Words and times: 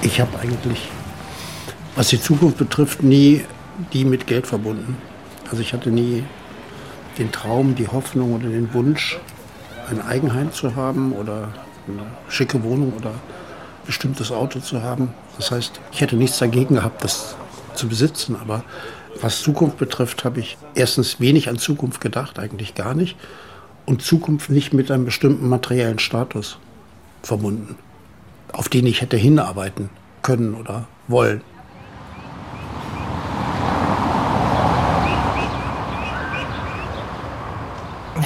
Ich 0.00 0.20
habe 0.20 0.38
eigentlich, 0.38 0.88
was 1.96 2.08
die 2.08 2.20
Zukunft 2.20 2.56
betrifft, 2.56 3.02
nie 3.02 3.44
die 3.92 4.04
mit 4.04 4.26
Geld 4.26 4.46
verbunden. 4.46 4.96
Also 5.50 5.60
ich 5.60 5.72
hatte 5.72 5.90
nie 5.90 6.22
den 7.18 7.32
Traum, 7.32 7.74
die 7.74 7.88
Hoffnung 7.88 8.32
oder 8.32 8.48
den 8.48 8.72
Wunsch, 8.74 9.18
ein 9.90 10.00
Eigenheim 10.00 10.52
zu 10.52 10.76
haben 10.76 11.12
oder 11.12 11.52
eine 11.88 12.06
schicke 12.28 12.62
Wohnung 12.62 12.92
oder 12.96 13.10
ein 13.10 13.86
bestimmtes 13.86 14.30
Auto 14.30 14.60
zu 14.60 14.82
haben. 14.82 15.12
Das 15.36 15.50
heißt, 15.50 15.80
ich 15.90 16.00
hätte 16.00 16.16
nichts 16.16 16.38
dagegen 16.38 16.76
gehabt, 16.76 17.02
das 17.02 17.34
zu 17.74 17.88
besitzen. 17.88 18.36
Aber 18.36 18.62
was 19.20 19.42
Zukunft 19.42 19.78
betrifft, 19.78 20.24
habe 20.24 20.38
ich 20.40 20.58
erstens 20.74 21.18
wenig 21.18 21.48
an 21.48 21.58
Zukunft 21.58 22.00
gedacht, 22.00 22.38
eigentlich 22.38 22.74
gar 22.74 22.94
nicht. 22.94 23.16
Und 23.84 24.02
Zukunft 24.02 24.50
nicht 24.50 24.72
mit 24.72 24.90
einem 24.90 25.06
bestimmten 25.06 25.48
materiellen 25.48 25.98
Status 25.98 26.58
verbunden, 27.22 27.76
auf 28.52 28.68
den 28.68 28.86
ich 28.86 29.00
hätte 29.00 29.16
hinarbeiten 29.16 29.90
können 30.22 30.54
oder 30.54 30.86
wollen. 31.06 31.42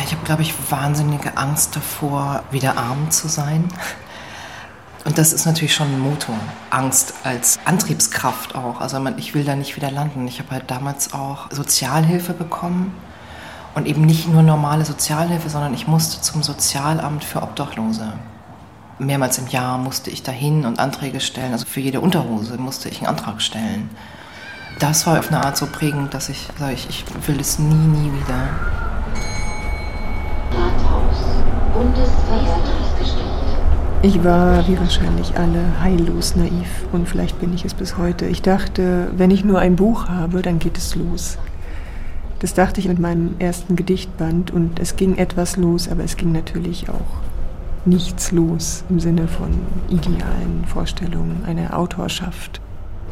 Ich 0.05 0.12
habe, 0.12 0.25
glaube 0.25 0.43
ich, 0.43 0.55
wahnsinnige 0.71 1.37
Angst 1.37 1.77
davor, 1.77 2.43
wieder 2.51 2.77
arm 2.77 3.11
zu 3.11 3.29
sein. 3.29 3.69
Und 5.05 5.19
das 5.19 5.33
ist 5.33 5.47
natürlich 5.47 5.75
schon 5.75 5.89
ein 5.89 5.98
Motor. 5.98 6.37
Angst 6.70 7.15
als 7.25 7.59
Antriebskraft 7.65 8.55
auch. 8.55 8.81
Also 8.81 9.05
ich 9.17 9.34
will 9.34 9.45
da 9.45 9.57
nicht 9.57 9.77
wieder 9.77 9.91
landen. 9.91 10.27
Ich 10.29 10.39
habe 10.39 10.51
halt 10.51 10.70
damals 10.70 11.12
auch 11.12 11.51
Sozialhilfe 11.51 12.33
bekommen. 12.33 12.95
Und 13.75 13.87
eben 13.87 14.03
nicht 14.03 14.29
nur 14.29 14.43
normale 14.43 14.84
Sozialhilfe, 14.84 15.48
sondern 15.48 15.73
ich 15.73 15.87
musste 15.87 16.20
zum 16.20 16.43
Sozialamt 16.43 17.25
für 17.25 17.43
Obdachlose. 17.43 18.12
Mehrmals 19.06 19.39
im 19.39 19.48
Jahr 19.48 19.78
musste 19.78 20.11
ich 20.11 20.22
dahin 20.22 20.64
und 20.64 20.78
Anträge 20.78 21.20
stellen. 21.20 21.53
Also 21.53 21.67
für 21.67 21.81
jede 21.81 22.00
Unterhose 22.00 22.56
musste 22.58 22.89
ich 22.89 22.98
einen 22.98 23.08
Antrag 23.08 23.42
stellen. 23.42 23.91
Das 24.78 25.06
war 25.06 25.19
auf 25.19 25.28
eine 25.28 25.45
Art 25.45 25.56
so 25.56 25.67
prägend, 25.67 26.14
dass 26.14 26.28
ich 26.28 26.48
sage, 26.58 26.75
ich, 26.75 26.89
ich 26.89 27.05
will 27.27 27.41
es 27.41 27.58
nie, 27.58 27.75
nie 27.75 28.12
wieder. 28.12 28.48
Rathaus, 30.50 31.19
Bundeswehr 31.75 32.62
ich 34.05 34.25
war, 34.25 34.67
wie 34.67 34.77
wahrscheinlich 34.80 35.36
alle, 35.36 35.62
heillos 35.80 36.34
naiv 36.34 36.67
und 36.91 37.08
vielleicht 37.08 37.39
bin 37.39 37.55
ich 37.55 37.64
es 37.64 37.73
bis 37.73 37.98
heute. 37.98 38.27
Ich 38.27 38.42
dachte, 38.42 39.12
wenn 39.17 39.30
ich 39.30 39.45
nur 39.45 39.61
ein 39.61 39.77
Buch 39.77 40.08
habe, 40.08 40.42
dann 40.42 40.58
geht 40.58 40.77
es 40.77 40.97
los. 40.97 41.39
Das 42.41 42.53
dachte 42.53 42.80
ich 42.80 42.89
mit 42.89 42.98
meinem 42.98 43.36
ersten 43.39 43.77
Gedichtband 43.77 44.50
und 44.50 44.80
es 44.80 44.97
ging 44.97 45.19
etwas 45.19 45.56
los, 45.56 45.89
aber 45.89 46.03
es 46.03 46.17
ging 46.17 46.33
natürlich 46.33 46.89
auch 46.89 47.31
nichts 47.84 48.33
los 48.33 48.84
im 48.88 49.00
Sinne 49.00 49.27
von 49.28 49.50
idealen 49.88 50.64
Vorstellungen 50.66 51.44
einer 51.47 51.78
Autorschaft. 51.78 52.61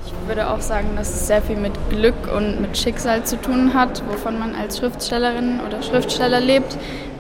Ich 0.06 0.28
würde 0.28 0.48
auch 0.50 0.60
sagen, 0.60 0.88
dass 0.96 1.08
es 1.08 1.27
sehr 1.27 1.42
viel 1.42 1.56
mit 1.56 1.72
Glück 1.90 2.14
und 2.34 2.60
mit 2.60 2.77
Schicksal 2.78 3.24
zu 3.24 3.40
tun 3.40 3.74
hat, 3.74 4.02
wovon 4.08 4.38
man 4.38 4.54
als 4.54 4.78
Schriftstellerin 4.78 5.60
oder 5.66 5.82
Schriftsteller 5.82 6.40
lebt, 6.40 6.77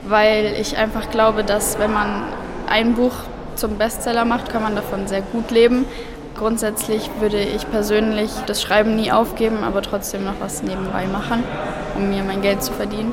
weil 0.08 0.54
ich 0.60 0.76
einfach 0.76 1.10
glaube, 1.10 1.44
dass 1.44 1.78
wenn 1.78 1.92
man 1.92 2.22
ein 2.68 2.94
Buch 2.94 3.12
zum 3.56 3.76
Bestseller 3.76 4.24
macht, 4.24 4.50
kann 4.50 4.62
man 4.62 4.74
davon 4.74 5.06
sehr 5.06 5.22
gut 5.22 5.50
leben. 5.50 5.84
Grundsätzlich 6.36 7.10
würde 7.20 7.40
ich 7.40 7.70
persönlich 7.70 8.30
das 8.46 8.62
Schreiben 8.62 8.96
nie 8.96 9.12
aufgeben, 9.12 9.62
aber 9.62 9.82
trotzdem 9.82 10.24
noch 10.24 10.40
was 10.40 10.62
nebenbei 10.62 11.06
machen, 11.06 11.42
um 11.96 12.08
mir 12.08 12.22
mein 12.22 12.40
Geld 12.40 12.62
zu 12.62 12.72
verdienen. 12.72 13.12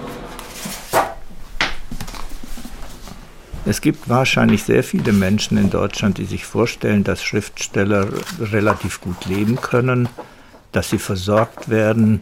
Es 3.68 3.82
gibt 3.82 4.08
wahrscheinlich 4.08 4.64
sehr 4.64 4.82
viele 4.82 5.12
Menschen 5.12 5.58
in 5.58 5.70
Deutschland, 5.70 6.20
die 6.20 6.24
sich 6.24 6.46
vorstellen, 6.46 7.04
dass 7.04 7.22
Schriftsteller 7.22 8.08
relativ 8.40 9.02
gut 9.02 9.26
leben 9.26 9.58
können, 9.58 10.08
dass 10.72 10.90
sie 10.90 11.00
versorgt 11.00 11.68
werden, 11.68 12.22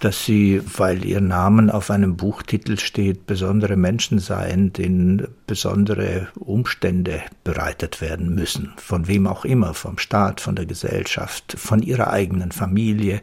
dass 0.00 0.26
sie, 0.26 0.60
weil 0.76 1.06
ihr 1.06 1.22
Namen 1.22 1.70
auf 1.70 1.90
einem 1.90 2.16
Buchtitel 2.18 2.78
steht, 2.78 3.24
besondere 3.24 3.76
Menschen 3.76 4.18
seien, 4.18 4.74
denen 4.74 5.26
besondere 5.46 6.28
Umstände 6.38 7.22
bereitet 7.44 8.02
werden 8.02 8.34
müssen, 8.34 8.74
von 8.76 9.08
wem 9.08 9.26
auch 9.26 9.46
immer, 9.46 9.72
vom 9.72 9.96
Staat, 9.96 10.42
von 10.42 10.54
der 10.54 10.66
Gesellschaft, 10.66 11.54
von 11.58 11.80
ihrer 11.80 12.10
eigenen 12.10 12.52
Familie. 12.52 13.22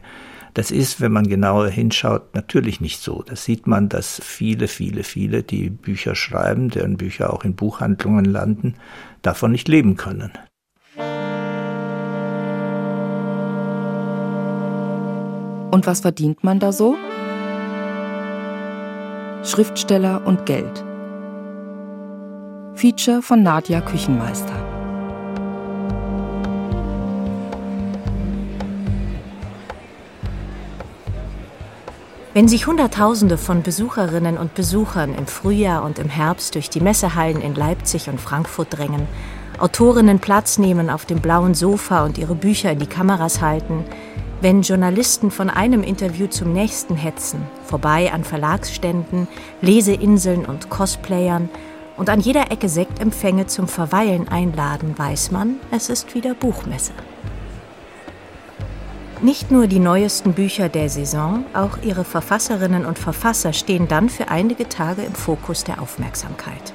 Das 0.54 0.70
ist, 0.70 1.00
wenn 1.00 1.12
man 1.12 1.26
genauer 1.26 1.68
hinschaut, 1.68 2.34
natürlich 2.34 2.80
nicht 2.80 3.00
so. 3.00 3.22
Das 3.22 3.44
sieht 3.44 3.66
man, 3.66 3.88
dass 3.88 4.20
viele, 4.22 4.68
viele, 4.68 5.02
viele, 5.02 5.42
die 5.42 5.70
Bücher 5.70 6.14
schreiben, 6.14 6.68
deren 6.68 6.98
Bücher 6.98 7.32
auch 7.32 7.44
in 7.44 7.54
Buchhandlungen 7.54 8.26
landen, 8.26 8.74
davon 9.22 9.52
nicht 9.52 9.68
leben 9.68 9.96
können. 9.96 10.32
Und 15.70 15.86
was 15.86 16.00
verdient 16.00 16.44
man 16.44 16.60
da 16.60 16.70
so? 16.70 16.96
Schriftsteller 19.42 20.26
und 20.26 20.44
Geld. 20.44 20.84
Feature 22.74 23.22
von 23.22 23.42
Nadja 23.42 23.80
Küchenmeister. 23.80 24.71
Wenn 32.34 32.48
sich 32.48 32.66
Hunderttausende 32.66 33.36
von 33.36 33.62
Besucherinnen 33.62 34.38
und 34.38 34.54
Besuchern 34.54 35.14
im 35.14 35.26
Frühjahr 35.26 35.84
und 35.84 35.98
im 35.98 36.08
Herbst 36.08 36.54
durch 36.54 36.70
die 36.70 36.80
Messehallen 36.80 37.42
in 37.42 37.54
Leipzig 37.54 38.08
und 38.08 38.18
Frankfurt 38.18 38.68
drängen, 38.70 39.06
Autorinnen 39.58 40.18
Platz 40.18 40.56
nehmen 40.56 40.88
auf 40.88 41.04
dem 41.04 41.20
blauen 41.20 41.52
Sofa 41.52 42.06
und 42.06 42.16
ihre 42.16 42.34
Bücher 42.34 42.72
in 42.72 42.78
die 42.78 42.86
Kameras 42.86 43.42
halten, 43.42 43.84
wenn 44.40 44.62
Journalisten 44.62 45.30
von 45.30 45.50
einem 45.50 45.82
Interview 45.82 46.26
zum 46.26 46.54
nächsten 46.54 46.96
hetzen, 46.96 47.42
vorbei 47.66 48.10
an 48.10 48.24
Verlagsständen, 48.24 49.28
Leseinseln 49.60 50.46
und 50.46 50.70
Cosplayern 50.70 51.50
und 51.98 52.08
an 52.08 52.20
jeder 52.20 52.50
Ecke 52.50 52.70
Sektempfänge 52.70 53.46
zum 53.46 53.68
Verweilen 53.68 54.28
einladen, 54.28 54.94
weiß 54.96 55.32
man, 55.32 55.56
es 55.70 55.90
ist 55.90 56.14
wieder 56.14 56.32
Buchmesse. 56.32 56.92
Nicht 59.22 59.52
nur 59.52 59.68
die 59.68 59.78
neuesten 59.78 60.32
Bücher 60.32 60.68
der 60.68 60.88
Saison, 60.88 61.44
auch 61.54 61.78
ihre 61.84 62.02
Verfasserinnen 62.02 62.84
und 62.84 62.98
Verfasser 62.98 63.52
stehen 63.52 63.86
dann 63.86 64.08
für 64.08 64.26
einige 64.26 64.68
Tage 64.68 65.02
im 65.02 65.14
Fokus 65.14 65.62
der 65.62 65.80
Aufmerksamkeit. 65.80 66.72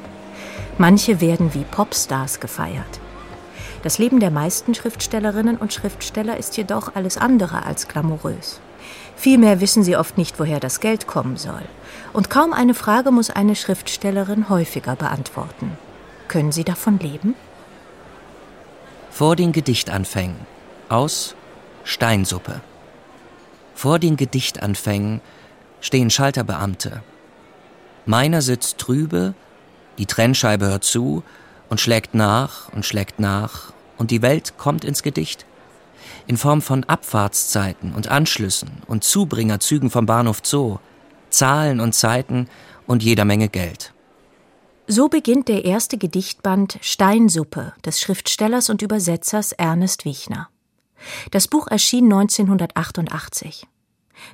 Manche 0.77 1.19
werden 1.19 1.53
wie 1.53 1.65
Popstars 1.65 2.39
gefeiert. 2.39 3.01
Das 3.83 3.97
Leben 3.97 4.21
der 4.21 4.31
meisten 4.31 4.73
Schriftstellerinnen 4.75 5.57
und 5.57 5.73
Schriftsteller 5.73 6.37
ist 6.37 6.55
jedoch 6.55 6.95
alles 6.95 7.17
andere 7.17 7.65
als 7.65 7.89
glamourös. 7.89 8.61
Vielmehr 9.17 9.59
wissen 9.59 9.83
sie 9.83 9.97
oft 9.97 10.17
nicht, 10.17 10.39
woher 10.39 10.61
das 10.61 10.79
Geld 10.79 11.05
kommen 11.05 11.35
soll. 11.35 11.63
Und 12.13 12.29
kaum 12.29 12.53
eine 12.53 12.73
Frage 12.73 13.11
muss 13.11 13.29
eine 13.29 13.57
Schriftstellerin 13.57 14.47
häufiger 14.47 14.95
beantworten. 14.95 15.77
Können 16.29 16.53
sie 16.53 16.63
davon 16.63 16.97
leben? 16.99 17.35
Vor 19.11 19.35
den 19.35 19.51
Gedichtanfängen 19.51 20.37
aus 20.87 21.35
Steinsuppe. 21.87 22.59
Vor 23.73 23.97
den 23.97 24.17
Gedichtanfängen 24.17 25.21
stehen 25.79 26.09
Schalterbeamte. 26.09 27.01
Meiner 28.05 28.41
sitzt 28.41 28.77
trübe, 28.77 29.35
die 29.97 30.05
Trennscheibe 30.05 30.65
hört 30.67 30.83
zu 30.83 31.23
und 31.69 31.79
schlägt 31.79 32.13
nach 32.13 32.67
und 32.73 32.85
schlägt 32.85 33.21
nach 33.21 33.71
und 33.97 34.11
die 34.11 34.21
Welt 34.21 34.57
kommt 34.57 34.83
ins 34.83 35.01
Gedicht. 35.01 35.45
In 36.27 36.35
Form 36.35 36.61
von 36.61 36.83
Abfahrtszeiten 36.83 37.93
und 37.95 38.09
Anschlüssen 38.09 38.81
und 38.87 39.05
Zubringerzügen 39.05 39.89
vom 39.89 40.05
Bahnhof 40.05 40.41
Zoo, 40.43 40.79
Zahlen 41.29 41.79
und 41.79 41.95
Zeiten 41.95 42.49
und 42.85 43.01
jeder 43.01 43.23
Menge 43.23 43.47
Geld. 43.47 43.93
So 44.87 45.07
beginnt 45.07 45.47
der 45.47 45.63
erste 45.63 45.97
Gedichtband 45.97 46.79
Steinsuppe 46.81 47.73
des 47.85 48.01
Schriftstellers 48.01 48.69
und 48.69 48.81
Übersetzers 48.81 49.53
Ernest 49.53 50.03
Wichner. 50.03 50.49
Das 51.31 51.47
Buch 51.47 51.67
erschien 51.67 52.05
1988. 52.05 53.67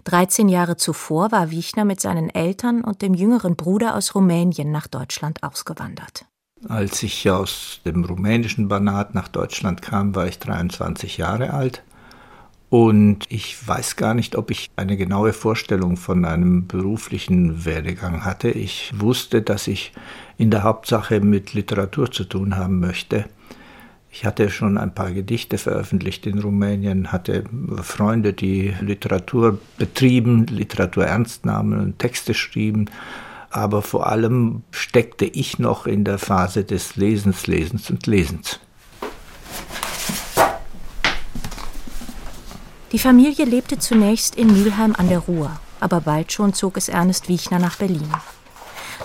13 0.05 0.49
Jahre 0.49 0.77
zuvor 0.77 1.31
war 1.31 1.51
Wichner 1.51 1.85
mit 1.85 1.99
seinen 1.99 2.29
Eltern 2.29 2.83
und 2.83 3.01
dem 3.01 3.13
jüngeren 3.13 3.55
Bruder 3.55 3.95
aus 3.95 4.15
Rumänien 4.15 4.71
nach 4.71 4.87
Deutschland 4.87 5.43
ausgewandert. 5.43 6.25
Als 6.67 7.03
ich 7.03 7.29
aus 7.29 7.81
dem 7.85 8.05
rumänischen 8.05 8.69
Banat 8.69 9.13
nach 9.15 9.27
Deutschland 9.27 9.81
kam, 9.81 10.15
war 10.15 10.27
ich 10.27 10.39
23 10.39 11.17
Jahre 11.17 11.53
alt. 11.53 11.83
Und 12.69 13.25
ich 13.29 13.67
weiß 13.67 13.97
gar 13.97 14.15
nicht, 14.15 14.35
ob 14.35 14.49
ich 14.49 14.71
eine 14.77 14.97
genaue 14.97 15.33
Vorstellung 15.33 15.95
von 15.95 16.25
einem 16.25 16.65
beruflichen 16.65 17.65
Werdegang 17.65 18.25
hatte. 18.25 18.49
Ich 18.49 18.93
wusste, 18.97 19.43
dass 19.43 19.67
ich 19.67 19.91
in 20.37 20.49
der 20.49 20.63
Hauptsache 20.63 21.19
mit 21.19 21.53
Literatur 21.53 22.11
zu 22.11 22.23
tun 22.23 22.55
haben 22.55 22.79
möchte. 22.79 23.25
Ich 24.15 24.25
hatte 24.25 24.49
schon 24.49 24.77
ein 24.77 24.93
paar 24.93 25.11
Gedichte 25.11 25.57
veröffentlicht 25.57 26.25
in 26.27 26.39
Rumänien, 26.39 27.11
hatte 27.11 27.43
Freunde, 27.81 28.31
die 28.31 28.73
Literatur 28.79 29.59
betrieben, 29.77 30.45
Literatur 30.45 31.07
ernst 31.07 31.45
nahmen 31.45 31.79
und 31.79 31.99
Texte 31.99 32.33
schrieben 32.33 32.89
aber 33.53 33.83
vor 33.83 34.07
allem 34.07 34.63
steckte 34.71 35.25
ich 35.25 35.59
noch 35.59 35.85
in 35.85 36.03
der 36.03 36.17
Phase 36.17 36.63
des 36.63 36.95
Lesens, 36.95 37.47
Lesens 37.47 37.89
und 37.89 38.07
Lesens. 38.07 38.59
Die 42.91 42.99
Familie 42.99 43.45
lebte 43.45 43.79
zunächst 43.79 44.35
in 44.35 44.47
Mülheim 44.47 44.95
an 44.95 45.07
der 45.07 45.19
Ruhr, 45.19 45.51
aber 45.79 46.01
bald 46.01 46.31
schon 46.31 46.53
zog 46.53 46.77
es 46.77 46.89
Ernest 46.89 47.29
Wiechner 47.29 47.59
nach 47.59 47.77
Berlin. 47.77 48.11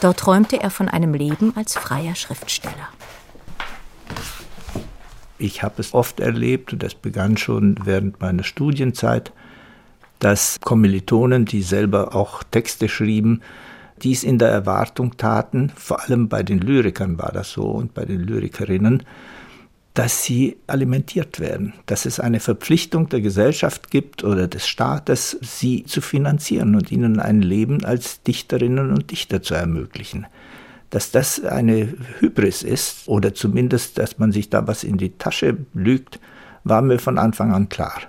Dort 0.00 0.18
träumte 0.18 0.60
er 0.60 0.70
von 0.70 0.88
einem 0.88 1.14
Leben 1.14 1.54
als 1.56 1.74
freier 1.74 2.14
Schriftsteller. 2.14 2.88
Ich 5.38 5.62
habe 5.62 5.76
es 5.78 5.94
oft 5.94 6.20
erlebt, 6.20 6.72
und 6.72 6.82
das 6.82 6.94
begann 6.94 7.36
schon 7.36 7.76
während 7.84 8.20
meiner 8.20 8.42
Studienzeit, 8.42 9.32
dass 10.18 10.58
Kommilitonen, 10.60 11.44
die 11.44 11.62
selber 11.62 12.14
auch 12.14 12.42
Texte 12.42 12.88
schrieben, 12.88 13.42
dies 14.02 14.24
in 14.24 14.38
der 14.38 14.48
Erwartung 14.48 15.16
taten, 15.16 15.70
vor 15.74 16.02
allem 16.02 16.28
bei 16.28 16.42
den 16.42 16.58
Lyrikern 16.58 17.18
war 17.18 17.32
das 17.32 17.52
so 17.52 17.64
und 17.64 17.94
bei 17.94 18.04
den 18.04 18.20
Lyrikerinnen, 18.20 19.04
dass 19.94 20.22
sie 20.22 20.56
alimentiert 20.68 21.40
werden, 21.40 21.72
dass 21.86 22.06
es 22.06 22.20
eine 22.20 22.38
Verpflichtung 22.38 23.08
der 23.08 23.20
Gesellschaft 23.20 23.90
gibt 23.90 24.22
oder 24.22 24.46
des 24.46 24.68
Staates, 24.68 25.36
sie 25.40 25.84
zu 25.84 26.00
finanzieren 26.00 26.76
und 26.76 26.92
ihnen 26.92 27.18
ein 27.18 27.42
Leben 27.42 27.84
als 27.84 28.22
Dichterinnen 28.22 28.92
und 28.92 29.10
Dichter 29.10 29.42
zu 29.42 29.54
ermöglichen. 29.54 30.26
Dass 30.90 31.10
das 31.10 31.44
eine 31.44 31.94
Hybris 32.20 32.62
ist 32.62 33.08
oder 33.08 33.34
zumindest, 33.34 33.98
dass 33.98 34.18
man 34.18 34.32
sich 34.32 34.48
da 34.48 34.66
was 34.66 34.84
in 34.84 34.96
die 34.96 35.10
Tasche 35.18 35.58
lügt, 35.74 36.18
war 36.64 36.80
mir 36.80 36.98
von 36.98 37.18
Anfang 37.18 37.52
an 37.52 37.68
klar. 37.68 38.00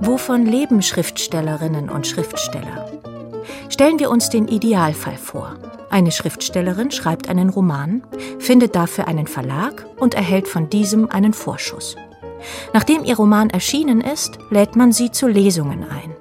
Wovon 0.00 0.44
leben 0.44 0.82
Schriftstellerinnen 0.82 1.88
und 1.88 2.06
Schriftsteller? 2.06 2.90
Stellen 3.68 3.98
wir 4.00 4.10
uns 4.10 4.28
den 4.28 4.48
Idealfall 4.48 5.16
vor. 5.16 5.56
Eine 5.90 6.12
Schriftstellerin 6.12 6.92
schreibt 6.92 7.28
einen 7.28 7.50
Roman, 7.50 8.02
findet 8.38 8.76
dafür 8.76 9.08
einen 9.08 9.26
Verlag 9.26 9.84
und 9.98 10.14
erhält 10.14 10.46
von 10.46 10.70
diesem 10.70 11.10
einen 11.10 11.34
Vorschuss. 11.34 11.96
Nachdem 12.72 13.04
ihr 13.04 13.16
Roman 13.16 13.50
erschienen 13.50 14.00
ist, 14.00 14.38
lädt 14.50 14.76
man 14.76 14.92
sie 14.92 15.10
zu 15.10 15.26
Lesungen 15.26 15.84
ein. 15.84 16.14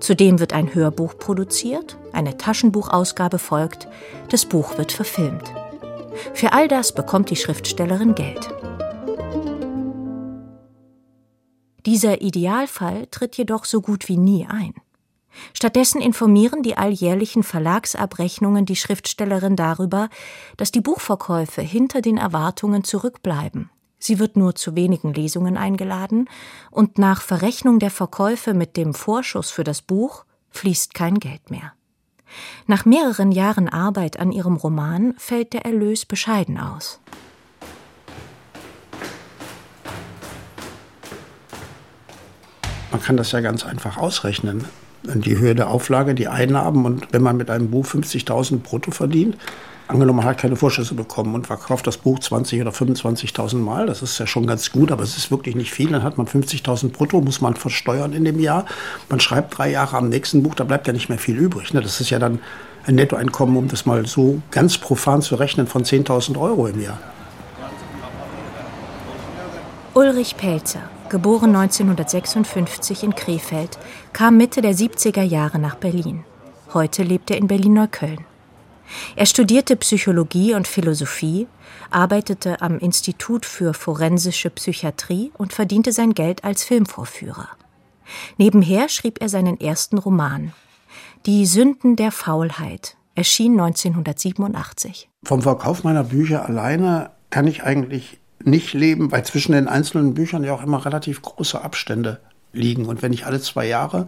Zudem 0.00 0.40
wird 0.40 0.52
ein 0.52 0.74
Hörbuch 0.74 1.16
produziert, 1.16 1.96
eine 2.12 2.36
Taschenbuchausgabe 2.36 3.38
folgt, 3.38 3.88
das 4.28 4.44
Buch 4.44 4.76
wird 4.76 4.90
verfilmt. 4.90 5.52
Für 6.34 6.52
all 6.52 6.66
das 6.66 6.92
bekommt 6.92 7.30
die 7.30 7.36
Schriftstellerin 7.36 8.14
Geld. 8.14 8.48
Dieser 11.86 12.20
Idealfall 12.22 13.06
tritt 13.10 13.36
jedoch 13.36 13.64
so 13.64 13.80
gut 13.80 14.08
wie 14.08 14.16
nie 14.16 14.46
ein. 14.48 14.74
Stattdessen 15.54 16.00
informieren 16.00 16.62
die 16.62 16.76
alljährlichen 16.76 17.42
Verlagsabrechnungen 17.42 18.66
die 18.66 18.76
Schriftstellerin 18.76 19.56
darüber, 19.56 20.08
dass 20.56 20.72
die 20.72 20.80
Buchverkäufe 20.80 21.62
hinter 21.62 22.02
den 22.02 22.18
Erwartungen 22.18 22.84
zurückbleiben. 22.84 23.70
Sie 23.98 24.18
wird 24.18 24.36
nur 24.36 24.56
zu 24.56 24.74
wenigen 24.74 25.14
Lesungen 25.14 25.56
eingeladen 25.56 26.28
und 26.70 26.98
nach 26.98 27.22
Verrechnung 27.22 27.78
der 27.78 27.90
Verkäufe 27.90 28.52
mit 28.52 28.76
dem 28.76 28.94
Vorschuss 28.94 29.50
für 29.50 29.64
das 29.64 29.80
Buch 29.80 30.24
fließt 30.50 30.92
kein 30.92 31.20
Geld 31.20 31.50
mehr. 31.50 31.72
Nach 32.66 32.84
mehreren 32.84 33.30
Jahren 33.30 33.68
Arbeit 33.68 34.18
an 34.18 34.32
ihrem 34.32 34.56
Roman 34.56 35.14
fällt 35.18 35.52
der 35.52 35.64
Erlös 35.64 36.04
bescheiden 36.04 36.58
aus. 36.58 36.98
Man 42.90 43.00
kann 43.00 43.16
das 43.16 43.32
ja 43.32 43.40
ganz 43.40 43.64
einfach 43.64 43.96
ausrechnen. 43.96 44.66
Die 45.04 45.38
Höhe 45.38 45.54
der 45.54 45.68
Auflage, 45.68 46.14
die 46.14 46.28
Einnahmen 46.28 46.84
und 46.84 47.08
wenn 47.12 47.22
man 47.22 47.36
mit 47.36 47.50
einem 47.50 47.70
Buch 47.70 47.84
50.000 47.84 48.58
brutto 48.58 48.92
verdient, 48.92 49.36
angenommen 49.88 50.18
man 50.18 50.26
hat 50.26 50.38
keine 50.38 50.54
Vorschüsse 50.54 50.94
bekommen 50.94 51.34
und 51.34 51.46
verkauft 51.48 51.86
das 51.86 51.98
Buch 51.98 52.20
20 52.20 52.60
oder 52.60 52.70
25.000 52.70 53.56
Mal, 53.56 53.86
das 53.86 54.02
ist 54.02 54.18
ja 54.18 54.26
schon 54.26 54.46
ganz 54.46 54.70
gut, 54.70 54.92
aber 54.92 55.02
es 55.02 55.16
ist 55.16 55.30
wirklich 55.30 55.56
nicht 55.56 55.72
viel. 55.72 55.90
Dann 55.90 56.02
hat 56.02 56.18
man 56.18 56.26
50.000 56.26 56.90
brutto, 56.90 57.20
muss 57.20 57.40
man 57.40 57.56
versteuern 57.56 58.12
in 58.12 58.24
dem 58.24 58.38
Jahr. 58.38 58.64
Man 59.08 59.18
schreibt 59.18 59.58
drei 59.58 59.70
Jahre 59.70 59.96
am 59.96 60.08
nächsten 60.08 60.42
Buch, 60.42 60.54
da 60.54 60.64
bleibt 60.64 60.86
ja 60.86 60.92
nicht 60.92 61.08
mehr 61.08 61.18
viel 61.18 61.36
übrig. 61.36 61.74
Ne? 61.74 61.80
Das 61.80 62.00
ist 62.00 62.10
ja 62.10 62.18
dann 62.18 62.38
ein 62.86 62.94
Nettoeinkommen, 62.94 63.56
um 63.56 63.68
das 63.68 63.86
mal 63.86 64.06
so 64.06 64.40
ganz 64.50 64.78
profan 64.78 65.22
zu 65.22 65.34
rechnen, 65.34 65.66
von 65.66 65.84
10.000 65.84 66.38
Euro 66.40 66.66
im 66.66 66.80
Jahr. 66.80 66.98
Ulrich 69.94 70.36
Pelzer 70.36 70.80
geboren 71.12 71.54
1956 71.54 73.04
in 73.04 73.14
Krefeld, 73.14 73.78
kam 74.12 74.38
Mitte 74.38 74.62
der 74.62 74.74
70er 74.74 75.22
Jahre 75.22 75.58
nach 75.58 75.76
Berlin. 75.76 76.24
Heute 76.72 77.02
lebt 77.02 77.30
er 77.30 77.36
in 77.36 77.46
Berlin-Neukölln. 77.46 78.24
Er 79.14 79.26
studierte 79.26 79.76
Psychologie 79.76 80.54
und 80.54 80.66
Philosophie, 80.66 81.46
arbeitete 81.90 82.62
am 82.62 82.78
Institut 82.78 83.44
für 83.44 83.74
forensische 83.74 84.48
Psychiatrie 84.50 85.30
und 85.36 85.52
verdiente 85.52 85.92
sein 85.92 86.14
Geld 86.14 86.44
als 86.44 86.64
Filmvorführer. 86.64 87.48
Nebenher 88.38 88.88
schrieb 88.88 89.20
er 89.20 89.28
seinen 89.28 89.60
ersten 89.60 89.98
Roman. 89.98 90.52
Die 91.26 91.44
Sünden 91.44 91.94
der 91.96 92.10
Faulheit 92.10 92.96
erschien 93.14 93.52
1987. 93.60 95.10
Vom 95.24 95.42
Verkauf 95.42 95.84
meiner 95.84 96.04
Bücher 96.04 96.46
alleine 96.46 97.10
kann 97.28 97.46
ich 97.46 97.64
eigentlich 97.64 98.21
nicht 98.44 98.74
leben, 98.74 99.12
weil 99.12 99.24
zwischen 99.24 99.52
den 99.52 99.68
einzelnen 99.68 100.14
Büchern 100.14 100.44
ja 100.44 100.52
auch 100.52 100.62
immer 100.62 100.84
relativ 100.84 101.22
große 101.22 101.60
Abstände 101.60 102.20
liegen. 102.52 102.86
Und 102.86 103.02
wenn 103.02 103.12
ich 103.12 103.26
alle 103.26 103.40
zwei 103.40 103.66
Jahre 103.66 104.06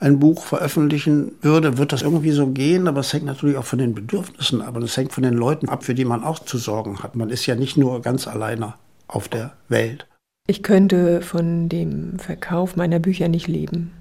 ein 0.00 0.18
Buch 0.18 0.42
veröffentlichen 0.44 1.32
würde, 1.42 1.78
wird 1.78 1.92
das 1.92 2.02
irgendwie 2.02 2.32
so 2.32 2.48
gehen, 2.48 2.88
aber 2.88 3.00
es 3.00 3.12
hängt 3.12 3.24
natürlich 3.24 3.56
auch 3.56 3.64
von 3.64 3.78
den 3.78 3.94
Bedürfnissen 3.94 4.60
ab 4.60 4.74
und 4.76 4.82
es 4.82 4.96
hängt 4.96 5.12
von 5.12 5.22
den 5.22 5.34
Leuten 5.34 5.68
ab, 5.68 5.84
für 5.84 5.94
die 5.94 6.04
man 6.04 6.24
auch 6.24 6.40
zu 6.40 6.58
sorgen 6.58 7.02
hat. 7.02 7.14
Man 7.14 7.30
ist 7.30 7.46
ja 7.46 7.54
nicht 7.54 7.76
nur 7.76 8.02
ganz 8.02 8.26
alleine 8.26 8.74
auf 9.06 9.28
der 9.28 9.52
Welt. 9.68 10.06
Ich 10.48 10.64
könnte 10.64 11.22
von 11.22 11.68
dem 11.68 12.18
Verkauf 12.18 12.74
meiner 12.74 12.98
Bücher 12.98 13.28
nicht 13.28 13.46
leben. 13.46 13.92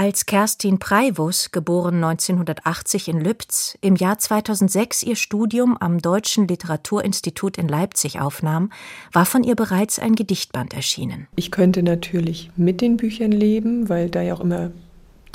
Als 0.00 0.24
Kerstin 0.24 0.78
Preivus, 0.78 1.50
geboren 1.50 1.96
1980 1.96 3.08
in 3.08 3.20
Lübz, 3.20 3.76
im 3.82 3.96
Jahr 3.96 4.16
2006 4.16 5.02
ihr 5.02 5.14
Studium 5.14 5.76
am 5.78 5.98
Deutschen 5.98 6.48
Literaturinstitut 6.48 7.58
in 7.58 7.68
Leipzig 7.68 8.18
aufnahm, 8.18 8.72
war 9.12 9.26
von 9.26 9.44
ihr 9.44 9.56
bereits 9.56 9.98
ein 9.98 10.14
Gedichtband 10.14 10.72
erschienen. 10.72 11.26
Ich 11.36 11.50
könnte 11.50 11.82
natürlich 11.82 12.50
mit 12.56 12.80
den 12.80 12.96
Büchern 12.96 13.30
leben, 13.30 13.90
weil 13.90 14.08
da 14.08 14.22
ja 14.22 14.32
auch 14.32 14.40
immer 14.40 14.70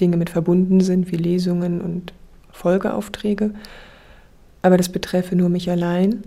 Dinge 0.02 0.18
mit 0.18 0.32
verbunden 0.32 0.80
sind, 0.80 1.12
wie 1.12 1.18
Lesungen 1.18 1.80
und 1.80 2.12
Folgeaufträge. 2.52 3.54
Aber 4.64 4.78
das 4.78 4.90
betreffe 4.90 5.36
nur 5.36 5.50
mich 5.50 5.70
allein. 5.70 6.24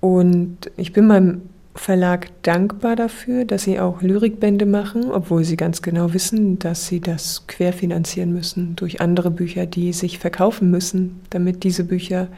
Und 0.00 0.70
ich 0.78 0.94
bin 0.94 1.06
meinem 1.06 1.42
Verlag 1.74 2.30
dankbar 2.42 2.96
dafür, 2.96 3.44
dass 3.44 3.62
sie 3.62 3.78
auch 3.78 4.02
Lyrikbände 4.02 4.66
machen, 4.66 5.10
obwohl 5.10 5.44
sie 5.44 5.56
ganz 5.56 5.82
genau 5.82 6.12
wissen, 6.12 6.58
dass 6.58 6.88
sie 6.88 7.00
das 7.00 7.46
querfinanzieren 7.46 8.32
müssen 8.32 8.74
durch 8.74 9.00
andere 9.00 9.30
Bücher, 9.30 9.66
die 9.66 9.92
sich 9.92 10.18
verkaufen 10.18 10.70
müssen, 10.70 11.20
damit 11.30 11.62
diese 11.62 11.84
Bücher 11.84 12.28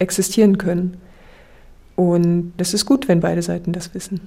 existieren 0.00 0.58
können. 0.58 0.96
Und 1.94 2.52
es 2.58 2.74
ist 2.74 2.84
gut, 2.84 3.08
wenn 3.08 3.20
beide 3.20 3.42
Seiten 3.42 3.72
das 3.72 3.94
wissen. 3.94 4.20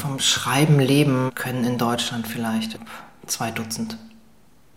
Vom 0.00 0.20
Schreiben 0.20 0.78
leben 0.78 1.32
können 1.34 1.64
in 1.64 1.78
Deutschland 1.78 2.26
vielleicht 2.26 2.78
zwei 3.26 3.50
Dutzend. 3.50 3.98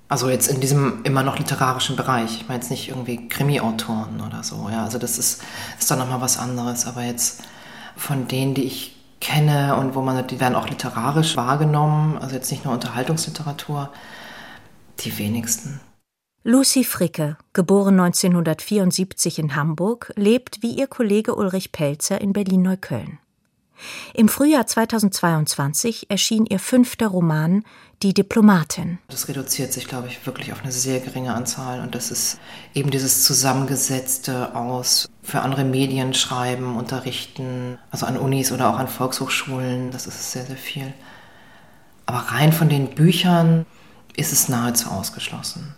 Also 0.08 0.30
jetzt 0.30 0.48
in 0.48 0.60
diesem 0.60 1.04
immer 1.04 1.24
noch 1.24 1.38
literarischen 1.40 1.96
Bereich. 1.96 2.36
Ich 2.36 2.48
meine 2.48 2.60
jetzt 2.60 2.70
nicht 2.70 2.90
irgendwie 2.90 3.30
Krimi-Autoren 3.30 4.20
oder 4.20 4.44
so. 4.44 4.68
Ja, 4.70 4.84
also 4.84 4.98
das 4.98 5.18
ist, 5.18 5.42
ist 5.80 5.90
dann 5.90 6.00
nochmal 6.00 6.20
was 6.20 6.38
anderes. 6.38 6.86
Aber 6.86 7.04
jetzt 7.04 7.42
von 7.96 8.28
denen, 8.28 8.54
die 8.54 8.64
ich 8.64 8.96
kenne 9.20 9.76
und 9.76 9.96
wo 9.96 10.02
man, 10.02 10.26
die 10.28 10.40
werden 10.40 10.56
auch 10.56 10.68
literarisch 10.68 11.38
wahrgenommen, 11.38 12.18
also 12.18 12.36
jetzt 12.36 12.52
nicht 12.52 12.66
nur 12.66 12.74
Unterhaltungsliteratur, 12.74 13.92
die 15.00 15.18
wenigsten. 15.18 15.80
Lucy 16.44 16.84
Fricke, 16.84 17.38
geboren 17.54 18.00
1974 18.00 19.38
in 19.38 19.56
Hamburg, 19.56 20.12
lebt 20.16 20.64
wie 20.64 20.72
ihr 20.72 20.88
Kollege 20.88 21.36
Ulrich 21.36 21.72
Pelzer 21.72 22.20
in 22.20 22.34
Berlin-Neukölln. 22.34 23.20
Im 24.14 24.28
Frühjahr 24.28 24.66
2022 24.66 26.10
erschien 26.10 26.46
ihr 26.46 26.60
fünfter 26.60 27.08
Roman 27.08 27.64
Die 28.04 28.16
Diplomatin. 28.16 28.98
Das 29.10 29.28
reduziert 29.28 29.72
sich, 29.74 29.88
glaube 29.88 30.08
ich, 30.08 30.26
wirklich 30.26 30.52
auf 30.52 30.64
eine 30.64 30.72
sehr 30.72 31.00
geringe 31.00 31.36
Anzahl 31.36 31.82
und 31.82 31.94
das 31.94 32.10
ist 32.10 32.40
eben 32.74 32.90
dieses 32.90 33.24
Zusammengesetzte 33.24 34.56
aus 34.56 35.08
für 35.22 35.42
andere 35.42 35.64
Medien 35.64 36.16
schreiben, 36.16 36.78
unterrichten, 36.78 37.78
also 37.92 38.08
an 38.08 38.18
Unis 38.18 38.52
oder 38.52 38.70
auch 38.70 38.80
an 38.80 38.88
Volkshochschulen, 38.88 39.92
das 39.92 40.08
ist 40.08 40.32
sehr, 40.32 40.46
sehr 40.46 40.58
viel. 40.58 40.92
Aber 42.08 42.20
rein 42.32 42.52
von 42.54 42.70
den 42.70 42.90
Büchern 42.96 43.68
ist 44.16 44.34
es 44.34 44.50
nahezu 44.50 44.90
ausgeschlossen. 44.90 45.76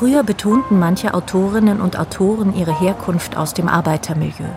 Früher 0.00 0.22
betonten 0.22 0.78
manche 0.78 1.12
Autorinnen 1.12 1.78
und 1.78 1.98
Autoren 1.98 2.56
ihre 2.56 2.72
Herkunft 2.80 3.36
aus 3.36 3.52
dem 3.52 3.68
Arbeitermilieu. 3.68 4.48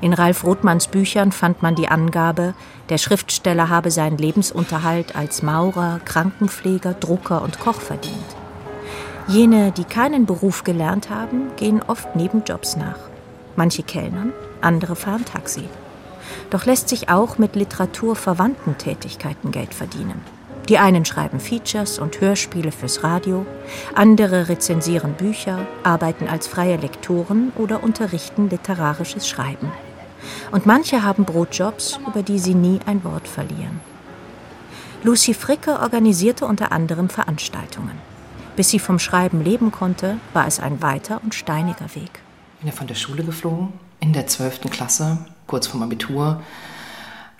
In 0.00 0.14
Ralf 0.14 0.44
Rothmanns 0.44 0.86
Büchern 0.86 1.30
fand 1.30 1.60
man 1.62 1.74
die 1.74 1.88
Angabe, 1.88 2.54
der 2.88 2.96
Schriftsteller 2.96 3.68
habe 3.68 3.90
seinen 3.90 4.16
Lebensunterhalt 4.16 5.14
als 5.14 5.42
Maurer, 5.42 6.00
Krankenpfleger, 6.06 6.94
Drucker 6.94 7.42
und 7.42 7.60
Koch 7.60 7.82
verdient. 7.82 8.16
Jene, 9.28 9.72
die 9.72 9.84
keinen 9.84 10.24
Beruf 10.24 10.64
gelernt 10.64 11.10
haben, 11.10 11.54
gehen 11.56 11.82
oft 11.86 12.16
Nebenjobs 12.16 12.78
nach. 12.78 12.96
Manche 13.56 13.82
kellnern, 13.82 14.32
andere 14.62 14.96
fahren 14.96 15.26
Taxi. 15.26 15.68
Doch 16.48 16.64
lässt 16.64 16.88
sich 16.88 17.10
auch 17.10 17.36
mit 17.36 17.56
literaturverwandten 17.56 18.78
Tätigkeiten 18.78 19.50
Geld 19.50 19.74
verdienen. 19.74 20.22
Die 20.68 20.78
einen 20.78 21.04
schreiben 21.04 21.40
Features 21.40 21.98
und 21.98 22.20
Hörspiele 22.20 22.70
fürs 22.70 23.02
Radio, 23.02 23.44
andere 23.94 24.48
rezensieren 24.48 25.14
Bücher, 25.14 25.66
arbeiten 25.82 26.28
als 26.28 26.46
freie 26.46 26.76
Lektoren 26.76 27.52
oder 27.56 27.82
unterrichten 27.82 28.48
literarisches 28.48 29.28
Schreiben. 29.28 29.72
Und 30.52 30.66
manche 30.66 31.02
haben 31.02 31.24
Brotjobs, 31.24 31.98
über 32.06 32.22
die 32.22 32.38
sie 32.38 32.54
nie 32.54 32.78
ein 32.86 33.02
Wort 33.02 33.26
verlieren. 33.26 33.80
Lucy 35.02 35.34
Fricke 35.34 35.80
organisierte 35.80 36.46
unter 36.46 36.70
anderem 36.70 37.08
Veranstaltungen. 37.08 37.98
Bis 38.54 38.70
sie 38.70 38.78
vom 38.78 39.00
Schreiben 39.00 39.42
leben 39.42 39.72
konnte, 39.72 40.18
war 40.32 40.46
es 40.46 40.60
ein 40.60 40.80
weiter 40.80 41.20
und 41.24 41.34
steiniger 41.34 41.92
Weg. 41.96 42.20
Ich 42.54 42.60
bin 42.60 42.68
ja 42.68 42.72
von 42.72 42.86
der 42.86 42.94
Schule 42.94 43.24
geflogen, 43.24 43.72
in 43.98 44.12
der 44.12 44.28
12. 44.28 44.70
Klasse, 44.70 45.18
kurz 45.48 45.66
vorm 45.66 45.82
Abitur, 45.82 46.40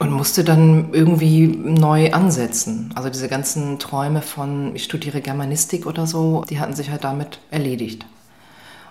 und 0.03 0.11
musste 0.11 0.43
dann 0.43 0.93
irgendwie 0.93 1.47
neu 1.47 2.13
ansetzen. 2.13 2.91
Also 2.97 3.09
diese 3.09 3.29
ganzen 3.29 3.79
Träume 3.79 4.21
von, 4.21 4.75
ich 4.75 4.83
studiere 4.83 5.21
Germanistik 5.21 5.87
oder 5.87 6.09
so, 6.09 6.45
die 6.51 6.59
hatten 6.59 6.75
sich 6.75 6.91
halt 6.91 7.05
damit 7.05 7.39
erledigt. 7.53 8.05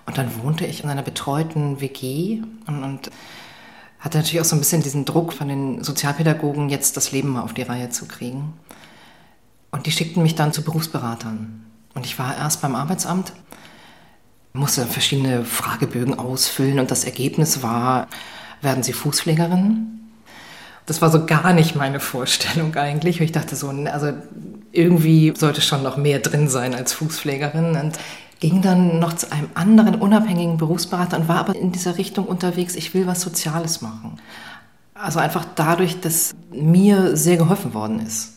Und 0.06 0.16
dann 0.16 0.42
wohnte 0.42 0.64
ich 0.64 0.82
in 0.82 0.88
einer 0.88 1.02
betreuten 1.02 1.82
WG 1.82 2.40
und, 2.66 2.82
und 2.82 3.10
hatte 4.00 4.16
natürlich 4.16 4.40
auch 4.40 4.46
so 4.46 4.56
ein 4.56 4.60
bisschen 4.60 4.82
diesen 4.82 5.04
Druck 5.04 5.34
von 5.34 5.48
den 5.48 5.84
Sozialpädagogen, 5.84 6.70
jetzt 6.70 6.96
das 6.96 7.12
Leben 7.12 7.28
mal 7.28 7.42
auf 7.42 7.52
die 7.52 7.60
Reihe 7.60 7.90
zu 7.90 8.06
kriegen. 8.06 8.54
Und 9.70 9.84
die 9.84 9.92
schickten 9.92 10.22
mich 10.22 10.34
dann 10.34 10.54
zu 10.54 10.62
Berufsberatern. 10.62 11.62
Und 11.92 12.06
ich 12.06 12.18
war 12.18 12.38
erst 12.38 12.62
beim 12.62 12.74
Arbeitsamt, 12.74 13.34
musste 14.54 14.86
verschiedene 14.86 15.44
Fragebögen 15.44 16.18
ausfüllen 16.18 16.78
und 16.78 16.90
das 16.90 17.04
Ergebnis 17.04 17.62
war, 17.62 18.08
werden 18.62 18.82
Sie 18.82 18.94
Fußpflegerin? 18.94 20.01
Das 20.86 21.00
war 21.00 21.10
so 21.10 21.26
gar 21.26 21.52
nicht 21.52 21.76
meine 21.76 22.00
Vorstellung 22.00 22.74
eigentlich. 22.74 23.20
Ich 23.20 23.32
dachte 23.32 23.56
so, 23.56 23.68
also 23.68 24.12
irgendwie 24.72 25.32
sollte 25.36 25.60
schon 25.60 25.82
noch 25.82 25.96
mehr 25.96 26.18
drin 26.18 26.48
sein 26.48 26.74
als 26.74 26.92
Fußpflegerin. 26.92 27.76
Und 27.76 27.98
ging 28.42 28.60
dann 28.60 28.98
noch 28.98 29.12
zu 29.12 29.30
einem 29.30 29.48
anderen 29.54 29.94
unabhängigen 29.94 30.56
Berufsberater 30.56 31.16
und 31.16 31.28
war 31.28 31.38
aber 31.38 31.54
in 31.54 31.70
dieser 31.70 31.96
Richtung 31.96 32.24
unterwegs, 32.24 32.74
ich 32.74 32.92
will 32.92 33.06
was 33.06 33.20
Soziales 33.20 33.82
machen. 33.82 34.18
Also 34.94 35.20
einfach 35.20 35.46
dadurch, 35.54 36.00
dass 36.00 36.34
mir 36.50 37.16
sehr 37.16 37.36
geholfen 37.36 37.72
worden 37.72 38.04
ist. 38.04 38.32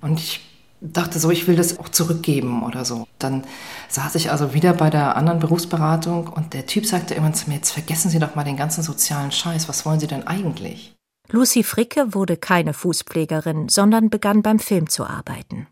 Und 0.00 0.20
ich 0.20 0.40
dachte 0.80 1.18
so, 1.18 1.32
ich 1.32 1.48
will 1.48 1.56
das 1.56 1.80
auch 1.80 1.88
zurückgeben 1.88 2.62
oder 2.62 2.84
so. 2.84 3.08
Dann 3.18 3.42
saß 3.88 4.14
ich 4.14 4.30
also 4.30 4.54
wieder 4.54 4.72
bei 4.72 4.88
der 4.88 5.16
anderen 5.16 5.40
Berufsberatung 5.40 6.28
und 6.28 6.54
der 6.54 6.66
Typ 6.66 6.86
sagte 6.86 7.14
immer 7.14 7.32
zu 7.32 7.48
mir, 7.48 7.56
jetzt 7.56 7.72
vergessen 7.72 8.08
Sie 8.08 8.20
doch 8.20 8.36
mal 8.36 8.44
den 8.44 8.56
ganzen 8.56 8.84
sozialen 8.84 9.32
Scheiß, 9.32 9.68
was 9.68 9.84
wollen 9.84 9.98
Sie 9.98 10.06
denn 10.06 10.28
eigentlich? 10.28 10.94
Lucy 11.32 11.62
Fricke 11.62 12.12
wurde 12.12 12.36
keine 12.36 12.74
Fußpflegerin, 12.74 13.68
sondern 13.68 14.10
begann 14.10 14.42
beim 14.42 14.58
Film 14.58 14.88
zu 14.88 15.04
arbeiten. 15.04 15.68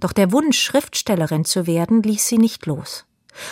Doch 0.00 0.12
der 0.12 0.32
Wunsch, 0.32 0.58
Schriftstellerin 0.58 1.44
zu 1.44 1.66
werden, 1.66 2.02
ließ 2.02 2.26
sie 2.26 2.38
nicht 2.38 2.64
los. 2.66 3.04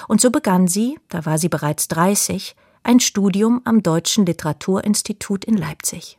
Und 0.08 0.20
so 0.20 0.30
begann 0.30 0.66
sie, 0.66 0.98
da 1.08 1.26
war 1.26 1.38
sie 1.38 1.48
bereits 1.48 1.88
30, 1.88 2.56
ein 2.84 3.00
Studium 3.00 3.60
am 3.64 3.82
Deutschen 3.82 4.24
Literaturinstitut 4.24 5.44
in 5.44 5.56
Leipzig. 5.56 6.18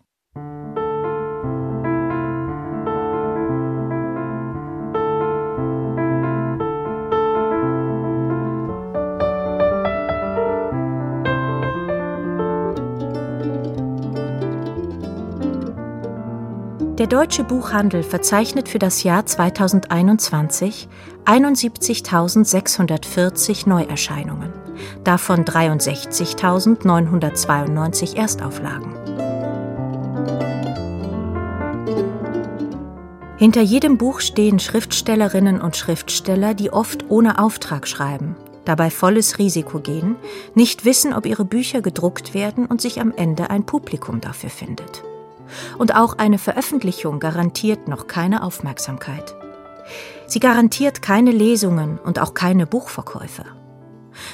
Der 16.99 17.07
Deutsche 17.07 17.43
Buchhandel 17.43 18.03
verzeichnet 18.03 18.69
für 18.69 18.77
das 18.77 19.01
Jahr 19.01 19.25
2021 19.25 20.87
71.640 21.25 23.67
Neuerscheinungen, 23.67 24.53
davon 25.03 25.43
63.992 25.43 28.15
Erstauflagen. 28.15 28.93
Hinter 33.37 33.61
jedem 33.61 33.97
Buch 33.97 34.19
stehen 34.19 34.59
Schriftstellerinnen 34.59 35.61
und 35.61 35.75
Schriftsteller, 35.75 36.53
die 36.53 36.71
oft 36.71 37.09
ohne 37.09 37.39
Auftrag 37.39 37.87
schreiben, 37.87 38.35
dabei 38.65 38.91
volles 38.91 39.39
Risiko 39.39 39.79
gehen, 39.79 40.15
nicht 40.53 40.85
wissen, 40.85 41.15
ob 41.15 41.25
ihre 41.25 41.43
Bücher 41.43 41.81
gedruckt 41.81 42.35
werden 42.35 42.67
und 42.67 42.81
sich 42.81 43.01
am 43.01 43.11
Ende 43.15 43.49
ein 43.49 43.65
Publikum 43.65 44.21
dafür 44.21 44.51
findet. 44.51 45.03
Und 45.77 45.95
auch 45.95 46.17
eine 46.17 46.37
Veröffentlichung 46.37 47.19
garantiert 47.19 47.87
noch 47.87 48.07
keine 48.07 48.43
Aufmerksamkeit. 48.43 49.35
Sie 50.27 50.39
garantiert 50.39 51.01
keine 51.01 51.31
Lesungen 51.31 51.99
und 51.99 52.19
auch 52.19 52.33
keine 52.33 52.65
Buchverkäufe. 52.65 53.45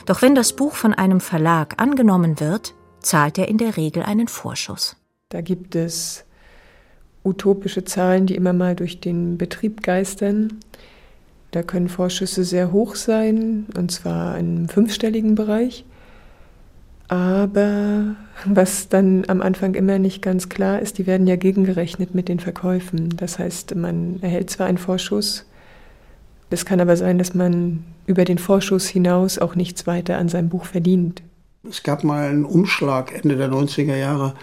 Doch 0.05 0.21
wenn 0.21 0.35
das 0.35 0.53
Buch 0.53 0.73
von 0.73 0.93
einem 0.93 1.19
Verlag 1.19 1.81
angenommen 1.81 2.39
wird, 2.39 2.73
zahlt 3.01 3.37
er 3.37 3.47
in 3.47 3.57
der 3.57 3.77
Regel 3.77 4.03
einen 4.03 4.27
Vorschuss. 4.27 4.95
Da 5.29 5.41
gibt 5.41 5.75
es 5.75 6.25
utopische 7.23 7.83
Zahlen, 7.83 8.25
die 8.25 8.35
immer 8.35 8.53
mal 8.53 8.75
durch 8.75 8.99
den 8.99 9.37
Betrieb 9.37 9.83
geistern. 9.83 10.59
Da 11.51 11.63
können 11.63 11.89
Vorschüsse 11.89 12.43
sehr 12.43 12.71
hoch 12.71 12.95
sein, 12.95 13.65
und 13.75 13.91
zwar 13.91 14.37
im 14.37 14.69
fünfstelligen 14.69 15.35
Bereich. 15.35 15.85
Aber 17.09 18.15
was 18.45 18.87
dann 18.87 19.25
am 19.27 19.41
Anfang 19.41 19.73
immer 19.73 19.99
nicht 19.99 20.21
ganz 20.21 20.47
klar 20.47 20.79
ist, 20.79 20.97
die 20.99 21.07
werden 21.07 21.27
ja 21.27 21.35
gegengerechnet 21.35 22.15
mit 22.15 22.29
den 22.29 22.39
Verkäufen. 22.39 23.15
Das 23.17 23.39
heißt, 23.39 23.75
man 23.75 24.19
erhält 24.21 24.49
zwar 24.49 24.67
einen 24.67 24.77
Vorschuss, 24.77 25.45
es 26.51 26.65
kann 26.65 26.79
aber 26.81 26.97
sein, 26.97 27.17
dass 27.17 27.35
man 27.35 27.83
über 28.07 28.25
den 28.25 28.39
Vorschuss 28.39 28.87
hinaus 28.87 29.37
auch 29.37 29.55
nichts 29.55 29.85
weiter 29.85 30.17
an 30.17 30.29
seinem 30.29 30.49
Buch 30.49 30.65
verdient. 30.65 31.21
Es 31.67 31.83
gab 31.83 32.03
mal 32.03 32.27
einen 32.27 32.45
Umschlag 32.45 33.13
Ende 33.13 33.35
der 33.35 33.51
90er 33.51 33.95
Jahre, 33.95 34.33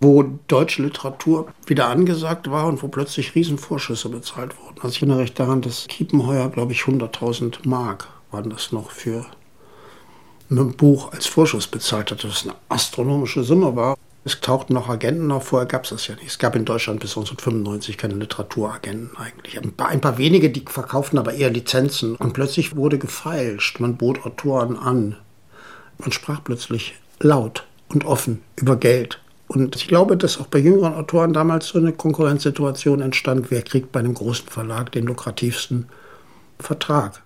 wo 0.00 0.24
deutsche 0.48 0.82
Literatur 0.82 1.48
wieder 1.66 1.88
angesagt 1.88 2.50
war 2.50 2.66
und 2.66 2.82
wo 2.82 2.88
plötzlich 2.88 3.34
Riesenvorschüsse 3.34 4.08
bezahlt 4.10 4.54
wurden. 4.60 4.76
Also 4.82 4.88
ich 4.88 5.02
erinnere 5.02 5.20
recht 5.20 5.38
daran, 5.38 5.62
dass 5.62 5.86
Kiepenheuer, 5.86 6.50
glaube 6.50 6.72
ich, 6.72 6.80
100.000 6.80 7.66
Mark 7.66 8.08
waren 8.30 8.50
das 8.50 8.72
noch 8.72 8.90
für 8.90 9.24
ein 10.60 10.76
Buch 10.76 11.12
als 11.12 11.26
Vorschuss 11.26 11.66
bezahlt 11.66 12.10
hat, 12.10 12.24
das 12.24 12.44
eine 12.44 12.54
astronomische 12.68 13.42
Summe 13.42 13.74
war. 13.76 13.96
Es 14.24 14.40
tauchten 14.40 14.74
noch 14.74 14.88
Agenten 14.88 15.32
auf, 15.32 15.48
vorher 15.48 15.66
gab 15.66 15.84
es 15.84 15.90
das 15.90 16.06
ja 16.06 16.14
nicht. 16.14 16.28
Es 16.28 16.38
gab 16.38 16.54
in 16.54 16.64
Deutschland 16.64 17.00
bis 17.00 17.10
1995 17.10 17.98
keine 17.98 18.14
Literaturagenten 18.14 19.16
eigentlich. 19.16 19.60
Ein 19.60 19.72
paar, 19.72 19.88
ein 19.88 20.00
paar 20.00 20.16
wenige, 20.16 20.50
die 20.50 20.64
verkauften 20.64 21.18
aber 21.18 21.34
eher 21.34 21.50
Lizenzen. 21.50 22.14
Und 22.14 22.32
plötzlich 22.32 22.76
wurde 22.76 22.98
gefeilscht, 22.98 23.80
man 23.80 23.96
bot 23.96 24.24
Autoren 24.24 24.76
an. 24.76 25.16
Man 25.98 26.12
sprach 26.12 26.44
plötzlich 26.44 26.94
laut 27.18 27.66
und 27.88 28.04
offen 28.04 28.42
über 28.56 28.76
Geld. 28.76 29.20
Und 29.48 29.74
ich 29.76 29.88
glaube, 29.88 30.16
dass 30.16 30.38
auch 30.38 30.46
bei 30.46 30.58
jüngeren 30.58 30.94
Autoren 30.94 31.32
damals 31.32 31.68
so 31.68 31.78
eine 31.78 31.92
Konkurrenzsituation 31.92 33.00
entstand, 33.00 33.50
wer 33.50 33.62
kriegt 33.62 33.92
bei 33.92 34.00
einem 34.00 34.14
großen 34.14 34.48
Verlag 34.48 34.92
den 34.92 35.06
lukrativsten 35.06 35.88
Vertrag. 36.58 37.22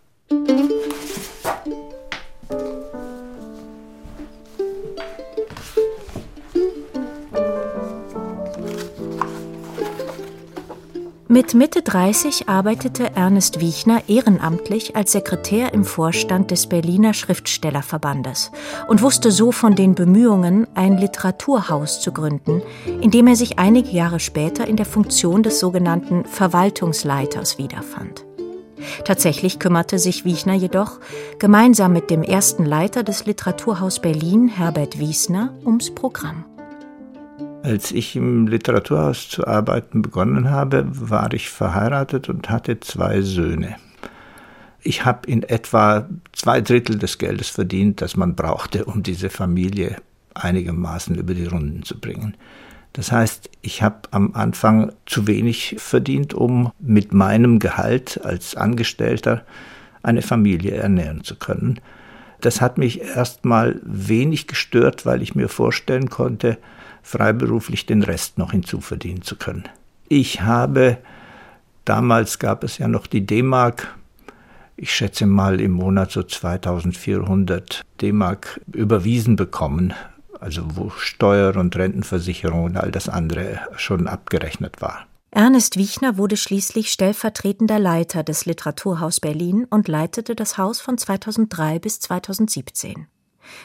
Mit 11.28 11.54
Mitte 11.54 11.82
30 11.82 12.48
arbeitete 12.48 13.16
Ernest 13.16 13.60
Wiechner 13.60 14.00
ehrenamtlich 14.06 14.94
als 14.94 15.10
Sekretär 15.10 15.74
im 15.74 15.84
Vorstand 15.84 16.52
des 16.52 16.68
Berliner 16.68 17.14
Schriftstellerverbandes 17.14 18.52
und 18.86 19.02
wusste 19.02 19.32
so 19.32 19.50
von 19.50 19.74
den 19.74 19.96
Bemühungen, 19.96 20.68
ein 20.74 20.98
Literaturhaus 20.98 22.00
zu 22.00 22.12
gründen, 22.12 22.62
in 23.00 23.10
dem 23.10 23.26
er 23.26 23.34
sich 23.34 23.58
einige 23.58 23.90
Jahre 23.90 24.20
später 24.20 24.68
in 24.68 24.76
der 24.76 24.86
Funktion 24.86 25.42
des 25.42 25.58
sogenannten 25.58 26.24
Verwaltungsleiters 26.26 27.58
wiederfand. 27.58 28.24
Tatsächlich 29.04 29.58
kümmerte 29.58 29.98
sich 29.98 30.24
Wiechner 30.24 30.54
jedoch 30.54 31.00
gemeinsam 31.40 31.92
mit 31.92 32.08
dem 32.08 32.22
ersten 32.22 32.64
Leiter 32.64 33.02
des 33.02 33.26
Literaturhaus 33.26 33.98
Berlin, 33.98 34.46
Herbert 34.46 35.00
Wiesner, 35.00 35.54
ums 35.64 35.92
Programm. 35.92 36.44
Als 37.66 37.90
ich 37.90 38.14
im 38.14 38.46
Literaturhaus 38.46 39.28
zu 39.28 39.44
arbeiten 39.44 40.00
begonnen 40.00 40.50
habe, 40.50 40.84
war 40.86 41.34
ich 41.34 41.50
verheiratet 41.50 42.28
und 42.28 42.48
hatte 42.48 42.78
zwei 42.78 43.22
Söhne. 43.22 43.74
Ich 44.82 45.04
habe 45.04 45.28
in 45.28 45.42
etwa 45.42 46.08
zwei 46.30 46.60
Drittel 46.60 46.96
des 46.96 47.18
Geldes 47.18 47.48
verdient, 47.48 48.02
das 48.02 48.16
man 48.16 48.36
brauchte, 48.36 48.84
um 48.84 49.02
diese 49.02 49.30
Familie 49.30 49.96
einigermaßen 50.32 51.16
über 51.16 51.34
die 51.34 51.46
Runden 51.46 51.82
zu 51.82 51.98
bringen. 51.98 52.36
Das 52.92 53.10
heißt, 53.10 53.50
ich 53.62 53.82
habe 53.82 53.96
am 54.12 54.34
Anfang 54.34 54.92
zu 55.04 55.26
wenig 55.26 55.74
verdient, 55.78 56.34
um 56.34 56.70
mit 56.78 57.12
meinem 57.12 57.58
Gehalt 57.58 58.24
als 58.24 58.54
Angestellter 58.54 59.42
eine 60.04 60.22
Familie 60.22 60.76
ernähren 60.76 61.24
zu 61.24 61.34
können. 61.34 61.80
Das 62.40 62.60
hat 62.60 62.78
mich 62.78 63.00
erstmal 63.00 63.80
wenig 63.82 64.46
gestört, 64.46 65.04
weil 65.04 65.20
ich 65.20 65.34
mir 65.34 65.48
vorstellen 65.48 66.10
konnte, 66.10 66.58
freiberuflich 67.06 67.86
den 67.86 68.02
Rest 68.02 68.38
noch 68.38 68.52
hinzuverdienen 68.52 69.22
zu 69.22 69.36
können. 69.36 69.64
Ich 70.08 70.42
habe, 70.42 70.98
damals 71.84 72.38
gab 72.38 72.64
es 72.64 72.78
ja 72.78 72.88
noch 72.88 73.06
die 73.06 73.26
D-Mark, 73.26 73.94
ich 74.76 74.94
schätze 74.94 75.26
mal 75.26 75.60
im 75.60 75.72
Monat 75.72 76.10
so 76.10 76.22
2400 76.22 77.82
D-Mark 78.00 78.60
überwiesen 78.72 79.36
bekommen 79.36 79.94
also 80.40 80.62
wo 80.76 80.90
Steuer 80.90 81.56
und 81.56 81.76
Rentenversicherung 81.76 82.64
und 82.64 82.76
all 82.76 82.90
das 82.90 83.08
andere 83.08 83.60
schon 83.76 84.06
abgerechnet 84.06 84.80
war. 84.80 85.06
Ernest 85.30 85.76
Wiechner 85.76 86.16
wurde 86.16 86.36
schließlich 86.36 86.90
stellvertretender 86.90 87.78
Leiter 87.78 88.22
des 88.22 88.46
Literaturhaus 88.46 89.20
Berlin 89.20 89.66
und 89.68 89.88
leitete 89.88 90.34
das 90.34 90.56
Haus 90.56 90.80
von 90.80 90.96
2003 90.96 91.78
bis 91.78 92.00
2017. 92.00 93.06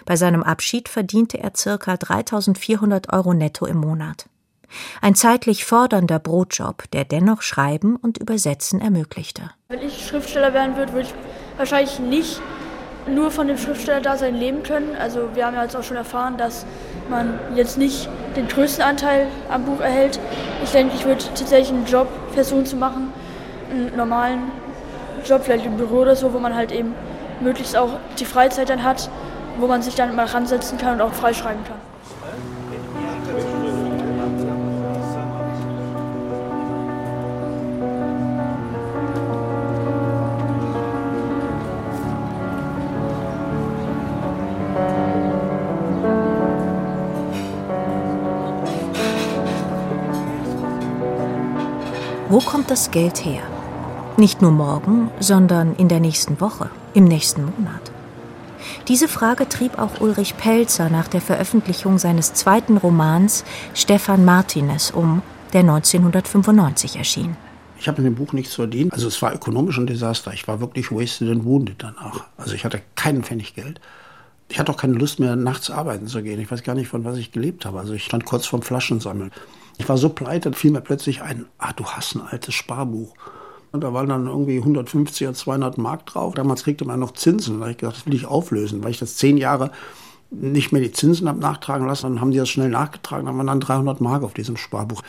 Bei 0.05 0.15
seinem 0.15 0.43
Abschied 0.43 0.89
verdiente 0.89 1.37
er 1.39 1.51
ca. 1.51 1.97
3400 1.97 3.11
Euro 3.13 3.33
netto 3.33 3.65
im 3.65 3.77
Monat. 3.77 4.27
Ein 5.01 5.15
zeitlich 5.15 5.65
fordernder 5.65 6.19
Brotjob, 6.19 6.89
der 6.91 7.05
dennoch 7.05 7.41
Schreiben 7.41 7.95
und 7.95 8.17
Übersetzen 8.17 8.79
ermöglichte. 8.79 9.51
Wenn 9.69 9.81
ich 9.81 10.07
Schriftsteller 10.07 10.53
werden 10.53 10.77
würde, 10.77 10.93
würde 10.93 11.07
ich 11.07 11.13
wahrscheinlich 11.57 11.99
nicht 11.99 12.41
nur 13.07 13.31
von 13.31 13.47
dem 13.47 13.57
Schriftstellerdasein 13.57 14.35
leben 14.35 14.63
können. 14.63 14.95
Also 14.95 15.29
wir 15.33 15.45
haben 15.45 15.55
ja 15.55 15.63
jetzt 15.63 15.75
auch 15.75 15.83
schon 15.83 15.97
erfahren, 15.97 16.37
dass 16.37 16.65
man 17.09 17.39
jetzt 17.55 17.77
nicht 17.77 18.07
den 18.35 18.47
größten 18.47 18.83
Anteil 18.83 19.27
am 19.49 19.65
Buch 19.65 19.79
erhält. 19.79 20.19
Ich 20.63 20.71
denke, 20.71 20.95
ich 20.95 21.05
würde 21.05 21.23
tatsächlich 21.35 21.69
einen 21.69 21.85
Job 21.85 22.07
versuchen 22.33 22.65
zu 22.65 22.75
machen, 22.75 23.11
einen 23.71 23.95
normalen 23.95 24.51
Job, 25.25 25.43
vielleicht 25.43 25.65
im 25.65 25.77
Büro 25.77 25.97
oder 25.97 26.15
so, 26.15 26.33
wo 26.33 26.39
man 26.39 26.55
halt 26.55 26.71
eben 26.71 26.93
möglichst 27.41 27.75
auch 27.75 27.89
die 28.19 28.25
Freizeit 28.25 28.69
dann 28.69 28.83
hat, 28.83 29.09
wo 29.59 29.67
man 29.67 29.81
sich 29.81 29.95
dann 29.95 30.15
mal 30.15 30.25
ransetzen 30.25 30.77
kann 30.77 30.95
und 30.95 31.01
auch 31.01 31.13
freischreiben 31.13 31.63
kann. 31.63 31.77
Wo 52.31 52.39
kommt 52.39 52.71
das 52.71 52.91
Geld 52.91 53.25
her? 53.25 53.41
Nicht 54.15 54.41
nur 54.41 54.51
morgen, 54.51 55.11
sondern 55.19 55.75
in 55.75 55.89
der 55.89 55.99
nächsten 55.99 56.39
Woche, 56.39 56.69
im 56.93 57.03
nächsten 57.03 57.43
Monat. 57.43 57.90
Diese 58.91 59.07
Frage 59.07 59.47
trieb 59.47 59.79
auch 59.79 60.01
Ulrich 60.01 60.35
Pelzer 60.35 60.89
nach 60.89 61.07
der 61.07 61.21
Veröffentlichung 61.21 61.97
seines 61.97 62.33
zweiten 62.33 62.75
Romans 62.75 63.45
Stefan 63.73 64.25
Martinez 64.25 64.91
um, 64.91 65.21
der 65.53 65.61
1995 65.61 66.97
erschien. 66.97 67.37
Ich 67.79 67.87
habe 67.87 67.99
in 67.99 68.03
dem 68.03 68.15
Buch 68.15 68.33
nichts 68.33 68.55
verdient. 68.55 68.91
Also 68.91 69.07
es 69.07 69.21
war 69.21 69.33
ökonomisch 69.33 69.77
ein 69.77 69.87
Desaster. 69.87 70.33
Ich 70.33 70.45
war 70.49 70.59
wirklich 70.59 70.91
wasted 70.91 71.29
and 71.29 71.45
wounded 71.45 71.75
danach. 71.77 72.25
Also 72.35 72.53
ich 72.53 72.65
hatte 72.65 72.81
keinen 72.95 73.23
Pfennig 73.23 73.55
Geld. 73.55 73.79
Ich 74.49 74.59
hatte 74.59 74.73
auch 74.73 74.77
keine 74.77 74.95
Lust 74.95 75.21
mehr, 75.21 75.37
nachts 75.37 75.71
arbeiten 75.71 76.07
zu 76.07 76.21
gehen. 76.21 76.41
Ich 76.41 76.51
weiß 76.51 76.61
gar 76.61 76.75
nicht, 76.75 76.89
von 76.89 77.05
was 77.05 77.15
ich 77.15 77.31
gelebt 77.31 77.63
habe. 77.63 77.79
Also 77.79 77.93
ich 77.93 78.03
stand 78.03 78.25
kurz 78.25 78.45
vorm 78.45 78.61
Flaschensammeln. 78.61 79.31
Ich 79.77 79.87
war 79.87 79.95
so 79.95 80.09
pleite, 80.09 80.51
fiel 80.51 80.71
mir 80.71 80.81
plötzlich 80.81 81.21
ein, 81.21 81.45
ah, 81.59 81.71
du 81.71 81.85
hast 81.85 82.15
ein 82.15 82.27
altes 82.27 82.55
Sparbuch. 82.55 83.13
Und 83.71 83.81
da 83.81 83.93
waren 83.93 84.09
dann 84.09 84.27
irgendwie 84.27 84.57
150 84.57 85.27
oder 85.27 85.35
200 85.35 85.77
Mark 85.77 86.05
drauf. 86.05 86.33
Damals 86.33 86.63
kriegte 86.63 86.85
man 86.85 86.99
noch 86.99 87.13
Zinsen. 87.13 87.55
Da 87.55 87.61
habe 87.61 87.71
ich 87.71 87.77
gedacht, 87.77 87.97
das 87.97 88.05
will 88.05 88.13
ich 88.13 88.25
auflösen, 88.25 88.83
weil 88.83 88.91
ich 88.91 88.99
das 88.99 89.15
zehn 89.15 89.37
Jahre 89.37 89.71
nicht 90.29 90.71
mehr 90.71 90.81
die 90.81 90.91
Zinsen 90.91 91.27
habe 91.27 91.39
nachtragen 91.39 91.87
lassen. 91.87 92.03
Dann 92.03 92.21
haben 92.21 92.31
die 92.31 92.37
das 92.37 92.49
schnell 92.49 92.69
nachgetragen. 92.69 93.25
Dann 93.25 93.37
waren 93.37 93.47
dann 93.47 93.59
300 93.61 94.01
Mark 94.01 94.23
auf 94.23 94.33
diesem 94.33 94.57
Sparbuch. 94.57 95.01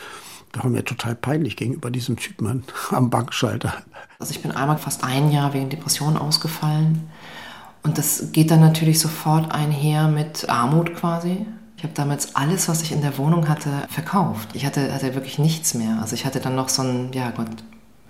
Da 0.53 0.63
war 0.63 0.69
mir 0.69 0.85
total 0.85 1.15
peinlich 1.15 1.57
gegenüber 1.57 1.91
diesem 1.91 2.15
Typen 2.15 2.63
am 2.91 3.09
Bankschalter. 3.09 3.73
Also 4.19 4.31
ich 4.31 4.41
bin 4.41 4.51
einmal 4.51 4.77
fast 4.77 5.03
ein 5.03 5.31
Jahr 5.31 5.53
wegen 5.53 5.69
Depression 5.69 6.17
ausgefallen. 6.17 7.09
Und 7.81 7.97
das 7.97 8.31
geht 8.31 8.49
dann 8.49 8.61
natürlich 8.61 8.99
sofort 8.99 9.53
einher 9.53 10.07
mit 10.07 10.47
Armut 10.49 10.95
quasi. 10.95 11.45
Ich 11.75 11.83
habe 11.83 11.93
damals 11.95 12.37
alles, 12.37 12.69
was 12.69 12.81
ich 12.81 12.93
in 12.93 13.01
der 13.01 13.17
Wohnung 13.17 13.49
hatte, 13.49 13.69
verkauft. 13.89 14.49
Ich 14.53 14.65
hatte, 14.65 14.93
hatte 14.93 15.15
wirklich 15.15 15.37
nichts 15.37 15.73
mehr. 15.73 15.99
Also 15.99 16.15
ich 16.15 16.25
hatte 16.25 16.39
dann 16.39 16.55
noch 16.55 16.69
so 16.69 16.81
einen, 16.81 17.11
ja 17.11 17.31
Gott, 17.31 17.49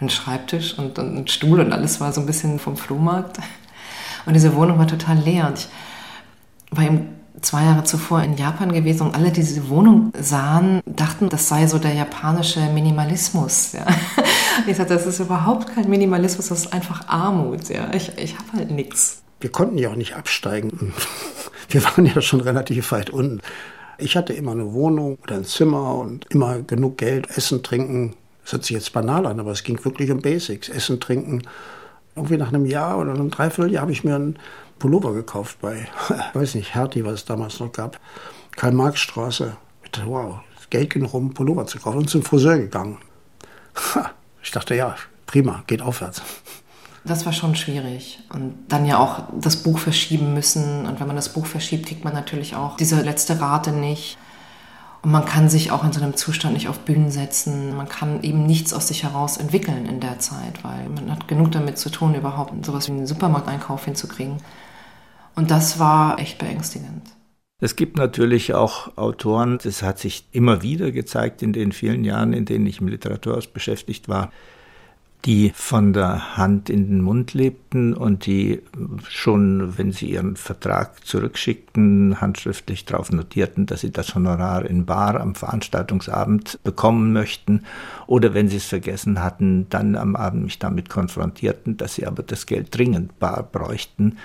einen 0.04 0.10
Schreibtisch 0.10 0.78
und, 0.78 1.00
und 1.00 1.16
einen 1.16 1.28
Stuhl 1.28 1.60
und 1.60 1.74
alles 1.74 2.00
war 2.00 2.12
so 2.14 2.22
ein 2.22 2.28
bisschen 2.28 2.60
vom 2.60 2.78
Flohmarkt. 2.78 3.38
Und 4.26 4.34
diese 4.34 4.56
Wohnung 4.56 4.78
war 4.78 4.88
total 4.88 5.18
leer. 5.18 5.48
Und 5.48 5.60
ich 5.60 5.68
war 6.72 6.86
eben 6.86 7.10
zwei 7.42 7.64
Jahre 7.64 7.84
zuvor 7.84 8.24
in 8.24 8.38
Japan 8.38 8.72
gewesen 8.72 9.08
und 9.08 9.16
alle, 9.16 9.32
die 9.32 9.42
diese 9.42 9.70
Wohnung 9.70 10.12
sahen, 10.20 10.82
dachten, 10.86 11.30
das 11.30 11.48
sei 11.48 11.68
so 11.68 11.78
der 11.78 11.94
japanische 11.94 12.62
Minimalismus. 12.74 13.74
Ja. 13.74 13.86
Ich 14.68 14.78
sagte, 14.78 14.94
das 14.94 15.08
ist 15.08 15.20
überhaupt 15.20 15.74
kein 15.74 15.90
Minimalismus, 15.90 16.50
das 16.50 16.66
ist 16.66 16.74
einfach 16.74 17.08
Armut. 17.08 17.70
Ja. 17.70 17.92
Ich, 17.92 18.12
ich 18.18 18.38
habe 18.38 18.54
halt 18.54 18.70
nichts. 18.70 19.24
Wir 19.42 19.52
konnten 19.52 19.80
ja 19.80 19.90
auch 19.90 19.96
nicht 19.96 20.16
absteigen. 20.16 20.94
Wir 21.70 21.84
waren 21.84 22.06
ja 22.06 22.22
schon 22.22 22.40
relativ 22.40 22.92
weit 22.92 23.10
unten. 23.10 23.42
Ich 23.98 24.16
hatte 24.16 24.34
immer 24.34 24.52
eine 24.52 24.72
Wohnung 24.74 25.18
oder 25.24 25.36
ein 25.38 25.44
Zimmer 25.44 25.96
und 25.96 26.28
immer 26.30 26.62
genug 26.62 26.98
Geld, 27.00 27.36
Essen, 27.36 27.64
Trinken. 27.64 28.14
Das 28.44 28.54
hört 28.54 28.66
sich 28.66 28.76
jetzt 28.76 28.94
banal 28.94 29.26
an, 29.26 29.40
aber 29.40 29.52
es 29.52 29.64
ging 29.64 29.84
wirklich 29.84 30.12
um 30.12 30.22
Basics. 30.22 30.70
Essen, 30.70 31.00
Trinken. 31.00 31.44
Irgendwie 32.16 32.38
nach 32.38 32.50
einem 32.50 32.66
Jahr 32.66 33.00
oder 33.00 33.14
einem 33.14 33.32
Dreivierteljahr 33.32 33.82
habe 33.82 33.92
ich 33.92 34.04
mir 34.04 34.16
einen 34.16 34.38
Pullover 34.80 35.14
gekauft 35.14 35.60
bei, 35.62 35.88
weiß 36.34 36.56
nicht, 36.56 36.76
Hertie, 36.76 37.06
was 37.06 37.14
es 37.14 37.26
damals 37.26 37.60
noch 37.60 37.72
gab. 37.72 38.00
Karl-Marx-Straße. 38.56 39.58
Wow, 40.06 40.40
Geld 40.70 40.90
genug, 40.90 41.14
um 41.14 41.26
einen 41.26 41.34
Pullover 41.34 41.68
zu 41.68 41.80
kaufen. 41.80 42.00
Und 42.00 42.10
zum 42.10 42.24
Friseur 42.24 42.58
gegangen. 42.58 42.98
Ich 44.42 44.52
dachte, 44.52 44.76
ja, 44.76 44.96
prima, 45.26 45.64
geht 45.68 45.82
aufwärts. 45.82 46.22
Das 47.06 47.26
war 47.26 47.34
schon 47.34 47.56
schwierig. 47.56 48.20
Und 48.34 48.56
dann 48.70 48.86
ja 48.86 48.98
auch 48.98 49.24
das 49.40 49.58
Buch 49.58 49.78
verschieben 49.78 50.34
müssen. 50.34 50.86
Und 50.86 51.00
wenn 51.00 51.08
man 51.08 51.16
das 51.16 51.30
Buch 51.30 51.46
verschiebt, 51.46 51.88
kriegt 51.88 52.04
man 52.04 52.14
natürlich 52.14 52.56
auch 52.56 52.78
diese 52.78 53.02
letzte 53.02 53.40
Rate 53.40 53.72
nicht. 53.72 54.18
Und 55.04 55.12
man 55.12 55.26
kann 55.26 55.50
sich 55.50 55.70
auch 55.70 55.84
in 55.84 55.92
so 55.92 56.02
einem 56.02 56.16
Zustand 56.16 56.54
nicht 56.54 56.70
auf 56.70 56.80
Bühnen 56.80 57.12
setzen. 57.12 57.76
Man 57.76 57.90
kann 57.90 58.24
eben 58.24 58.46
nichts 58.46 58.74
aus 58.74 58.88
sich 58.88 59.04
heraus 59.04 59.36
entwickeln 59.36 59.86
in 59.86 60.00
der 60.00 60.20
Zeit, 60.20 60.64
weil 60.64 60.88
man 60.88 61.12
hat 61.12 61.28
genug 61.28 61.52
damit 61.52 61.78
zu 61.78 61.90
tun, 61.90 62.16
überhaupt 62.16 62.66
sowas 62.66 62.88
wie 62.88 62.94
einen 62.94 63.06
Supermarkteinkauf 63.06 63.84
hinzukriegen. 63.84 64.38
Und 65.36 65.52
das 65.52 65.78
war 65.78 66.20
echt 66.20 66.38
beängstigend. 66.38 67.02
Es 67.60 67.76
gibt 67.76 67.98
natürlich 67.98 68.54
auch 68.54 68.98
Autoren, 68.98 69.58
das 69.62 69.84
hat 69.84 70.00
sich 70.00 70.26
immer 70.32 70.62
wieder 70.62 70.92
gezeigt 70.92 71.42
in 71.42 71.52
den 71.52 71.74
vielen 71.74 72.06
Jahren, 72.06 72.32
in 72.32 72.46
denen 72.46 72.66
ich 72.66 72.80
im 72.80 72.88
Literaturhaus 72.88 73.48
beschäftigt 73.48 74.08
war, 74.08 74.32
die 75.26 75.54
von 75.56 75.94
der 75.94 76.36
Hand 76.38 76.70
in 76.70 76.88
den 76.88 77.02
Mund 77.02 77.34
lebten 77.34 77.94
und 77.94 78.26
die 78.26 78.62
schon, 79.08 79.78
wenn 79.78 79.94
sie 79.94 80.12
ihren 80.12 80.36
Vertrag 80.36 81.06
zurückschickten, 81.06 82.20
handschriftlich 82.20 82.84
darauf 82.84 83.12
notierten, 83.12 83.66
dass 83.66 83.82
sie 83.82 83.92
das 83.92 84.16
Honorar 84.16 84.66
in 84.66 84.86
Bar 84.86 85.22
am 85.22 85.36
Veranstaltungsabend 85.36 86.60
bekommen 86.64 87.14
möchten 87.14 87.64
oder 88.06 88.34
wenn 88.34 88.50
sie 88.50 88.58
es 88.58 88.66
vergessen 88.66 89.24
hatten, 89.24 89.68
dann 89.70 89.96
am 89.96 90.18
Abend 90.18 90.44
mich 90.44 90.60
damit 90.60 90.90
konfrontierten, 90.90 91.78
dass 91.78 91.96
sie 91.96 92.06
aber 92.06 92.24
das 92.24 92.46
Geld 92.46 92.78
dringend 92.78 93.18
bar 93.20 93.48
bräuchten. 93.50 94.18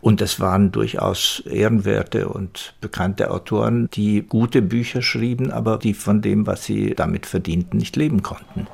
Und 0.00 0.20
es 0.20 0.40
waren 0.40 0.72
durchaus 0.72 1.42
ehrenwerte 1.46 2.28
und 2.28 2.74
bekannte 2.80 3.30
Autoren, 3.30 3.88
die 3.92 4.22
gute 4.22 4.60
Bücher 4.60 5.02
schrieben, 5.02 5.50
aber 5.50 5.78
die 5.78 5.94
von 5.94 6.20
dem, 6.20 6.46
was 6.46 6.64
sie 6.64 6.94
damit 6.94 7.26
verdienten, 7.26 7.78
nicht 7.78 7.96
leben 7.96 8.22
konnten. 8.22 8.66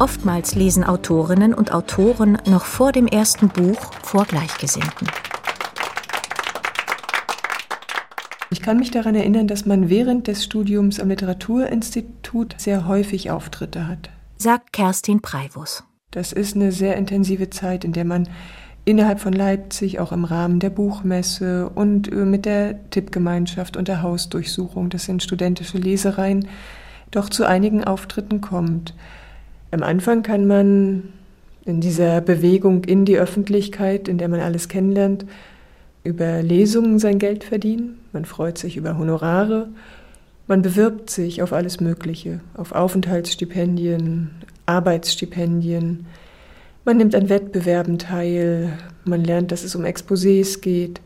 Oftmals 0.00 0.54
lesen 0.54 0.84
Autorinnen 0.84 1.52
und 1.54 1.72
Autoren 1.72 2.38
noch 2.46 2.64
vor 2.64 2.92
dem 2.92 3.08
ersten 3.08 3.48
Buch 3.48 3.92
vor 4.02 4.24
Gleichgesinnten. 4.26 5.08
Ich 8.50 8.62
kann 8.62 8.78
mich 8.78 8.90
daran 8.90 9.14
erinnern, 9.14 9.46
dass 9.46 9.66
man 9.66 9.90
während 9.90 10.26
des 10.26 10.42
Studiums 10.42 11.00
am 11.00 11.08
Literaturinstitut 11.08 12.54
sehr 12.56 12.86
häufig 12.86 13.30
Auftritte 13.30 13.86
hat. 13.86 14.10
sagt 14.38 14.72
Kerstin 14.72 15.20
Preivus. 15.20 15.84
Das 16.10 16.32
ist 16.32 16.56
eine 16.56 16.72
sehr 16.72 16.96
intensive 16.96 17.50
Zeit, 17.50 17.84
in 17.84 17.92
der 17.92 18.06
man 18.06 18.28
innerhalb 18.86 19.20
von 19.20 19.34
Leipzig, 19.34 20.00
auch 20.00 20.12
im 20.12 20.24
Rahmen 20.24 20.60
der 20.60 20.70
Buchmesse 20.70 21.68
und 21.68 22.10
äh, 22.10 22.24
mit 22.24 22.46
der 22.46 22.88
Tippgemeinschaft 22.88 23.76
und 23.76 23.86
der 23.86 24.00
Hausdurchsuchung, 24.00 24.88
das 24.88 25.04
sind 25.04 25.22
studentische 25.22 25.76
Lesereien, 25.76 26.48
doch 27.10 27.28
zu 27.28 27.44
einigen 27.44 27.84
Auftritten 27.84 28.40
kommt. 28.40 28.94
Am 29.70 29.82
Anfang 29.82 30.22
kann 30.22 30.46
man 30.46 31.12
in 31.66 31.82
dieser 31.82 32.22
Bewegung 32.22 32.84
in 32.84 33.04
die 33.04 33.18
Öffentlichkeit, 33.18 34.08
in 34.08 34.16
der 34.16 34.28
man 34.28 34.40
alles 34.40 34.68
kennenlernt, 34.68 35.26
über 36.04 36.42
Lesungen 36.42 36.98
sein 36.98 37.18
Geld 37.18 37.44
verdienen. 37.44 38.00
Man 38.12 38.24
freut 38.24 38.58
sich 38.58 38.76
über 38.76 38.98
Honorare. 38.98 39.68
Man 40.46 40.62
bewirbt 40.62 41.10
sich 41.10 41.42
auf 41.42 41.52
alles 41.52 41.80
Mögliche, 41.80 42.40
auf 42.54 42.72
Aufenthaltsstipendien, 42.72 44.30
Arbeitsstipendien. 44.66 46.06
Man 46.84 46.96
nimmt 46.96 47.14
an 47.14 47.28
Wettbewerben 47.28 47.98
teil. 47.98 48.72
Man 49.04 49.22
lernt, 49.24 49.52
dass 49.52 49.64
es 49.64 49.74
um 49.74 49.84
Exposés 49.84 50.60
geht. 50.60 51.00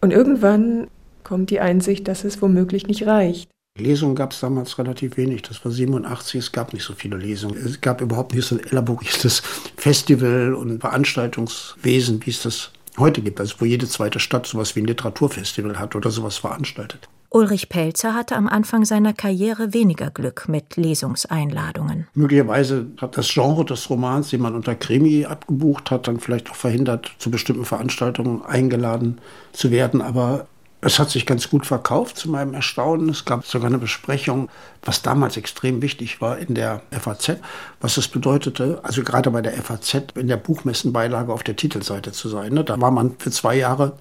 Und 0.00 0.12
irgendwann 0.12 0.88
kommt 1.22 1.50
die 1.50 1.60
Einsicht, 1.60 2.08
dass 2.08 2.24
es 2.24 2.42
womöglich 2.42 2.86
nicht 2.86 3.06
reicht. 3.06 3.48
Lesungen 3.78 4.16
gab 4.16 4.32
es 4.32 4.40
damals 4.40 4.78
relativ 4.78 5.16
wenig. 5.16 5.42
Das 5.42 5.64
war 5.64 5.70
87, 5.70 6.40
es 6.40 6.52
gab 6.52 6.72
nicht 6.72 6.82
so 6.82 6.94
viele 6.94 7.16
Lesungen. 7.16 7.56
Es 7.56 7.80
gab 7.80 8.00
überhaupt 8.00 8.34
nicht 8.34 8.46
so 8.46 8.56
ein 8.56 8.64
elaboriertes 8.64 9.40
Festival 9.76 10.54
und 10.54 10.80
Veranstaltungswesen, 10.80 12.24
wie 12.24 12.30
es 12.30 12.42
das 12.42 12.72
heute 12.98 13.22
gibt. 13.22 13.40
Also 13.40 13.56
wo 13.58 13.64
jede 13.64 13.88
zweite 13.88 14.20
Stadt 14.20 14.46
sowas 14.46 14.76
wie 14.76 14.80
ein 14.80 14.86
Literaturfestival 14.86 15.78
hat 15.78 15.94
oder 15.96 16.10
sowas 16.10 16.38
veranstaltet. 16.38 17.08
Ulrich 17.30 17.68
Pelzer 17.68 18.14
hatte 18.14 18.36
am 18.36 18.48
Anfang 18.48 18.86
seiner 18.86 19.12
Karriere 19.12 19.74
weniger 19.74 20.10
Glück 20.10 20.48
mit 20.48 20.76
Lesungseinladungen. 20.76 22.06
Möglicherweise 22.14 22.86
hat 22.96 23.18
das 23.18 23.28
Genre 23.28 23.66
des 23.66 23.90
Romans, 23.90 24.30
den 24.30 24.40
man 24.40 24.54
unter 24.54 24.74
Krimi 24.74 25.26
abgebucht 25.26 25.90
hat, 25.90 26.08
dann 26.08 26.20
vielleicht 26.20 26.50
auch 26.50 26.54
verhindert, 26.54 27.12
zu 27.18 27.30
bestimmten 27.30 27.66
Veranstaltungen 27.66 28.42
eingeladen 28.46 29.18
zu 29.52 29.70
werden. 29.70 30.00
Aber 30.00 30.46
es 30.80 31.00
hat 31.00 31.10
sich 31.10 31.26
ganz 31.26 31.50
gut 31.50 31.66
verkauft, 31.66 32.16
zu 32.16 32.30
meinem 32.30 32.54
Erstaunen. 32.54 33.08
Es 33.08 33.24
gab 33.24 33.44
sogar 33.44 33.66
eine 33.68 33.78
Besprechung, 33.78 34.48
was 34.82 35.02
damals 35.02 35.36
extrem 35.36 35.82
wichtig 35.82 36.20
war 36.20 36.38
in 36.38 36.54
der 36.54 36.82
FAZ, 36.92 37.38
was 37.80 37.96
es 37.96 38.06
bedeutete, 38.06 38.80
also 38.84 39.02
gerade 39.02 39.30
bei 39.32 39.42
der 39.42 39.54
FAZ 39.54 40.12
in 40.14 40.28
der 40.28 40.36
Buchmessenbeilage 40.36 41.32
auf 41.32 41.42
der 41.42 41.56
Titelseite 41.56 42.12
zu 42.12 42.28
sein. 42.28 42.52
Ne? 42.52 42.62
Da 42.62 42.80
war 42.80 42.92
man 42.92 43.16
für 43.18 43.32
zwei 43.32 43.56
Jahre, 43.56 43.98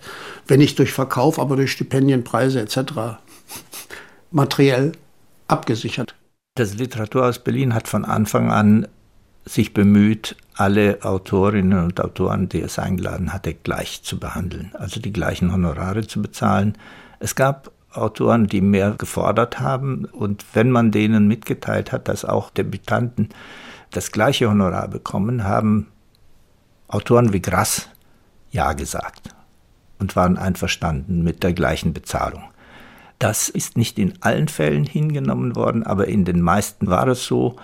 wenn 0.48 0.60
nicht 0.60 0.78
durch 0.78 0.92
Verkauf, 0.92 1.40
aber 1.40 1.56
durch 1.56 1.72
Stipendien, 1.72 2.24
Preise 2.24 2.62
etc. 2.62 2.78
materiell 4.32 4.92
abgesichert. 5.48 6.14
Das 6.56 6.76
Literaturhaus 6.76 7.40
Berlin 7.40 7.74
hat 7.74 7.88
von 7.88 8.06
Anfang 8.06 8.52
an 8.52 8.88
sich 9.48 9.74
bemüht, 9.74 10.36
alle 10.56 11.00
Autorinnen 11.04 11.84
und 11.84 12.02
Autoren, 12.02 12.50
die 12.50 12.62
es 12.62 12.80
eingeladen 12.80 13.34
hatte, 13.34 13.54
gleich 13.54 14.04
zu 14.04 14.20
behandeln, 14.20 14.72
also 14.74 15.00
die 15.00 15.14
gleichen 15.14 15.54
Honorare 15.54 16.06
zu 16.06 16.22
bezahlen. 16.22 16.78
Es 17.20 17.36
gab 17.36 17.72
Autoren, 17.92 18.48
die 18.48 18.62
mehr 18.62 18.92
gefordert 18.92 19.60
haben 19.60 20.06
und 20.06 20.46
wenn 20.54 20.72
man 20.72 20.92
denen 20.92 21.28
mitgeteilt 21.28 21.92
hat, 21.92 22.08
dass 22.08 22.26
auch 22.26 22.50
Debütanten 22.50 23.30
das 23.92 24.12
gleiche 24.12 24.50
Honorar 24.50 24.88
bekommen, 24.88 25.44
haben 25.44 25.88
Autoren 26.88 27.34
wie 27.34 27.42
Grass 27.42 27.90
Ja 28.52 28.74
gesagt 28.74 29.30
und 30.00 30.16
waren 30.16 30.38
einverstanden 30.38 31.24
mit 31.24 31.44
der 31.44 31.54
gleichen 31.54 31.94
Bezahlung. 31.94 32.44
Das 33.20 33.50
ist 33.50 33.78
nicht 33.78 33.98
in 33.98 34.14
allen 34.22 34.48
Fällen 34.48 34.86
hingenommen 34.86 35.56
worden, 35.56 35.84
aber 35.84 36.08
in 36.08 36.24
den 36.24 36.42
meisten 36.42 36.88
war 36.88 37.08
es 37.08 37.26
so 37.26 37.56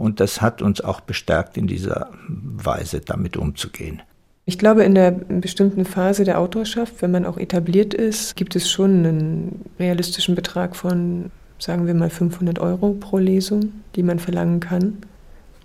und 0.00 0.18
das 0.18 0.40
hat 0.40 0.62
uns 0.62 0.80
auch 0.80 1.02
bestärkt, 1.02 1.58
in 1.58 1.66
dieser 1.66 2.08
Weise 2.26 3.02
damit 3.02 3.36
umzugehen. 3.36 4.00
Ich 4.46 4.58
glaube, 4.58 4.82
in 4.82 4.94
der 4.94 5.10
bestimmten 5.10 5.84
Phase 5.84 6.24
der 6.24 6.40
Autorschaft, 6.40 7.02
wenn 7.02 7.10
man 7.10 7.26
auch 7.26 7.36
etabliert 7.36 7.92
ist, 7.92 8.34
gibt 8.34 8.56
es 8.56 8.70
schon 8.70 9.04
einen 9.04 9.64
realistischen 9.78 10.34
Betrag 10.34 10.74
von, 10.74 11.30
sagen 11.58 11.86
wir 11.86 11.92
mal, 11.92 12.08
500 12.08 12.60
Euro 12.60 12.94
pro 12.94 13.18
Lesung, 13.18 13.74
die 13.94 14.02
man 14.02 14.18
verlangen 14.18 14.60
kann. 14.60 14.96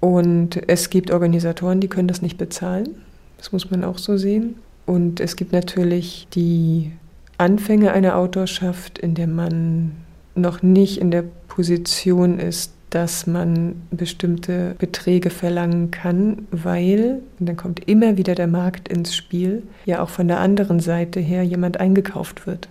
Und 0.01 0.61
es 0.67 0.89
gibt 0.89 1.11
Organisatoren, 1.11 1.79
die 1.79 1.87
können 1.87 2.09
das 2.09 2.21
nicht 2.21 2.37
bezahlen. 2.37 2.89
Das 3.37 3.53
muss 3.53 3.71
man 3.71 3.85
auch 3.85 3.97
so 3.97 4.17
sehen. 4.17 4.55
Und 4.85 5.21
es 5.21 5.37
gibt 5.37 5.53
natürlich 5.53 6.27
die 6.35 6.91
Anfänge 7.37 7.93
einer 7.93 8.17
Autorschaft, 8.17 8.99
in 8.99 9.15
der 9.15 9.27
man 9.27 9.93
noch 10.35 10.61
nicht 10.61 10.97
in 10.99 11.09
der 11.09 11.23
Position 11.47 12.37
ist, 12.37 12.74
dass 12.95 13.27
man 13.27 13.81
bestimmte 13.91 14.73
Beträge 14.79 15.29
verlangen 15.29 15.91
kann, 15.91 16.47
weil, 16.51 17.21
und 17.41 17.49
dann 17.49 17.57
kommt 17.57 17.85
immer 17.89 18.15
wieder 18.15 18.35
der 18.35 18.47
Markt 18.47 18.87
ins 18.87 19.13
Spiel, 19.13 19.63
ja 19.83 20.01
auch 20.01 20.07
von 20.07 20.29
der 20.29 20.39
anderen 20.39 20.79
Seite 20.79 21.19
her 21.19 21.43
jemand 21.43 21.77
eingekauft 21.77 22.47
wird. 22.47 22.69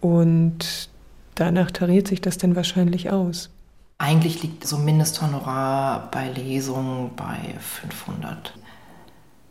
Und 0.00 0.88
danach 1.34 1.72
tariert 1.72 2.06
sich 2.06 2.20
das 2.20 2.38
dann 2.38 2.54
wahrscheinlich 2.54 3.10
aus. 3.10 3.50
Eigentlich 3.98 4.44
liegt 4.44 4.64
so 4.64 4.78
Mindesthonorar 4.78 6.08
bei 6.12 6.28
Lesungen 6.28 7.10
bei 7.16 7.58
500. 7.58 8.54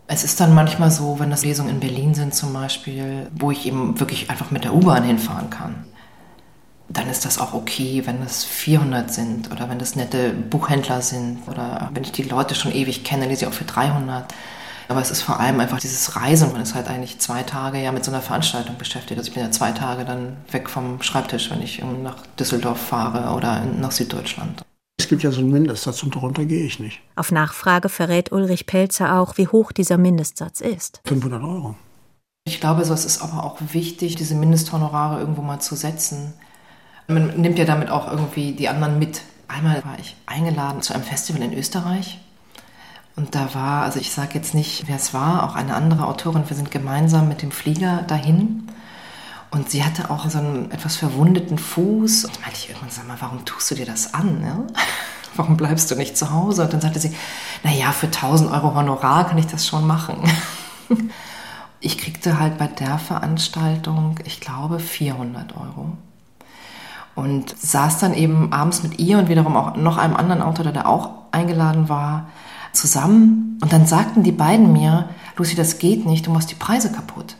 Es 0.07 0.23
ist 0.23 0.39
dann 0.39 0.55
manchmal 0.55 0.89
so, 0.89 1.19
wenn 1.19 1.31
das 1.31 1.43
Lesungen 1.43 1.71
in 1.71 1.79
Berlin 1.81 2.13
sind 2.13 2.33
zum 2.33 2.53
Beispiel, 2.53 3.27
wo 3.37 3.51
ich 3.51 3.67
eben 3.67 3.99
wirklich 3.99 4.29
einfach 4.29 4.51
mit 4.51 4.63
der 4.63 4.73
U-Bahn 4.73 5.03
hinfahren 5.03 5.49
kann 5.49 5.83
dann 6.89 7.09
ist 7.09 7.25
das 7.25 7.39
auch 7.39 7.53
okay, 7.53 8.03
wenn 8.05 8.21
es 8.21 8.43
400 8.43 9.13
sind 9.13 9.51
oder 9.51 9.69
wenn 9.69 9.79
das 9.79 9.95
nette 9.95 10.31
Buchhändler 10.31 11.01
sind 11.01 11.39
oder 11.47 11.89
wenn 11.93 12.03
ich 12.03 12.11
die 12.11 12.23
Leute 12.23 12.55
schon 12.55 12.73
ewig 12.73 13.03
kenne, 13.03 13.27
lese 13.27 13.45
ich 13.45 13.47
auch 13.47 13.53
für 13.53 13.65
300. 13.65 14.33
Aber 14.89 15.01
es 15.01 15.11
ist 15.11 15.21
vor 15.21 15.39
allem 15.39 15.59
einfach 15.59 15.81
dieses 15.81 16.15
Reisen. 16.15 16.53
Man 16.53 16.61
ist 16.61 16.73
halt 16.73 16.87
eigentlich 16.87 17.19
zwei 17.19 17.43
Tage 17.43 17.77
ja 17.77 17.91
mit 17.91 18.05
so 18.05 18.11
einer 18.11 18.21
Veranstaltung 18.21 18.77
beschäftigt. 18.77 19.17
Also 19.17 19.29
ich 19.29 19.33
bin 19.33 19.43
ja 19.43 19.51
zwei 19.51 19.73
Tage 19.73 20.05
dann 20.05 20.37
weg 20.51 20.69
vom 20.69 21.01
Schreibtisch, 21.01 21.51
wenn 21.51 21.61
ich 21.61 21.83
nach 21.83 22.25
Düsseldorf 22.39 22.79
fahre 22.79 23.35
oder 23.35 23.65
nach 23.65 23.91
Süddeutschland. 23.91 24.61
Es 24.99 25.09
gibt 25.09 25.23
ja 25.23 25.31
so 25.31 25.41
einen 25.41 25.51
Mindestsatz 25.51 26.01
und 26.03 26.15
darunter 26.15 26.45
gehe 26.45 26.65
ich 26.65 26.79
nicht. 26.79 27.01
Auf 27.15 27.31
Nachfrage 27.31 27.89
verrät 27.89 28.31
Ulrich 28.31 28.65
Pelzer 28.65 29.19
auch, 29.19 29.37
wie 29.37 29.47
hoch 29.47 29.71
dieser 29.73 29.97
Mindestsatz 29.97 30.61
ist. 30.61 31.01
500 31.05 31.43
Euro. 31.43 31.75
Ich 32.45 32.61
glaube, 32.61 32.81
es 32.81 32.89
ist 32.89 33.21
aber 33.21 33.43
auch 33.43 33.57
wichtig, 33.73 34.15
diese 34.15 34.35
Mindesthonorare 34.35 35.19
irgendwo 35.19 35.41
mal 35.41 35.59
zu 35.59 35.75
setzen. 35.75 36.33
Man 37.07 37.39
nimmt 37.39 37.57
ja 37.57 37.65
damit 37.65 37.89
auch 37.89 38.11
irgendwie 38.11 38.51
die 38.51 38.67
anderen 38.67 38.99
mit. 38.99 39.21
Einmal 39.47 39.83
war 39.85 39.97
ich 39.97 40.17
eingeladen 40.25 40.81
zu 40.81 40.93
einem 40.93 41.03
Festival 41.03 41.41
in 41.41 41.53
Österreich. 41.53 42.19
Und 43.15 43.33
da 43.33 43.53
war, 43.55 43.83
also 43.83 43.99
ich 43.99 44.11
sage 44.11 44.35
jetzt 44.35 44.53
nicht, 44.53 44.87
wer 44.87 44.97
es 44.97 45.13
war, 45.13 45.43
auch 45.43 45.55
eine 45.55 45.73
andere 45.73 46.05
Autorin. 46.05 46.43
Wir 46.47 46.55
sind 46.57 46.69
gemeinsam 46.69 47.29
mit 47.29 47.41
dem 47.41 47.51
Flieger 47.51 48.03
dahin. 48.03 48.67
Und 49.51 49.71
sie 49.71 49.85
hatte 49.85 50.11
auch 50.11 50.29
so 50.29 50.37
einen 50.37 50.69
etwas 50.71 50.97
verwundeten 50.97 51.57
Fuß. 51.57 52.25
Und 52.25 52.41
meinte 52.41 52.57
ich 52.57 52.69
irgendwann, 52.69 52.89
sag 52.89 53.07
mal, 53.07 53.17
warum 53.21 53.45
tust 53.45 53.71
du 53.71 53.75
dir 53.75 53.85
das 53.85 54.13
an? 54.13 54.41
Ne? 54.41 54.67
Warum 55.35 55.55
bleibst 55.55 55.91
du 55.91 55.95
nicht 55.95 56.17
zu 56.17 56.31
Hause? 56.31 56.63
Und 56.63 56.73
dann 56.73 56.81
sagte 56.81 56.99
sie, 56.99 57.15
naja, 57.63 57.91
für 57.91 58.07
1000 58.07 58.51
Euro 58.51 58.73
Honorar 58.73 59.27
kann 59.27 59.37
ich 59.37 59.45
das 59.45 59.67
schon 59.67 59.85
machen. 59.85 60.17
Ich 61.79 61.99
kriegte 61.99 62.39
halt 62.39 62.57
bei 62.57 62.65
der 62.65 62.97
Veranstaltung, 62.97 64.19
ich 64.25 64.39
glaube, 64.39 64.79
400 64.79 65.55
Euro 65.55 65.95
und 67.17 67.57
saß 67.57 67.97
dann 67.97 68.13
eben 68.13 68.53
abends 68.53 68.83
mit 68.83 68.99
ihr 68.99 69.17
und 69.17 69.27
wiederum 69.27 69.57
auch 69.57 69.75
noch 69.75 69.97
einem 69.97 70.15
anderen 70.15 70.43
Autor, 70.43 70.71
der 70.71 70.87
auch 70.87 71.09
eingeladen 71.31 71.89
war, 71.89 72.29
zusammen. 72.73 73.57
Und 73.59 73.73
dann 73.73 73.87
sagten 73.87 74.21
die 74.21 74.31
beiden 74.31 74.71
mir, 74.71 75.09
Lucy, 75.35 75.55
das 75.55 75.79
geht 75.79 76.05
nicht, 76.05 76.27
du 76.27 76.31
machst 76.31 76.51
die 76.51 76.55
Preise 76.55 76.91
kaputt. 76.91 77.35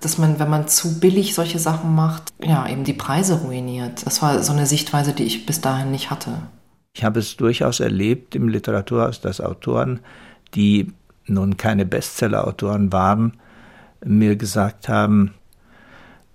Dass 0.00 0.18
man, 0.18 0.38
wenn 0.38 0.50
man 0.50 0.68
zu 0.68 1.00
billig 1.00 1.34
solche 1.34 1.58
Sachen 1.58 1.94
macht, 1.94 2.34
ja, 2.42 2.68
eben 2.68 2.84
die 2.84 2.92
Preise 2.92 3.40
ruiniert. 3.40 4.04
Das 4.04 4.20
war 4.20 4.42
so 4.42 4.52
eine 4.52 4.66
Sichtweise, 4.66 5.14
die 5.14 5.24
ich 5.24 5.46
bis 5.46 5.62
dahin 5.62 5.90
nicht 5.90 6.10
hatte. 6.10 6.32
Ich 6.92 7.04
habe 7.04 7.20
es 7.20 7.38
durchaus 7.38 7.80
erlebt 7.80 8.34
im 8.34 8.48
Literaturhaus, 8.48 9.22
dass 9.22 9.40
Autoren, 9.40 10.00
die 10.54 10.92
nun 11.24 11.56
keine 11.56 11.86
Bestseller-Autoren 11.86 12.92
waren, 12.92 13.38
mir 14.04 14.36
gesagt 14.36 14.90
haben, 14.90 15.32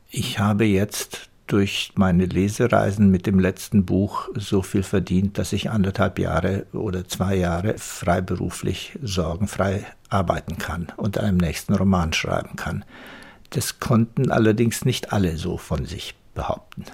ich 0.10 0.40
habe 0.40 0.66
jetzt 0.66 1.30
durch 1.48 1.92
meine 1.96 2.26
Lesereisen 2.26 3.10
mit 3.10 3.26
dem 3.26 3.40
letzten 3.40 3.86
Buch 3.86 4.30
so 4.36 4.62
viel 4.62 4.84
verdient, 4.84 5.38
dass 5.38 5.54
ich 5.54 5.70
anderthalb 5.70 6.20
Jahre 6.20 6.66
oder 6.74 7.08
zwei 7.08 7.36
Jahre 7.36 7.78
freiberuflich 7.78 8.98
sorgenfrei 9.02 9.86
arbeiten 10.10 10.58
kann 10.58 10.88
und 10.98 11.18
einem 11.18 11.38
nächsten 11.38 11.74
Roman 11.74 12.14
schreiben 12.14 12.56
kann. 12.56 12.86
Das 13.50 13.80
konnten 13.80 14.32
allerdings 14.32 14.86
nicht 14.86 15.14
alle 15.14 15.38
so 15.38 15.58
von 15.58 15.86
sich 15.86 16.16
behaupten. 16.34 16.86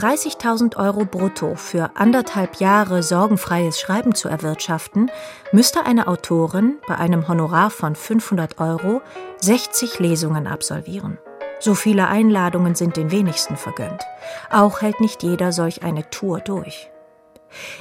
30.000 0.00 0.76
Euro 0.76 1.04
brutto 1.04 1.56
für 1.56 1.90
anderthalb 1.94 2.56
Jahre 2.58 3.02
sorgenfreies 3.02 3.78
Schreiben 3.78 4.14
zu 4.14 4.30
erwirtschaften, 4.30 5.10
müsste 5.52 5.84
eine 5.84 6.08
Autorin 6.08 6.78
bei 6.88 6.96
einem 6.96 7.28
Honorar 7.28 7.68
von 7.68 7.94
500 7.94 8.58
Euro 8.60 9.02
60 9.42 9.98
Lesungen 9.98 10.46
absolvieren. 10.46 11.18
So 11.58 11.74
viele 11.74 12.08
Einladungen 12.08 12.74
sind 12.74 12.96
den 12.96 13.10
wenigsten 13.10 13.58
vergönnt. 13.58 14.02
Auch 14.50 14.80
hält 14.80 15.00
nicht 15.00 15.22
jeder 15.22 15.52
solch 15.52 15.82
eine 15.82 16.08
Tour 16.08 16.40
durch. 16.40 16.90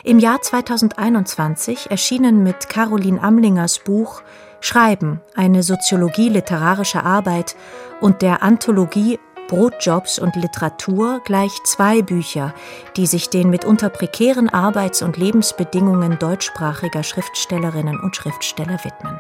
Im 0.04 0.20
Jahr 0.20 0.42
2021 0.42 1.90
erschienen 1.90 2.44
mit 2.44 2.68
Caroline 2.68 3.24
Amlingers 3.24 3.80
Buch 3.80 4.24
Schreiben, 4.62 5.22
eine 5.36 5.64
soziologie-literarische 5.64 7.04
Arbeit 7.04 7.56
und 8.02 8.22
der 8.22 8.44
Anthologie 8.44 9.20
Brotjobs 9.50 10.20
und 10.20 10.36
Literatur 10.36 11.22
gleich 11.26 11.52
zwei 11.66 12.02
Bücher, 12.02 12.54
die 12.96 13.08
sich 13.08 13.30
den 13.30 13.50
mitunter 13.50 13.90
prekären 13.90 14.48
Arbeits- 14.48 15.02
und 15.02 15.18
Lebensbedingungen 15.18 16.18
deutschsprachiger 16.20 17.04
Schriftstellerinnen 17.04 18.00
und 18.00 18.16
Schriftsteller 18.16 18.80
widmen. 18.84 19.20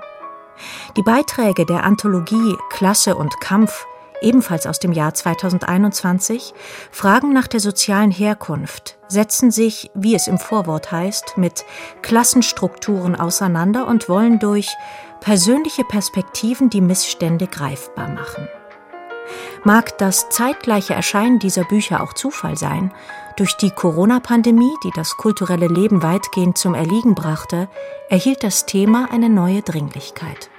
Die 0.95 1.01
Beiträge 1.01 1.65
der 1.65 1.83
Anthologie 1.83 2.55
Klasse 2.69 3.15
und 3.15 3.41
Kampf, 3.41 3.85
ebenfalls 4.21 4.67
aus 4.67 4.77
dem 4.77 4.91
Jahr 4.91 5.13
2021, 5.13 6.53
fragen 6.91 7.33
nach 7.33 7.47
der 7.47 7.59
sozialen 7.59 8.11
Herkunft, 8.11 8.99
setzen 9.07 9.49
sich, 9.49 9.89
wie 9.95 10.13
es 10.13 10.27
im 10.27 10.37
Vorwort 10.37 10.91
heißt, 10.91 11.37
mit 11.37 11.65
Klassenstrukturen 12.03 13.15
auseinander 13.15 13.87
und 13.87 14.09
wollen 14.09 14.37
durch 14.37 14.69
persönliche 15.21 15.83
Perspektiven 15.85 16.69
die 16.69 16.81
Missstände 16.81 17.47
greifbar 17.47 18.09
machen. 18.09 18.47
Mag 19.65 19.97
das 19.97 20.29
zeitgleiche 20.29 20.93
Erscheinen 20.93 21.37
dieser 21.39 21.65
Bücher 21.65 22.01
auch 22.01 22.13
Zufall 22.13 22.57
sein? 22.57 22.91
Durch 23.35 23.57
die 23.57 23.71
Corona-Pandemie, 23.71 24.73
die 24.85 24.91
das 24.95 25.17
kulturelle 25.17 25.67
Leben 25.67 26.01
weitgehend 26.01 26.57
zum 26.57 26.75
Erliegen 26.75 27.13
brachte, 27.13 27.67
erhielt 28.09 28.43
das 28.43 28.65
Thema 28.65 29.09
eine 29.11 29.29
neue 29.29 29.61
Dringlichkeit. 29.61 30.49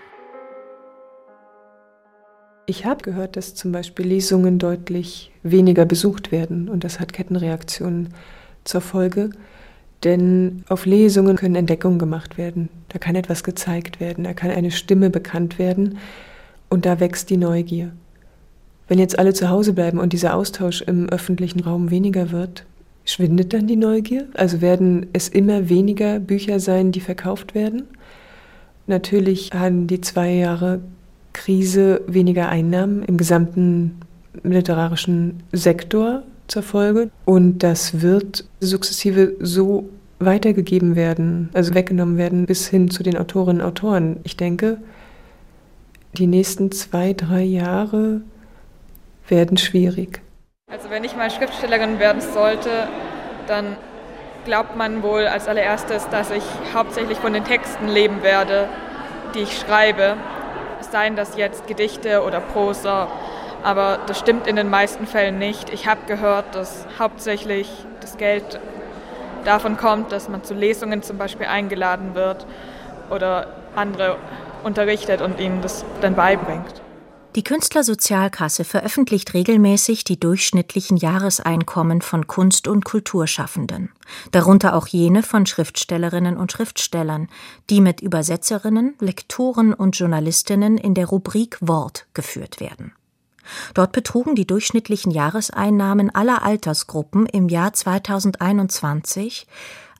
Ich 2.66 2.84
habe 2.84 3.02
gehört, 3.02 3.36
dass 3.36 3.54
zum 3.54 3.72
Beispiel 3.72 4.06
Lesungen 4.06 4.58
deutlich 4.58 5.32
weniger 5.42 5.86
besucht 5.86 6.30
werden 6.30 6.68
und 6.68 6.84
das 6.84 7.00
hat 7.00 7.14
Kettenreaktionen 7.14 8.12
zur 8.64 8.82
Folge. 8.82 9.30
Denn 10.04 10.62
auf 10.68 10.84
Lesungen 10.84 11.36
können 11.36 11.56
Entdeckungen 11.56 11.98
gemacht 11.98 12.36
werden, 12.36 12.68
da 12.90 12.98
kann 12.98 13.16
etwas 13.16 13.44
gezeigt 13.44 13.98
werden, 13.98 14.24
da 14.24 14.34
kann 14.34 14.50
eine 14.50 14.70
Stimme 14.70 15.08
bekannt 15.08 15.58
werden 15.58 15.98
und 16.68 16.84
da 16.86 17.00
wächst 17.00 17.30
die 17.30 17.38
Neugier. 17.38 17.92
Wenn 18.90 18.98
jetzt 18.98 19.20
alle 19.20 19.32
zu 19.32 19.48
Hause 19.48 19.72
bleiben 19.72 20.00
und 20.00 20.12
dieser 20.12 20.34
Austausch 20.34 20.82
im 20.82 21.08
öffentlichen 21.08 21.60
Raum 21.60 21.92
weniger 21.92 22.32
wird, 22.32 22.64
schwindet 23.04 23.52
dann 23.52 23.68
die 23.68 23.76
Neugier? 23.76 24.26
Also 24.34 24.60
werden 24.60 25.06
es 25.12 25.28
immer 25.28 25.68
weniger 25.68 26.18
Bücher 26.18 26.58
sein, 26.58 26.90
die 26.90 26.98
verkauft 26.98 27.54
werden? 27.54 27.84
Natürlich 28.88 29.52
haben 29.54 29.86
die 29.86 30.00
zwei 30.00 30.32
Jahre 30.32 30.80
Krise 31.34 32.00
weniger 32.08 32.48
Einnahmen 32.48 33.04
im 33.04 33.16
gesamten 33.16 34.00
literarischen 34.42 35.44
Sektor 35.52 36.24
zur 36.48 36.64
Folge. 36.64 37.10
Und 37.26 37.62
das 37.62 38.02
wird 38.02 38.44
sukzessive 38.58 39.36
so 39.38 39.88
weitergegeben 40.18 40.96
werden, 40.96 41.50
also 41.52 41.74
weggenommen 41.74 42.16
werden 42.16 42.44
bis 42.44 42.66
hin 42.66 42.90
zu 42.90 43.04
den 43.04 43.16
Autorinnen 43.16 43.62
und 43.62 43.68
Autoren. 43.68 44.16
Ich 44.24 44.36
denke, 44.36 44.78
die 46.18 46.26
nächsten 46.26 46.72
zwei, 46.72 47.12
drei 47.12 47.44
Jahre 47.44 48.22
werden 49.30 49.56
schwierig. 49.56 50.20
Also 50.70 50.90
wenn 50.90 51.04
ich 51.04 51.16
mal 51.16 51.30
Schriftstellerin 51.30 51.98
werden 51.98 52.20
sollte, 52.20 52.88
dann 53.46 53.76
glaubt 54.44 54.76
man 54.76 55.02
wohl 55.02 55.26
als 55.26 55.48
allererstes, 55.48 56.08
dass 56.08 56.30
ich 56.30 56.44
hauptsächlich 56.74 57.18
von 57.18 57.32
den 57.32 57.44
Texten 57.44 57.88
leben 57.88 58.22
werde, 58.22 58.68
die 59.34 59.40
ich 59.40 59.58
schreibe. 59.58 60.16
Seien 60.80 61.16
das 61.16 61.36
jetzt 61.36 61.66
Gedichte 61.66 62.22
oder 62.22 62.40
Prosa, 62.40 63.08
aber 63.62 63.98
das 64.06 64.18
stimmt 64.18 64.46
in 64.46 64.56
den 64.56 64.70
meisten 64.70 65.06
Fällen 65.06 65.38
nicht. 65.38 65.70
Ich 65.70 65.86
habe 65.86 66.00
gehört, 66.06 66.54
dass 66.54 66.86
hauptsächlich 66.98 67.68
das 68.00 68.16
Geld 68.16 68.58
davon 69.44 69.76
kommt, 69.76 70.12
dass 70.12 70.28
man 70.28 70.42
zu 70.42 70.54
Lesungen 70.54 71.02
zum 71.02 71.18
Beispiel 71.18 71.46
eingeladen 71.46 72.14
wird 72.14 72.46
oder 73.10 73.48
andere 73.76 74.16
unterrichtet 74.64 75.20
und 75.20 75.40
ihnen 75.40 75.60
das 75.62 75.84
dann 76.00 76.14
beibringt. 76.14 76.80
Die 77.36 77.44
Künstlersozialkasse 77.44 78.64
veröffentlicht 78.64 79.34
regelmäßig 79.34 80.02
die 80.02 80.18
durchschnittlichen 80.18 80.96
Jahreseinkommen 80.96 82.02
von 82.02 82.26
Kunst- 82.26 82.66
und 82.66 82.84
Kulturschaffenden, 82.84 83.92
darunter 84.32 84.74
auch 84.74 84.88
jene 84.88 85.22
von 85.22 85.46
Schriftstellerinnen 85.46 86.36
und 86.36 86.50
Schriftstellern, 86.50 87.28
die 87.70 87.80
mit 87.80 88.00
Übersetzerinnen, 88.00 88.96
Lektoren 88.98 89.72
und 89.72 89.96
Journalistinnen 89.96 90.76
in 90.76 90.94
der 90.94 91.06
Rubrik 91.06 91.56
Wort 91.60 92.08
geführt 92.14 92.58
werden. 92.58 92.94
Dort 93.74 93.92
betrugen 93.92 94.34
die 94.34 94.46
durchschnittlichen 94.46 95.12
Jahreseinnahmen 95.12 96.12
aller 96.12 96.42
Altersgruppen 96.42 97.26
im 97.26 97.48
Jahr 97.48 97.72
2021 97.72 99.46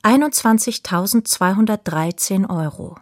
21.213 0.03 2.51
Euro. 2.51 2.97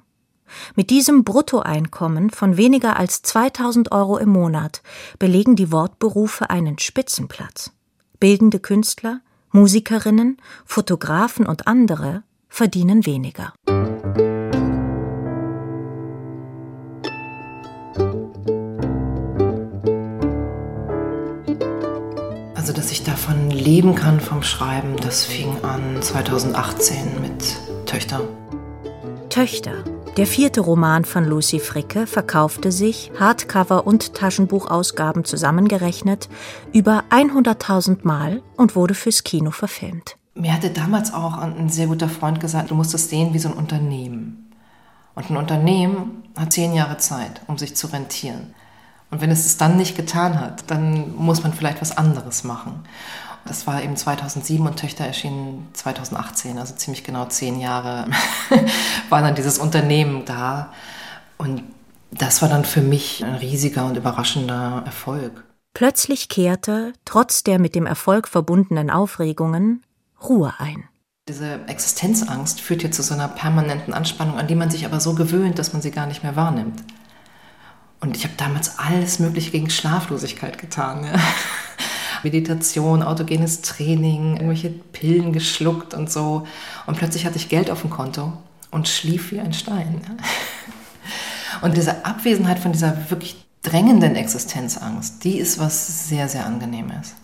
Mit 0.75 0.91
diesem 0.91 1.25
Bruttoeinkommen 1.25 2.31
von 2.31 2.57
weniger 2.57 2.97
als 2.97 3.23
2000 3.23 3.93
Euro 3.93 4.19
im 4.19 4.31
Monat 4.31 4.83
belegen 5.19 5.57
die 5.57 5.73
Wortberufe 5.73 6.51
einen 6.51 6.79
Spitzenplatz. 6.79 7.73
Bildende 8.21 8.59
Künstler, 8.59 9.21
Musikerinnen, 9.51 10.39
Fotografen 10.65 11.47
und 11.47 11.67
andere 11.67 12.23
verdienen 12.49 13.07
weniger. 13.07 13.53
Also, 22.55 22.73
dass 22.73 22.91
ich 22.91 23.03
davon 23.03 23.51
leben 23.51 23.95
kann 23.95 24.21
vom 24.21 24.43
Schreiben, 24.43 24.97
das 24.97 25.25
fing 25.25 25.65
an 25.65 26.03
2018 26.03 27.21
mit 27.23 27.57
Töchter. 27.87 28.21
Töchter, 29.31 29.85
der 30.19 30.27
vierte 30.27 30.61
Roman 30.61 31.05
von 31.05 31.25
Lucy 31.25 31.61
Fricke 31.61 32.09
verkaufte 32.09 32.73
sich, 32.73 33.13
Hardcover 33.21 33.87
und 33.87 34.15
Taschenbuchausgaben 34.15 35.25
zusammengerechnet, 35.25 36.29
über 36.73 37.05
100.000 37.11 37.99
Mal 38.03 38.43
und 38.57 38.75
wurde 38.75 38.95
fürs 38.95 39.23
Kino 39.23 39.53
verfilmt. 39.53 40.17
Mir 40.35 40.53
hatte 40.53 40.71
damals 40.71 41.15
auch 41.15 41.39
ein 41.39 41.69
sehr 41.69 41.87
guter 41.87 42.09
Freund 42.09 42.41
gesagt, 42.41 42.73
du 42.73 42.75
musst 42.75 42.95
es 42.95 43.09
sehen 43.09 43.33
wie 43.33 43.39
so 43.39 43.49
ein 43.49 43.55
Unternehmen. 43.55 44.51
Und 45.15 45.31
ein 45.31 45.37
Unternehmen 45.37 46.25
hat 46.37 46.53
zehn 46.53 46.75
Jahre 46.75 46.97
Zeit, 46.97 47.41
um 47.47 47.57
sich 47.57 47.77
zu 47.77 47.87
rentieren. 47.87 48.55
Und 49.13 49.21
wenn 49.21 49.31
es 49.31 49.47
es 49.47 49.57
dann 49.57 49.77
nicht 49.77 49.97
getan 49.97 50.41
hat, 50.41 50.69
dann 50.69 51.15
muss 51.17 51.45
man 51.45 51.53
vielleicht 51.53 51.81
was 51.81 51.97
anderes 51.97 52.43
machen. 52.43 52.83
Das 53.49 53.67
war 53.67 53.83
eben 53.83 53.97
2007 53.97 54.67
und 54.67 54.77
Töchter 54.77 55.05
erschienen 55.05 55.69
2018, 55.73 56.59
also 56.59 56.75
ziemlich 56.75 57.03
genau 57.03 57.25
zehn 57.27 57.59
Jahre 57.59 58.07
war 59.09 59.23
dann 59.23 59.35
dieses 59.35 59.59
Unternehmen 59.59 60.27
da. 60.27 60.73
Und 61.39 61.63
das 62.11 62.43
war 62.43 62.51
dann 62.51 62.67
für 62.67 62.83
mich 62.83 63.25
ein 63.25 63.35
riesiger 63.35 63.87
und 63.87 63.97
überraschender 63.97 64.83
Erfolg. 64.85 65.45
Plötzlich 65.73 66.29
kehrte, 66.29 66.93
trotz 67.05 67.43
der 67.43 67.59
mit 67.59 67.75
dem 67.75 67.87
Erfolg 67.87 68.29
verbundenen 68.29 68.91
Aufregungen, 68.91 69.83
Ruhe 70.23 70.53
ein. 70.59 70.85
Diese 71.29 71.61
Existenzangst 71.69 72.61
führt 72.61 72.83
ja 72.83 72.91
zu 72.91 73.03
so 73.03 73.15
einer 73.15 73.29
permanenten 73.29 73.95
Anspannung, 73.95 74.39
an 74.39 74.47
die 74.47 74.55
man 74.55 74.71
sich 74.71 74.85
aber 74.85 75.01
so 75.01 75.15
gewöhnt, 75.15 75.59
dass 75.59 75.73
man 75.73 75.81
sie 75.81 75.91
gar 75.91 76.07
nicht 76.07 76.23
mehr 76.23 76.37
wahrnimmt. 76.37 76.83
Und 78.01 78.17
ich 78.17 78.25
habe 78.25 78.35
damals 78.37 78.79
alles 78.79 79.19
Mögliche 79.19 79.51
gegen 79.51 79.71
Schlaflosigkeit 79.71 80.59
getan. 80.59 81.05
Ja. 81.05 81.13
Meditation, 82.25 83.03
autogenes 83.03 83.63
Training, 83.63 84.35
irgendwelche 84.35 84.71
Pillen 84.71 85.33
geschluckt 85.33 85.95
und 85.95 86.11
so. 86.11 86.47
Und 86.87 86.99
plötzlich 86.99 87.27
hatte 87.27 87.37
ich 87.37 87.49
Geld 87.49 87.71
auf 87.71 87.83
dem 87.83 87.91
Konto 87.91 88.33
und 88.71 88.89
schlief 88.89 89.33
wie 89.33 89.41
ein 89.41 89.53
Stein. 89.53 90.01
Und 91.61 91.77
diese 91.77 92.05
Abwesenheit 92.05 92.61
von 92.61 92.71
dieser 92.71 93.11
wirklich 93.11 93.45
drängenden 93.63 94.15
Existenzangst, 94.15 95.25
die 95.25 95.39
ist 95.39 95.59
was 95.59 96.09
sehr, 96.09 96.29
sehr 96.29 96.47
angenehmes. 96.47 97.15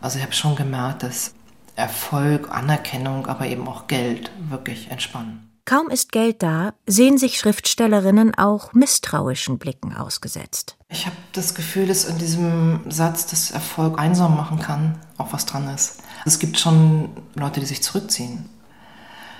Also 0.00 0.18
ich 0.18 0.24
habe 0.24 0.34
schon 0.34 0.54
gemerkt, 0.54 1.02
dass 1.02 1.34
Erfolg, 1.74 2.50
Anerkennung, 2.50 3.26
aber 3.26 3.46
eben 3.46 3.66
auch 3.66 3.86
Geld 3.86 4.30
wirklich 4.48 4.90
entspannen. 4.90 5.48
Kaum 5.64 5.90
ist 5.90 6.10
Geld 6.10 6.42
da, 6.42 6.74
sehen 6.86 7.18
sich 7.18 7.38
Schriftstellerinnen 7.38 8.34
auch 8.34 8.72
misstrauischen 8.72 9.58
Blicken 9.58 9.96
ausgesetzt. 9.96 10.76
Ich 10.92 11.06
habe 11.06 11.16
das 11.32 11.54
Gefühl, 11.54 11.86
dass 11.86 12.04
in 12.04 12.18
diesem 12.18 12.80
Satz, 12.88 13.26
dass 13.26 13.50
Erfolg 13.50 13.98
einsam 13.98 14.36
machen 14.36 14.58
kann, 14.58 14.98
auch 15.16 15.32
was 15.32 15.46
dran 15.46 15.68
ist. 15.74 16.02
Es 16.26 16.38
gibt 16.38 16.58
schon 16.58 17.08
Leute, 17.34 17.60
die 17.60 17.66
sich 17.66 17.82
zurückziehen. 17.82 18.48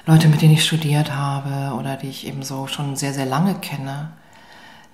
Leute, 0.07 0.29
mit 0.29 0.41
denen 0.41 0.55
ich 0.55 0.65
studiert 0.65 1.15
habe 1.15 1.77
oder 1.77 1.97
die 1.97 2.09
ich 2.09 2.27
eben 2.27 2.43
so 2.43 2.67
schon 2.67 2.97
sehr, 2.97 3.13
sehr 3.13 3.27
lange 3.27 3.55
kenne, 3.55 4.11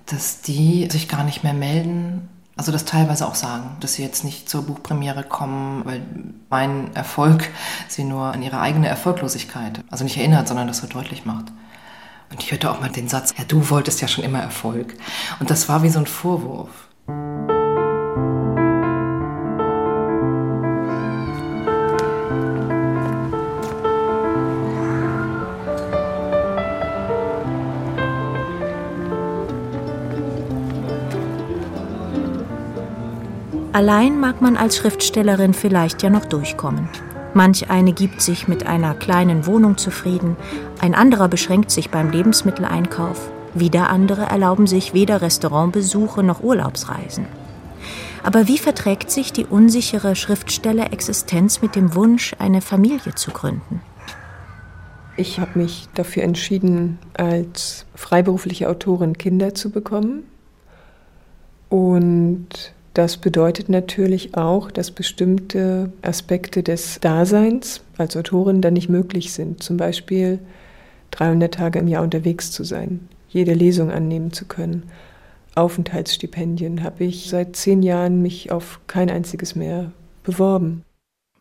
dass 0.07 0.43
die 0.43 0.89
sich 0.91 1.09
gar 1.09 1.23
nicht 1.25 1.45
mehr 1.45 1.55
melden, 1.55 2.29
Also 2.59 2.73
das 2.73 2.85
teilweise 2.85 3.25
auch 3.29 3.37
sagen, 3.37 3.77
dass 3.79 3.95
sie 3.95 4.03
jetzt 4.03 4.25
nicht 4.25 4.49
zur 4.49 4.63
Buchpremiere 4.67 5.23
kommen, 5.23 5.85
weil 5.85 6.03
mein 6.51 6.93
Erfolg 6.97 7.49
sie 7.87 8.03
nur 8.03 8.33
an 8.33 8.43
ihre 8.43 8.59
eigene 8.61 8.89
Erfolglosigkeit, 8.89 9.85
also 9.91 10.03
nicht 10.03 10.17
erinnert, 10.17 10.49
sondern 10.49 10.67
das 10.67 10.79
so 10.79 10.89
deutlich 10.89 11.25
macht. 11.25 11.53
Und 12.31 12.43
ich 12.43 12.51
hörte 12.51 12.71
auch 12.71 12.81
mal 12.81 12.91
den 12.91 13.09
Satz, 13.09 13.35
ja, 13.39 13.45
du 13.45 13.71
wolltest 13.71 14.01
ja 14.01 14.09
schon 14.09 14.25
immer 14.25 14.41
Erfolg. 14.41 14.95
Und 15.41 15.51
das 15.51 15.69
war 15.69 15.83
wie 15.83 15.89
so 15.89 15.99
ein 15.99 16.07
Vorwurf. 16.07 16.89
Allein 33.73 34.19
mag 34.19 34.41
man 34.41 34.57
als 34.57 34.77
Schriftstellerin 34.77 35.55
vielleicht 35.55 36.03
ja 36.03 36.11
noch 36.11 36.25
durchkommen. 36.25 36.89
Manch 37.35 37.71
eine 37.71 37.93
gibt 37.93 38.23
sich 38.23 38.49
mit 38.49 38.67
einer 38.67 38.95
kleinen 38.95 39.47
Wohnung 39.47 39.77
zufrieden, 39.77 40.37
ein 40.81 40.95
anderer 40.95 41.29
beschränkt 41.29 41.71
sich 41.71 41.91
beim 41.91 42.11
Lebensmitteleinkauf, 42.11 43.31
wieder 43.55 43.91
andere 43.91 44.23
erlauben 44.23 44.67
sich 44.67 44.95
weder 44.95 45.21
Restaurantbesuche 45.21 46.23
noch 46.23 46.43
Urlaubsreisen. 46.43 47.27
Aber 48.23 48.49
wie 48.49 48.59
verträgt 48.59 49.11
sich 49.11 49.33
die 49.33 49.47
unsichere 49.47 50.17
Schriftstellerexistenz 50.17 51.63
mit 51.63 51.77
dem 51.77 51.95
Wunsch, 51.95 52.35
eine 52.39 52.61
Familie 52.61 53.15
zu 53.15 53.31
gründen? 53.31 53.81
Ich 55.17 55.41
habe 55.41 55.59
mich 55.59 55.89
dafür 55.95 56.23
entschieden, 56.23 56.99
als 57.15 57.87
freiberufliche 57.95 58.69
Autorin 58.69 59.19
Kinder 59.19 59.55
zu 59.55 59.71
bekommen. 59.71 60.25
Und 61.69 62.75
das 62.99 63.17
bedeutet 63.17 63.69
natürlich 63.69 64.35
auch, 64.35 64.73
dass 64.73 64.91
bestimmte 64.91 65.93
Aspekte 66.03 66.65
des 66.65 66.99
Daseins 66.99 67.81
als 67.97 68.17
Autorin 68.17 68.61
dann 68.61 68.75
nicht 68.75 68.89
möglich 68.89 69.33
sind. 69.33 69.63
Zum 69.63 69.77
Beispiel 69.77 70.41
300 71.13 71.55
Tage 71.55 71.79
im 71.79 71.87
Jahr 71.87 72.03
unterwegs 72.03 72.51
zu 72.51 72.65
sein, 72.65 73.09
jede 73.29 73.55
Lesung 73.55 73.93
annehmen 73.93 74.33
zu 74.33 74.47
können. 74.47 74.83
Aufenthaltsstipendien 75.55 76.83
habe 76.83 77.05
ich 77.05 77.29
seit 77.31 77.55
zehn 77.55 77.85
Jahren 77.85 78.21
mich 78.21 78.51
auf 78.51 78.81
kein 78.89 79.11
einziges 79.11 79.55
mehr 79.55 79.93
beworben. 80.25 80.83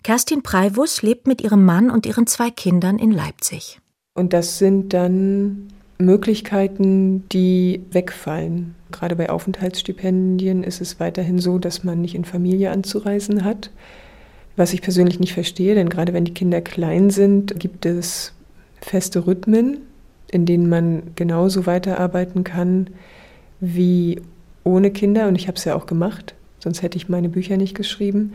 Kerstin 0.03 0.43
Preivus 0.43 1.01
lebt 1.01 1.25
mit 1.25 1.41
ihrem 1.41 1.65
Mann 1.65 1.89
und 1.89 2.05
ihren 2.05 2.27
zwei 2.27 2.51
Kindern 2.51 2.99
in 2.99 3.09
Leipzig. 3.09 3.79
Und 4.13 4.31
das 4.31 4.59
sind 4.59 4.93
dann 4.93 5.69
Möglichkeiten, 5.97 7.27
die 7.29 7.81
wegfallen. 7.91 8.75
Gerade 8.91 9.15
bei 9.15 9.29
Aufenthaltsstipendien 9.29 10.63
ist 10.63 10.79
es 10.81 10.99
weiterhin 10.99 11.39
so, 11.39 11.57
dass 11.57 11.83
man 11.83 12.01
nicht 12.01 12.15
in 12.15 12.25
Familie 12.25 12.71
anzureisen 12.71 13.43
hat. 13.43 13.71
Was 14.55 14.73
ich 14.73 14.81
persönlich 14.81 15.19
nicht 15.19 15.33
verstehe, 15.33 15.75
denn 15.75 15.89
gerade 15.89 16.13
wenn 16.13 16.25
die 16.25 16.33
Kinder 16.33 16.61
klein 16.61 17.09
sind, 17.09 17.59
gibt 17.59 17.85
es 17.85 18.33
feste 18.81 19.27
Rhythmen, 19.27 19.79
in 20.31 20.45
denen 20.45 20.69
man 20.69 21.03
genauso 21.15 21.65
weiterarbeiten 21.65 22.43
kann 22.43 22.89
wie 23.59 24.21
ohne 24.63 24.91
Kinder. 24.91 25.27
Und 25.27 25.35
ich 25.35 25.47
habe 25.47 25.57
es 25.57 25.65
ja 25.65 25.75
auch 25.75 25.85
gemacht, 25.85 26.35
sonst 26.59 26.81
hätte 26.81 26.97
ich 26.97 27.09
meine 27.09 27.29
Bücher 27.29 27.57
nicht 27.57 27.75
geschrieben. 27.75 28.33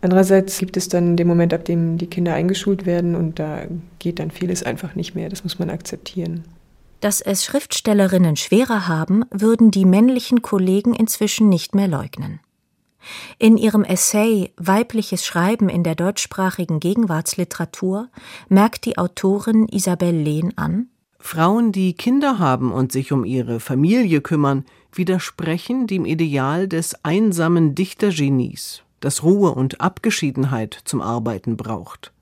Andererseits 0.00 0.58
gibt 0.58 0.76
es 0.76 0.88
dann 0.88 1.16
den 1.16 1.28
Moment, 1.28 1.54
ab 1.54 1.64
dem 1.64 1.96
die 1.96 2.08
Kinder 2.08 2.34
eingeschult 2.34 2.86
werden 2.86 3.14
und 3.14 3.38
da 3.38 3.62
geht 4.00 4.18
dann 4.18 4.32
vieles 4.32 4.64
einfach 4.64 4.96
nicht 4.96 5.14
mehr. 5.14 5.28
Das 5.28 5.44
muss 5.44 5.60
man 5.60 5.70
akzeptieren. 5.70 6.42
Dass 7.02 7.20
es 7.20 7.44
Schriftstellerinnen 7.44 8.36
schwerer 8.36 8.86
haben, 8.86 9.24
würden 9.32 9.72
die 9.72 9.84
männlichen 9.84 10.40
Kollegen 10.40 10.94
inzwischen 10.94 11.48
nicht 11.48 11.74
mehr 11.74 11.88
leugnen. 11.88 12.38
In 13.40 13.56
ihrem 13.56 13.82
Essay 13.82 14.52
Weibliches 14.56 15.26
Schreiben 15.26 15.68
in 15.68 15.82
der 15.82 15.96
deutschsprachigen 15.96 16.78
Gegenwartsliteratur 16.78 18.08
merkt 18.48 18.84
die 18.84 18.98
Autorin 18.98 19.66
Isabel 19.66 20.14
Lehn 20.14 20.56
an, 20.56 20.90
Frauen, 21.18 21.72
die 21.72 21.94
Kinder 21.94 22.38
haben 22.38 22.70
und 22.72 22.92
sich 22.92 23.10
um 23.10 23.24
ihre 23.24 23.58
Familie 23.58 24.20
kümmern, 24.20 24.64
widersprechen 24.92 25.88
dem 25.88 26.04
Ideal 26.04 26.68
des 26.68 27.04
einsamen 27.04 27.74
Dichtergenies, 27.74 28.82
das 29.00 29.24
Ruhe 29.24 29.52
und 29.52 29.80
Abgeschiedenheit 29.80 30.78
zum 30.84 31.00
Arbeiten 31.00 31.56
braucht. 31.56 32.12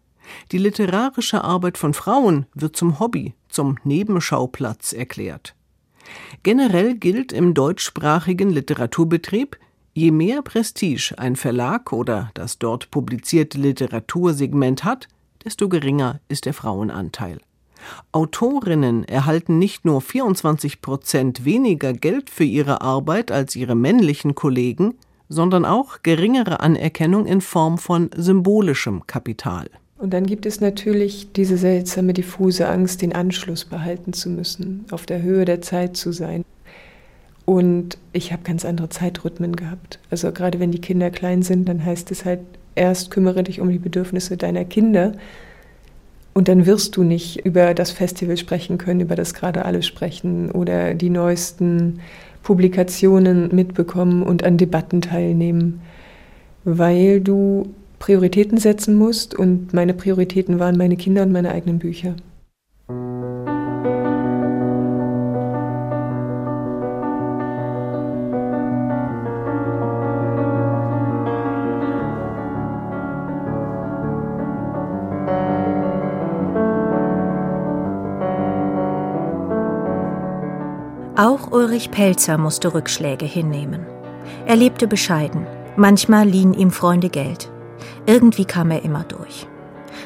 Die 0.52 0.58
literarische 0.58 1.44
Arbeit 1.44 1.76
von 1.76 1.92
Frauen 1.92 2.46
wird 2.54 2.76
zum 2.76 2.98
Hobby, 2.98 3.34
zum 3.50 3.78
Nebenschauplatz 3.84 4.92
erklärt. 4.92 5.54
Generell 6.42 6.94
gilt 6.96 7.32
im 7.32 7.54
deutschsprachigen 7.54 8.50
Literaturbetrieb, 8.50 9.58
je 9.92 10.10
mehr 10.10 10.42
Prestige 10.42 11.14
ein 11.18 11.36
Verlag 11.36 11.92
oder 11.92 12.30
das 12.34 12.58
dort 12.58 12.90
publizierte 12.90 13.58
Literatursegment 13.58 14.84
hat, 14.84 15.08
desto 15.44 15.68
geringer 15.68 16.20
ist 16.28 16.46
der 16.46 16.54
Frauenanteil. 16.54 17.40
Autorinnen 18.12 19.04
erhalten 19.04 19.58
nicht 19.58 19.84
nur 19.84 20.00
24 20.00 20.82
Prozent 20.82 21.44
weniger 21.44 21.92
Geld 21.92 22.28
für 22.30 22.44
ihre 22.44 22.82
Arbeit 22.82 23.32
als 23.32 23.56
ihre 23.56 23.74
männlichen 23.74 24.34
Kollegen, 24.34 24.94
sondern 25.28 25.64
auch 25.64 26.02
geringere 26.02 26.60
Anerkennung 26.60 27.26
in 27.26 27.40
Form 27.40 27.78
von 27.78 28.10
symbolischem 28.14 29.06
Kapital. 29.06 29.70
Und 30.00 30.14
dann 30.14 30.24
gibt 30.24 30.46
es 30.46 30.62
natürlich 30.62 31.30
diese 31.32 31.58
seltsame, 31.58 32.14
diffuse 32.14 32.66
Angst, 32.66 33.02
den 33.02 33.14
Anschluss 33.14 33.66
behalten 33.66 34.14
zu 34.14 34.30
müssen, 34.30 34.86
auf 34.90 35.04
der 35.04 35.20
Höhe 35.20 35.44
der 35.44 35.60
Zeit 35.60 35.94
zu 35.94 36.10
sein. 36.10 36.42
Und 37.44 37.98
ich 38.14 38.32
habe 38.32 38.42
ganz 38.42 38.64
andere 38.64 38.88
Zeitrhythmen 38.88 39.56
gehabt. 39.56 39.98
Also 40.10 40.32
gerade 40.32 40.58
wenn 40.58 40.70
die 40.72 40.80
Kinder 40.80 41.10
klein 41.10 41.42
sind, 41.42 41.68
dann 41.68 41.84
heißt 41.84 42.10
es 42.12 42.24
halt, 42.24 42.40
erst 42.76 43.10
kümmere 43.10 43.42
dich 43.42 43.60
um 43.60 43.68
die 43.68 43.78
Bedürfnisse 43.78 44.38
deiner 44.38 44.64
Kinder. 44.64 45.12
Und 46.32 46.48
dann 46.48 46.64
wirst 46.64 46.96
du 46.96 47.02
nicht 47.02 47.44
über 47.44 47.74
das 47.74 47.90
Festival 47.90 48.38
sprechen 48.38 48.78
können, 48.78 49.00
über 49.00 49.16
das 49.16 49.34
gerade 49.34 49.66
alle 49.66 49.82
sprechen 49.82 50.50
oder 50.50 50.94
die 50.94 51.10
neuesten 51.10 52.00
Publikationen 52.42 53.54
mitbekommen 53.54 54.22
und 54.22 54.44
an 54.44 54.56
Debatten 54.56 55.02
teilnehmen, 55.02 55.82
weil 56.64 57.20
du 57.20 57.74
Prioritäten 58.00 58.56
setzen 58.56 58.94
musst 58.94 59.34
und 59.34 59.74
meine 59.74 59.92
Prioritäten 59.92 60.58
waren 60.58 60.76
meine 60.76 60.96
Kinder 60.96 61.22
und 61.22 61.32
meine 61.32 61.52
eigenen 61.52 61.78
Bücher. 61.78 62.16
Auch 81.16 81.52
Ulrich 81.52 81.90
Pelzer 81.90 82.38
musste 82.38 82.72
Rückschläge 82.72 83.26
hinnehmen. 83.26 83.84
Er 84.46 84.56
lebte 84.56 84.86
bescheiden. 84.88 85.46
Manchmal 85.76 86.26
liehen 86.26 86.54
ihm 86.54 86.70
Freunde 86.70 87.10
Geld. 87.10 87.50
Irgendwie 88.06 88.44
kam 88.44 88.70
er 88.70 88.84
immer 88.84 89.04
durch. 89.04 89.46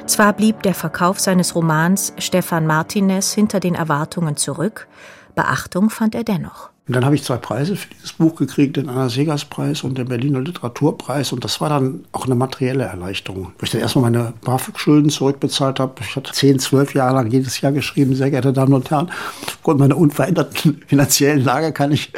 Zwar 0.06 0.32
blieb 0.32 0.62
der 0.62 0.74
Verkauf 0.74 1.20
seines 1.20 1.54
Romans 1.54 2.12
Stefan 2.18 2.66
Martinez 2.66 3.32
hinter 3.32 3.60
den 3.60 3.74
Erwartungen 3.74 4.37
zurück, 4.37 4.87
Beachtung 5.34 5.90
fand 5.90 6.14
er 6.14 6.24
dennoch. 6.24 6.70
Und 6.87 6.94
dann 6.94 7.04
habe 7.06 7.14
ich 7.14 7.24
zwei 7.24 7.38
Preise 7.38 7.76
für 7.76 7.88
dieses 7.88 8.12
Buch 8.12 8.37
gekriegt, 8.37 8.76
den 8.76 8.90
Anna-Segers-Preis 8.90 9.84
und 9.84 9.96
den 9.96 10.06
Berliner 10.06 10.40
Literaturpreis. 10.40 11.32
Und 11.32 11.42
das 11.42 11.58
war 11.62 11.70
dann 11.70 12.04
auch 12.12 12.26
eine 12.26 12.34
materielle 12.34 12.84
Erleichterung. 12.84 13.52
Wo 13.58 13.64
ich 13.64 13.70
dann 13.70 13.80
erstmal 13.80 14.10
meine 14.10 14.35
BAföG-Schulden 14.44 15.08
zurückbezahlt 15.08 15.81
habe. 15.81 15.94
Ich 16.00 16.14
hatte 16.14 16.33
zehn, 16.33 16.58
zwölf 16.58 16.94
Jahre 16.94 17.14
lang 17.14 17.31
jedes 17.31 17.58
Jahr 17.62 17.72
geschrieben, 17.72 18.14
sehr 18.14 18.31
geehrte 18.31 18.52
Damen 18.52 18.75
und 18.75 18.90
Herren, 18.90 19.10
aufgrund 19.46 19.81
meiner 19.81 19.96
unveränderten 19.96 20.83
finanziellen 20.87 21.42
Lage 21.42 21.72
kann 21.72 21.90
ich 21.90 22.12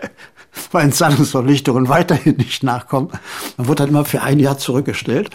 meinen 0.72 0.92
Zahlungsverpflichtungen 0.92 1.88
weiterhin 1.88 2.36
nicht 2.36 2.62
nachkommen. 2.62 3.11
Man 3.57 3.68
wurde 3.68 3.82
dann 3.82 3.90
immer 3.90 4.04
für 4.04 4.22
ein 4.22 4.38
Jahr 4.38 4.59
zurückgestellt. 4.59 5.30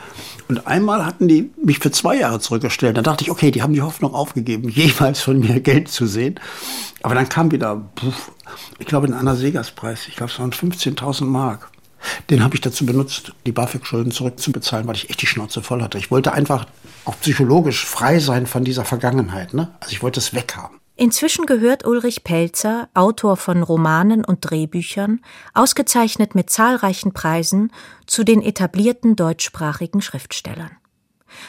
Und 0.47 0.67
einmal 0.67 1.05
hatten 1.05 1.27
die 1.27 1.51
mich 1.63 1.79
für 1.79 1.91
zwei 1.91 2.17
Jahre 2.17 2.39
zurückgestellt. 2.39 2.97
Da 2.97 3.01
dachte 3.01 3.23
ich, 3.23 3.31
okay, 3.31 3.51
die 3.51 3.61
haben 3.61 3.73
die 3.73 3.81
Hoffnung 3.81 4.13
aufgegeben, 4.13 4.69
jemals 4.69 5.21
von 5.21 5.39
mir 5.39 5.59
Geld 5.59 5.87
zu 5.87 6.05
sehen. 6.05 6.39
Aber 7.03 7.15
dann 7.15 7.29
kam 7.29 7.51
wieder, 7.51 7.81
ich 8.79 8.85
glaube, 8.85 9.07
ein 9.07 9.13
Anna 9.13 9.35
Segers 9.35 9.71
Preis. 9.71 10.07
Ich 10.07 10.15
glaube, 10.15 10.31
es 10.31 10.39
waren 10.39 10.51
15.000 10.51 11.25
Mark. 11.25 11.69
Den 12.29 12.43
habe 12.43 12.55
ich 12.55 12.61
dazu 12.61 12.85
benutzt, 12.85 13.33
die 13.45 13.51
BAföG-Schulden 13.51 14.11
zurückzubezahlen, 14.11 14.87
weil 14.87 14.95
ich 14.95 15.09
echt 15.09 15.21
die 15.21 15.27
Schnauze 15.27 15.61
voll 15.61 15.83
hatte. 15.83 15.97
Ich 15.97 16.09
wollte 16.09 16.33
einfach 16.33 16.65
auch 17.05 17.19
psychologisch 17.19 17.85
frei 17.85 18.19
sein 18.19 18.47
von 18.47 18.63
dieser 18.63 18.85
Vergangenheit. 18.85 19.53
Ne? 19.53 19.69
Also 19.79 19.93
ich 19.93 20.01
wollte 20.01 20.19
es 20.19 20.33
weghaben. 20.33 20.80
Inzwischen 21.01 21.47
gehört 21.47 21.83
Ulrich 21.83 22.23
Pelzer, 22.23 22.87
Autor 22.93 23.35
von 23.35 23.63
Romanen 23.63 24.23
und 24.23 24.41
Drehbüchern, 24.41 25.21
ausgezeichnet 25.55 26.35
mit 26.35 26.51
zahlreichen 26.51 27.11
Preisen, 27.11 27.71
zu 28.05 28.23
den 28.23 28.43
etablierten 28.43 29.15
deutschsprachigen 29.15 30.03
Schriftstellern. 30.03 30.69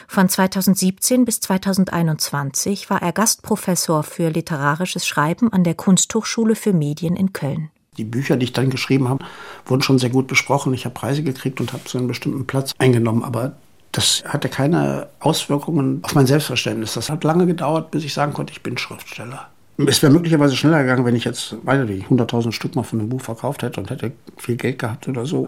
Von 0.07 0.27
2017 0.27 1.23
bis 1.25 1.39
2021 1.41 2.89
war 2.89 3.03
er 3.03 3.11
Gastprofessor 3.11 4.01
für 4.01 4.29
literarisches 4.29 5.05
Schreiben 5.05 5.53
an 5.53 5.63
der 5.63 5.75
Kunsthochschule 5.75 6.55
für 6.55 6.73
Medien 6.73 7.15
in 7.15 7.31
Köln. 7.31 7.69
Die 7.97 8.05
Bücher, 8.05 8.37
die 8.37 8.45
ich 8.45 8.53
dann 8.53 8.71
geschrieben 8.71 9.07
habe, 9.07 9.23
wurden 9.67 9.83
schon 9.83 9.99
sehr 9.99 10.09
gut 10.09 10.25
besprochen. 10.25 10.73
Ich 10.73 10.85
habe 10.85 10.95
Preise 10.95 11.21
gekriegt 11.21 11.61
und 11.61 11.73
habe 11.73 11.83
so 11.85 11.99
einen 11.99 12.07
bestimmten 12.07 12.47
Platz 12.47 12.73
eingenommen. 12.79 13.23
Aber 13.23 13.57
das 13.93 14.23
hatte 14.27 14.49
keine 14.49 15.07
Auswirkungen 15.19 15.99
auf 16.03 16.15
mein 16.15 16.25
Selbstverständnis. 16.25 16.95
Das 16.95 17.09
hat 17.09 17.23
lange 17.23 17.45
gedauert, 17.45 17.91
bis 17.91 18.03
ich 18.03 18.13
sagen 18.13 18.33
konnte, 18.33 18.51
ich 18.51 18.63
bin 18.63 18.77
Schriftsteller. 18.77 19.47
Es 19.77 20.01
wäre 20.01 20.11
möglicherweise 20.11 20.55
schneller 20.55 20.81
gegangen, 20.81 21.05
wenn 21.05 21.15
ich 21.15 21.25
jetzt, 21.25 21.55
weiß 21.63 21.87
ich 21.89 22.05
100.000 22.05 22.51
Stück 22.51 22.75
mal 22.75 22.83
von 22.83 22.99
einem 22.99 23.09
Buch 23.09 23.21
verkauft 23.21 23.61
hätte 23.61 23.79
und 23.79 23.91
hätte 23.91 24.11
viel 24.37 24.55
Geld 24.55 24.79
gehabt 24.79 25.07
oder 25.07 25.25
so. 25.25 25.47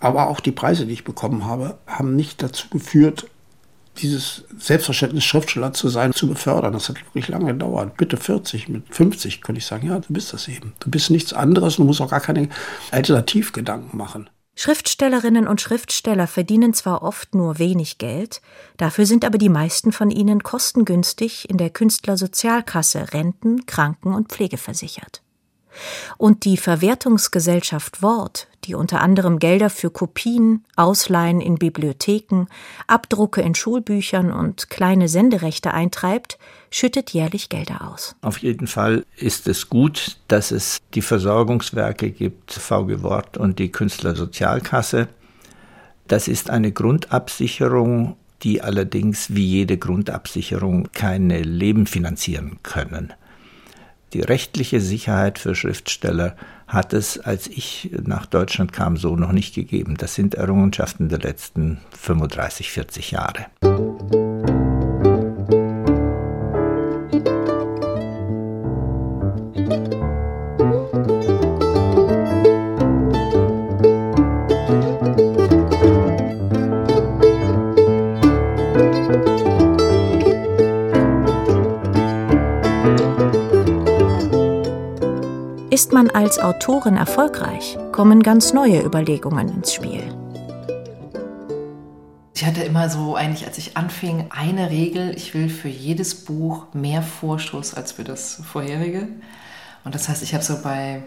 Aber 0.00 0.28
auch 0.28 0.40
die 0.40 0.50
Preise, 0.50 0.84
die 0.84 0.92
ich 0.92 1.04
bekommen 1.04 1.46
habe, 1.46 1.78
haben 1.86 2.16
nicht 2.16 2.42
dazu 2.42 2.68
geführt, 2.70 3.28
dieses 3.98 4.44
Selbstverständnis, 4.58 5.24
Schriftsteller 5.24 5.72
zu 5.72 5.88
sein, 5.88 6.12
zu 6.12 6.28
befördern. 6.28 6.72
Das 6.72 6.88
hat 6.88 6.96
wirklich 7.06 7.28
lange 7.28 7.52
gedauert. 7.52 7.96
Bitte 7.96 8.16
40, 8.16 8.68
mit 8.68 8.82
50 8.90 9.42
könnte 9.42 9.58
ich 9.60 9.66
sagen, 9.66 9.86
ja, 9.86 9.98
du 9.98 10.12
bist 10.12 10.32
das 10.32 10.48
eben. 10.48 10.72
Du 10.80 10.90
bist 10.90 11.10
nichts 11.10 11.32
anderes 11.32 11.78
und 11.78 11.84
du 11.84 11.86
musst 11.88 12.00
auch 12.00 12.10
gar 12.10 12.20
keine 12.20 12.48
Alternativgedanken 12.90 13.96
machen. 13.96 14.28
Schriftstellerinnen 14.62 15.48
und 15.48 15.62
Schriftsteller 15.62 16.26
verdienen 16.26 16.74
zwar 16.74 17.02
oft 17.02 17.34
nur 17.34 17.58
wenig 17.58 17.96
Geld, 17.96 18.42
dafür 18.76 19.06
sind 19.06 19.24
aber 19.24 19.38
die 19.38 19.48
meisten 19.48 19.90
von 19.90 20.10
ihnen 20.10 20.42
kostengünstig 20.42 21.48
in 21.48 21.56
der 21.56 21.70
Künstlersozialkasse 21.70 23.14
Renten, 23.14 23.64
Kranken- 23.64 24.12
und 24.12 24.28
Pflege 24.28 24.58
versichert. 24.58 25.22
Und 26.18 26.44
die 26.44 26.58
Verwertungsgesellschaft 26.58 28.02
Wort, 28.02 28.48
die 28.64 28.74
unter 28.74 29.00
anderem 29.00 29.38
Gelder 29.38 29.70
für 29.70 29.90
Kopien, 29.90 30.66
Ausleihen 30.76 31.40
in 31.40 31.54
Bibliotheken, 31.54 32.44
Abdrucke 32.86 33.40
in 33.40 33.54
Schulbüchern 33.54 34.30
und 34.30 34.68
kleine 34.68 35.08
Senderechte 35.08 35.72
eintreibt, 35.72 36.38
schüttet 36.70 37.10
jährlich 37.10 37.48
Gelder 37.48 37.88
aus. 37.88 38.14
Auf 38.22 38.38
jeden 38.38 38.66
Fall 38.66 39.04
ist 39.16 39.48
es 39.48 39.68
gut, 39.68 40.18
dass 40.28 40.50
es 40.50 40.78
die 40.94 41.02
Versorgungswerke 41.02 42.10
gibt, 42.10 42.52
VG 42.52 43.02
Wort 43.02 43.36
und 43.36 43.58
die 43.58 43.70
Künstlersozialkasse. 43.70 45.08
Das 46.08 46.28
ist 46.28 46.50
eine 46.50 46.72
Grundabsicherung, 46.72 48.16
die 48.42 48.62
allerdings 48.62 49.34
wie 49.34 49.44
jede 49.44 49.76
Grundabsicherung 49.76 50.88
keine 50.92 51.42
Leben 51.42 51.86
finanzieren 51.86 52.58
können. 52.62 53.12
Die 54.12 54.22
rechtliche 54.22 54.80
Sicherheit 54.80 55.38
für 55.38 55.54
Schriftsteller 55.54 56.34
hat 56.66 56.92
es, 56.94 57.18
als 57.18 57.46
ich 57.46 57.90
nach 58.02 58.26
Deutschland 58.26 58.72
kam, 58.72 58.96
so 58.96 59.14
noch 59.14 59.32
nicht 59.32 59.54
gegeben. 59.54 59.96
Das 59.96 60.16
sind 60.16 60.34
Errungenschaften 60.34 61.08
der 61.08 61.20
letzten 61.20 61.80
35, 61.96 62.70
40 62.70 63.10
Jahre. 63.12 63.46
Ist 69.70 69.76
man 85.92 86.10
als 86.10 86.40
Autorin 86.40 86.96
erfolgreich, 86.96 87.78
kommen 87.92 88.22
ganz 88.22 88.52
neue 88.52 88.82
Überlegungen 88.82 89.48
ins 89.48 89.72
Spiel. 89.72 90.02
Ich 92.34 92.44
hatte 92.44 92.62
immer 92.62 92.88
so 92.88 93.16
eigentlich, 93.16 93.46
als 93.46 93.58
ich 93.58 93.76
anfing, 93.76 94.26
eine 94.30 94.70
Regel, 94.70 95.14
ich 95.14 95.34
will 95.34 95.48
für 95.48 95.68
jedes 95.68 96.24
Buch 96.24 96.66
mehr 96.72 97.02
Vorschuss 97.02 97.74
als 97.74 97.92
für 97.92 98.02
das 98.02 98.42
vorherige. 98.44 99.06
Und 99.84 99.94
das 99.94 100.08
heißt, 100.08 100.22
ich 100.22 100.34
habe 100.34 100.44
so 100.44 100.62
bei 100.62 101.02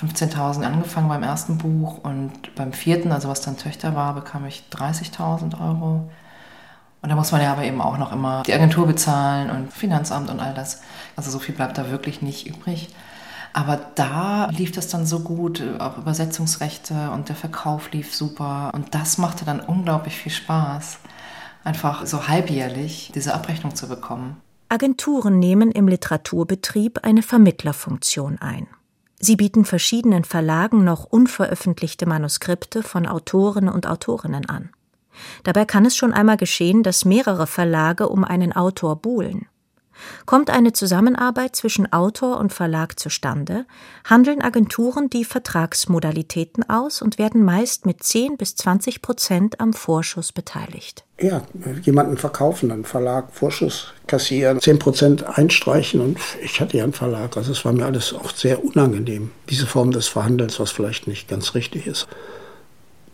15.000 0.00 0.62
angefangen 0.62 1.08
beim 1.08 1.22
ersten 1.22 1.58
Buch 1.58 1.98
und 2.02 2.54
beim 2.54 2.72
vierten, 2.72 3.12
also 3.12 3.28
was 3.28 3.40
dann 3.40 3.56
Töchter 3.56 3.94
war, 3.94 4.14
bekam 4.14 4.46
ich 4.46 4.64
30.000 4.72 5.60
Euro. 5.60 6.10
Und 7.02 7.10
da 7.10 7.14
muss 7.14 7.32
man 7.32 7.40
ja 7.40 7.52
aber 7.52 7.62
eben 7.62 7.80
auch 7.80 7.98
noch 7.98 8.12
immer 8.12 8.42
die 8.42 8.54
Agentur 8.54 8.86
bezahlen 8.86 9.50
und 9.50 9.72
Finanzamt 9.72 10.28
und 10.28 10.40
all 10.40 10.54
das. 10.54 10.82
Also 11.14 11.30
so 11.30 11.38
viel 11.38 11.54
bleibt 11.54 11.78
da 11.78 11.90
wirklich 11.90 12.20
nicht 12.20 12.46
übrig. 12.46 12.88
Aber 13.52 13.80
da 13.94 14.48
lief 14.50 14.72
das 14.72 14.88
dann 14.88 15.06
so 15.06 15.20
gut, 15.20 15.62
auch 15.78 15.96
Übersetzungsrechte 15.96 17.10
und 17.12 17.28
der 17.30 17.36
Verkauf 17.36 17.90
lief 17.92 18.14
super. 18.14 18.70
Und 18.74 18.94
das 18.94 19.18
machte 19.18 19.44
dann 19.44 19.60
unglaublich 19.60 20.16
viel 20.16 20.32
Spaß, 20.32 20.98
einfach 21.64 22.04
so 22.04 22.28
halbjährlich 22.28 23.12
diese 23.14 23.34
Abrechnung 23.34 23.74
zu 23.74 23.88
bekommen. 23.88 24.36
Agenturen 24.68 25.38
nehmen 25.38 25.70
im 25.70 25.86
Literaturbetrieb 25.86 27.00
eine 27.04 27.22
Vermittlerfunktion 27.22 28.38
ein. 28.40 28.66
Sie 29.18 29.36
bieten 29.36 29.64
verschiedenen 29.64 30.24
Verlagen 30.24 30.82
noch 30.82 31.04
unveröffentlichte 31.04 32.06
Manuskripte 32.06 32.82
von 32.82 33.06
Autoren 33.06 33.68
und 33.68 33.86
Autorinnen 33.86 34.46
an. 34.46 34.70
Dabei 35.44 35.64
kann 35.64 35.86
es 35.86 35.96
schon 35.96 36.12
einmal 36.12 36.36
geschehen, 36.36 36.82
dass 36.82 37.04
mehrere 37.04 37.46
Verlage 37.46 38.08
um 38.08 38.24
einen 38.24 38.52
Autor 38.52 38.96
buhlen. 38.96 39.46
Kommt 40.24 40.50
eine 40.50 40.72
Zusammenarbeit 40.72 41.56
zwischen 41.56 41.92
Autor 41.92 42.38
und 42.38 42.52
Verlag 42.52 42.98
zustande, 42.98 43.66
handeln 44.04 44.42
Agenturen 44.42 45.10
die 45.10 45.24
Vertragsmodalitäten 45.24 46.68
aus 46.68 47.02
und 47.02 47.18
werden 47.18 47.44
meist 47.44 47.86
mit 47.86 48.02
10 48.02 48.36
bis 48.36 48.56
20 48.56 49.02
Prozent 49.02 49.60
am 49.60 49.72
Vorschuss 49.72 50.32
beteiligt. 50.32 51.04
Ja, 51.20 51.42
jemanden 51.82 52.18
verkaufen, 52.18 52.70
einen 52.70 52.84
Verlag 52.84 53.32
Vorschuss 53.32 53.94
kassieren, 54.06 54.60
10 54.60 54.78
Prozent 54.78 55.24
einstreichen 55.38 56.00
und 56.00 56.18
ich 56.42 56.60
hatte 56.60 56.76
ja 56.76 56.84
einen 56.84 56.92
Verlag. 56.92 57.36
Also 57.36 57.52
es 57.52 57.64
war 57.64 57.72
mir 57.72 57.86
alles 57.86 58.12
auch 58.12 58.30
sehr 58.30 58.64
unangenehm, 58.64 59.30
diese 59.48 59.66
Form 59.66 59.92
des 59.92 60.08
Verhandelns, 60.08 60.60
was 60.60 60.70
vielleicht 60.70 61.06
nicht 61.06 61.28
ganz 61.28 61.54
richtig 61.54 61.86
ist. 61.86 62.06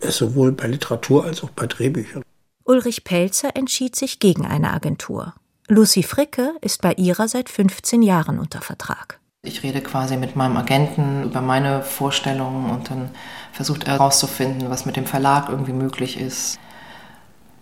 Sowohl 0.01 0.51
bei 0.51 0.67
Literatur 0.67 1.23
als 1.23 1.43
auch 1.43 1.49
bei 1.51 1.65
Drehbüchern. 1.65 2.23
Ulrich 2.65 3.03
Pelzer 3.03 3.55
entschied 3.55 3.95
sich 3.95 4.19
gegen 4.19 4.45
eine 4.45 4.71
Agentur. 4.71 5.33
Lucy 5.69 6.03
Fricke 6.03 6.55
ist 6.59 6.81
bei 6.81 6.91
ihrer 6.93 7.29
seit 7.29 7.47
15 7.47 8.01
Jahren 8.01 8.37
unter 8.37 8.61
Vertrag. 8.61 9.19
Ich 9.43 9.63
rede 9.63 9.79
quasi 9.79 10.17
mit 10.17 10.35
meinem 10.35 10.57
Agenten 10.57 11.23
über 11.23 11.39
meine 11.39 11.83
Vorstellungen 11.83 12.69
und 12.69 12.89
dann 12.89 13.11
versucht 13.53 13.85
er 13.85 13.93
herauszufinden, 13.93 14.69
was 14.69 14.85
mit 14.85 14.97
dem 14.97 15.05
Verlag 15.05 15.47
irgendwie 15.47 15.71
möglich 15.71 16.19
ist. 16.19 16.59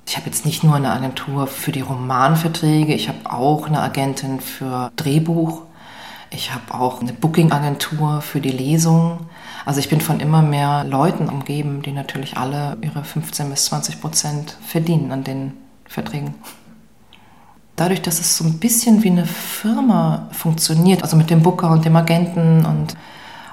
Ich 0.08 0.18
habe 0.18 0.26
jetzt 0.26 0.48
nicht 0.48 0.64
nur 0.64 0.76
eine 0.76 0.92
Agentur 0.92 1.46
für 1.46 1.72
die 1.72 1.82
Romanverträge, 1.82 2.96
ich 2.96 3.08
habe 3.08 3.20
auch 3.26 3.68
eine 3.68 3.82
Agentin 3.82 4.42
für 4.42 4.92
Drehbuch. 4.96 5.62
Ich 6.34 6.54
habe 6.54 6.74
auch 6.74 7.02
eine 7.02 7.12
Booking-Agentur 7.12 8.22
für 8.22 8.40
die 8.40 8.52
Lesung. 8.52 9.30
Also 9.66 9.80
ich 9.80 9.90
bin 9.90 10.00
von 10.00 10.22
immer 10.22 10.42
mehr 10.42 10.86
Leuten 10.86 11.28
umgeben, 11.28 11.82
die 11.82 11.92
natürlich 11.92 12.38
alle 12.38 12.78
ihre 12.82 13.04
15 13.04 13.50
bis 13.50 13.66
20 13.66 14.00
Prozent 14.00 14.58
verdienen 14.66 15.12
an 15.12 15.24
den 15.26 15.54
Verträgen 15.86 16.36
dadurch, 17.82 18.02
dass 18.02 18.20
es 18.20 18.38
so 18.38 18.44
ein 18.44 18.60
bisschen 18.60 19.04
wie 19.04 19.10
eine 19.10 19.26
Firma 19.26 20.28
funktioniert, 20.32 21.02
also 21.02 21.18
mit 21.18 21.30
dem 21.30 21.42
Booker 21.42 21.72
und 21.72 21.84
dem 21.84 21.96
Agenten 21.96 22.66
und 22.66 22.96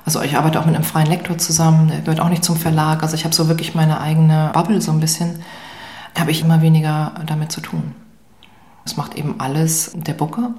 also 0.05 0.23
ich 0.23 0.37
arbeite 0.37 0.61
auch 0.61 0.67
mit 0.67 0.75
einem 0.75 0.85
freien 0.85 1.09
Lektor 1.09 1.37
zusammen, 1.39 1.89
der 1.89 2.01
gehört 2.01 2.21
auch 2.21 2.29
nicht 2.29 2.45
zum 2.45 2.57
Verlag, 2.57 3.03
also 3.03 3.15
ich 3.15 3.25
habe 3.25 3.35
so 3.35 3.49
wirklich 3.49 3.75
meine 3.75 4.01
eigene 4.01 4.51
Bubble 4.53 4.81
so 4.81 4.93
ein 4.93 5.01
bisschen, 5.01 5.41
habe 6.19 6.31
ich 6.31 6.43
immer 6.43 6.63
weniger 6.63 7.13
damit 7.27 7.53
zu 7.53 7.61
tun. 7.61 7.95
Es 8.85 8.97
macht 8.97 9.15
eben 9.15 9.39
alles 9.39 9.93
der 9.95 10.15
Booker. 10.15 10.51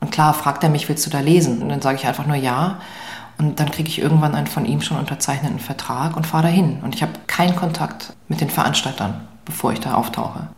Und 0.00 0.12
klar 0.12 0.34
fragt 0.34 0.62
er 0.62 0.70
mich, 0.70 0.88
willst 0.88 1.06
du 1.06 1.10
da 1.10 1.20
lesen? 1.20 1.62
Und 1.62 1.70
dann 1.70 1.82
sage 1.82 1.96
ich 1.96 2.06
einfach 2.06 2.26
nur 2.26 2.36
ja. 2.36 2.78
Und 3.38 3.58
dann 3.58 3.70
kriege 3.70 3.88
ich 3.88 3.98
irgendwann 3.98 4.34
einen 4.34 4.46
von 4.46 4.66
ihm 4.66 4.80
schon 4.82 4.98
unterzeichneten 4.98 5.58
Vertrag 5.58 6.16
und 6.16 6.26
fahre 6.26 6.44
dahin. 6.44 6.80
Und 6.82 6.94
ich 6.94 7.02
habe 7.02 7.12
keinen 7.26 7.56
Kontakt 7.56 8.14
mit 8.28 8.40
den 8.40 8.50
Veranstaltern, 8.50 9.26
bevor 9.44 9.72
ich 9.72 9.80
da 9.80 9.94
auftauche. 9.94 10.48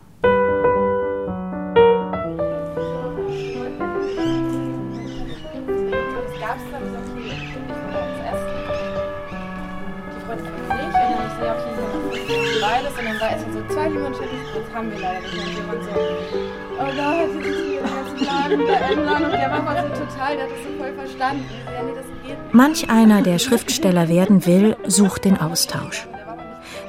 Haben 14.79 14.91
wir 14.91 14.99
leider 14.99 15.21
nicht. 15.21 15.33
Und 15.33 15.55
jemand 15.55 15.83
so, 15.83 15.89
oh 15.91 16.83
Gott, 16.83 17.19
jetzt 17.19 17.47
ist 17.47 17.65
hier 17.65 17.81
der 17.81 17.91
ganze 17.91 18.25
Laden 18.25 18.65
verändern. 18.65 19.23
Und 19.25 19.31
der 19.31 19.51
war 19.51 19.83
so 19.83 20.05
total, 20.05 20.35
der 20.35 20.43
hat 20.45 20.51
das 20.51 20.63
so 20.63 20.77
voll 20.77 20.93
verstanden. 20.93 21.45
Ja, 21.65 21.83
nee, 21.83 21.91
das 21.95 22.05
geht. 22.25 22.53
Manch 22.53 22.89
einer, 22.89 23.21
der 23.21 23.39
Schriftsteller 23.39 24.07
werden 24.09 24.45
will, 24.45 24.75
sucht 24.87 25.25
den 25.25 25.39
Austausch. 25.39 26.07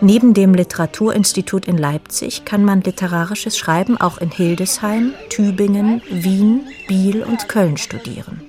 Neben 0.02 0.32
dem 0.32 0.54
Literaturinstitut 0.54 1.66
in 1.66 1.76
Leipzig 1.76 2.46
kann 2.46 2.64
man 2.64 2.80
literarisches 2.80 3.58
Schreiben 3.58 4.00
auch 4.00 4.16
in 4.18 4.30
Hildesheim, 4.30 5.12
Tübingen, 5.28 6.00
Wien, 6.10 6.62
Biel 6.88 7.22
und 7.22 7.48
Köln 7.48 7.76
studieren. 7.76 8.40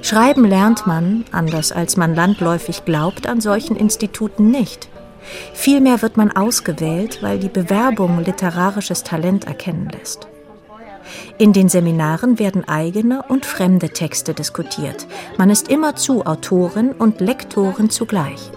Schreiben 0.00 0.46
lernt 0.46 0.86
man, 0.86 1.24
anders 1.30 1.72
als 1.72 1.98
man 1.98 2.14
landläufig 2.14 2.86
glaubt, 2.86 3.26
an 3.26 3.42
solchen 3.42 3.76
Instituten 3.76 4.50
nicht. 4.50 4.88
Vielmehr 5.54 6.02
wird 6.02 6.16
man 6.16 6.30
ausgewählt, 6.30 7.22
weil 7.22 7.38
die 7.38 7.48
Bewerbung 7.48 8.24
literarisches 8.24 9.02
Talent 9.04 9.46
erkennen 9.46 9.88
lässt. 9.88 10.28
In 11.38 11.52
den 11.52 11.68
Seminaren 11.68 12.38
werden 12.38 12.68
eigene 12.68 13.22
und 13.22 13.46
fremde 13.46 13.90
Texte 13.90 14.34
diskutiert. 14.34 15.06
Man 15.38 15.50
ist 15.50 15.68
immerzu 15.68 16.24
Autorin 16.24 16.92
und 16.92 17.20
Lektorin 17.20 17.90
zugleich. 17.90 18.50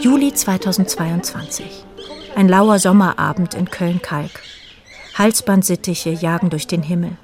Juli 0.00 0.34
2022. 0.34 1.84
Ein 2.34 2.48
lauer 2.48 2.80
Sommerabend 2.80 3.54
in 3.54 3.70
Köln-Kalk. 3.70 4.42
Halsbandsittiche 5.14 6.10
jagen 6.10 6.50
durch 6.50 6.66
den 6.66 6.82
Himmel. 6.82 7.16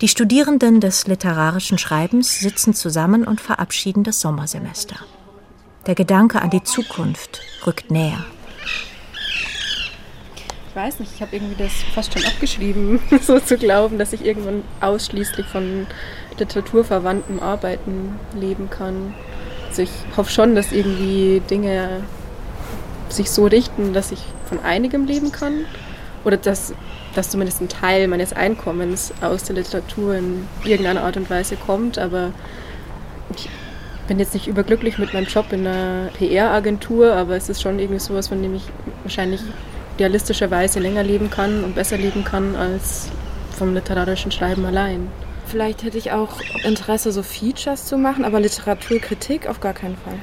Die 0.00 0.08
Studierenden 0.08 0.80
des 0.80 1.06
literarischen 1.06 1.76
Schreibens 1.76 2.40
sitzen 2.40 2.72
zusammen 2.72 3.24
und 3.24 3.38
verabschieden 3.38 4.02
das 4.02 4.18
Sommersemester. 4.22 4.96
Der 5.86 5.94
Gedanke 5.94 6.40
an 6.40 6.48
die 6.48 6.62
Zukunft 6.62 7.42
rückt 7.66 7.90
näher. 7.90 8.24
Ich 10.70 10.76
weiß 10.76 11.00
nicht, 11.00 11.12
ich 11.14 11.20
habe 11.20 11.36
irgendwie 11.36 11.62
das 11.62 11.72
fast 11.94 12.14
schon 12.14 12.24
abgeschrieben, 12.24 12.98
so 13.20 13.38
zu 13.40 13.58
glauben, 13.58 13.98
dass 13.98 14.14
ich 14.14 14.24
irgendwann 14.24 14.62
ausschließlich 14.80 15.44
von 15.44 15.86
literaturverwandtem 16.38 17.40
Arbeiten 17.40 18.18
leben 18.34 18.70
kann. 18.70 19.12
Also 19.68 19.82
ich 19.82 19.90
hoffe 20.16 20.30
schon, 20.30 20.54
dass 20.54 20.72
irgendwie 20.72 21.42
Dinge 21.50 22.04
sich 23.10 23.30
so 23.30 23.44
richten, 23.44 23.92
dass 23.92 24.12
ich 24.12 24.22
von 24.46 24.60
einigem 24.60 25.04
leben 25.04 25.30
kann 25.30 25.66
oder 26.24 26.38
dass, 26.38 26.72
dass 27.14 27.30
zumindest 27.30 27.60
ein 27.60 27.68
Teil 27.68 28.08
meines 28.08 28.32
Einkommens 28.32 29.12
aus 29.20 29.44
der 29.44 29.56
Literatur 29.56 30.14
in 30.14 30.46
irgendeiner 30.64 31.02
Art 31.02 31.16
und 31.16 31.28
Weise 31.30 31.56
kommt. 31.56 31.98
Aber 31.98 32.32
ich 33.34 33.48
bin 34.06 34.18
jetzt 34.18 34.34
nicht 34.34 34.46
überglücklich 34.46 34.98
mit 34.98 35.12
meinem 35.12 35.26
Job 35.26 35.52
in 35.52 35.66
einer 35.66 36.10
PR-Agentur, 36.18 37.14
aber 37.14 37.36
es 37.36 37.48
ist 37.48 37.62
schon 37.62 37.78
irgendwie 37.78 38.00
sowas, 38.00 38.28
von 38.28 38.42
dem 38.42 38.54
ich 38.54 38.64
wahrscheinlich 39.04 39.40
realistischerweise 39.98 40.80
länger 40.80 41.02
leben 41.02 41.30
kann 41.30 41.62
und 41.64 41.74
besser 41.74 41.98
leben 41.98 42.24
kann 42.24 42.56
als 42.56 43.08
vom 43.56 43.74
literarischen 43.74 44.32
Schreiben 44.32 44.64
allein. 44.64 45.08
Vielleicht 45.46 45.82
hätte 45.82 45.98
ich 45.98 46.12
auch 46.12 46.40
Interesse, 46.64 47.12
so 47.12 47.22
Features 47.22 47.86
zu 47.86 47.98
machen, 47.98 48.24
aber 48.24 48.40
Literaturkritik 48.40 49.48
auf 49.48 49.60
gar 49.60 49.74
keinen 49.74 49.96
Fall. 49.96 50.18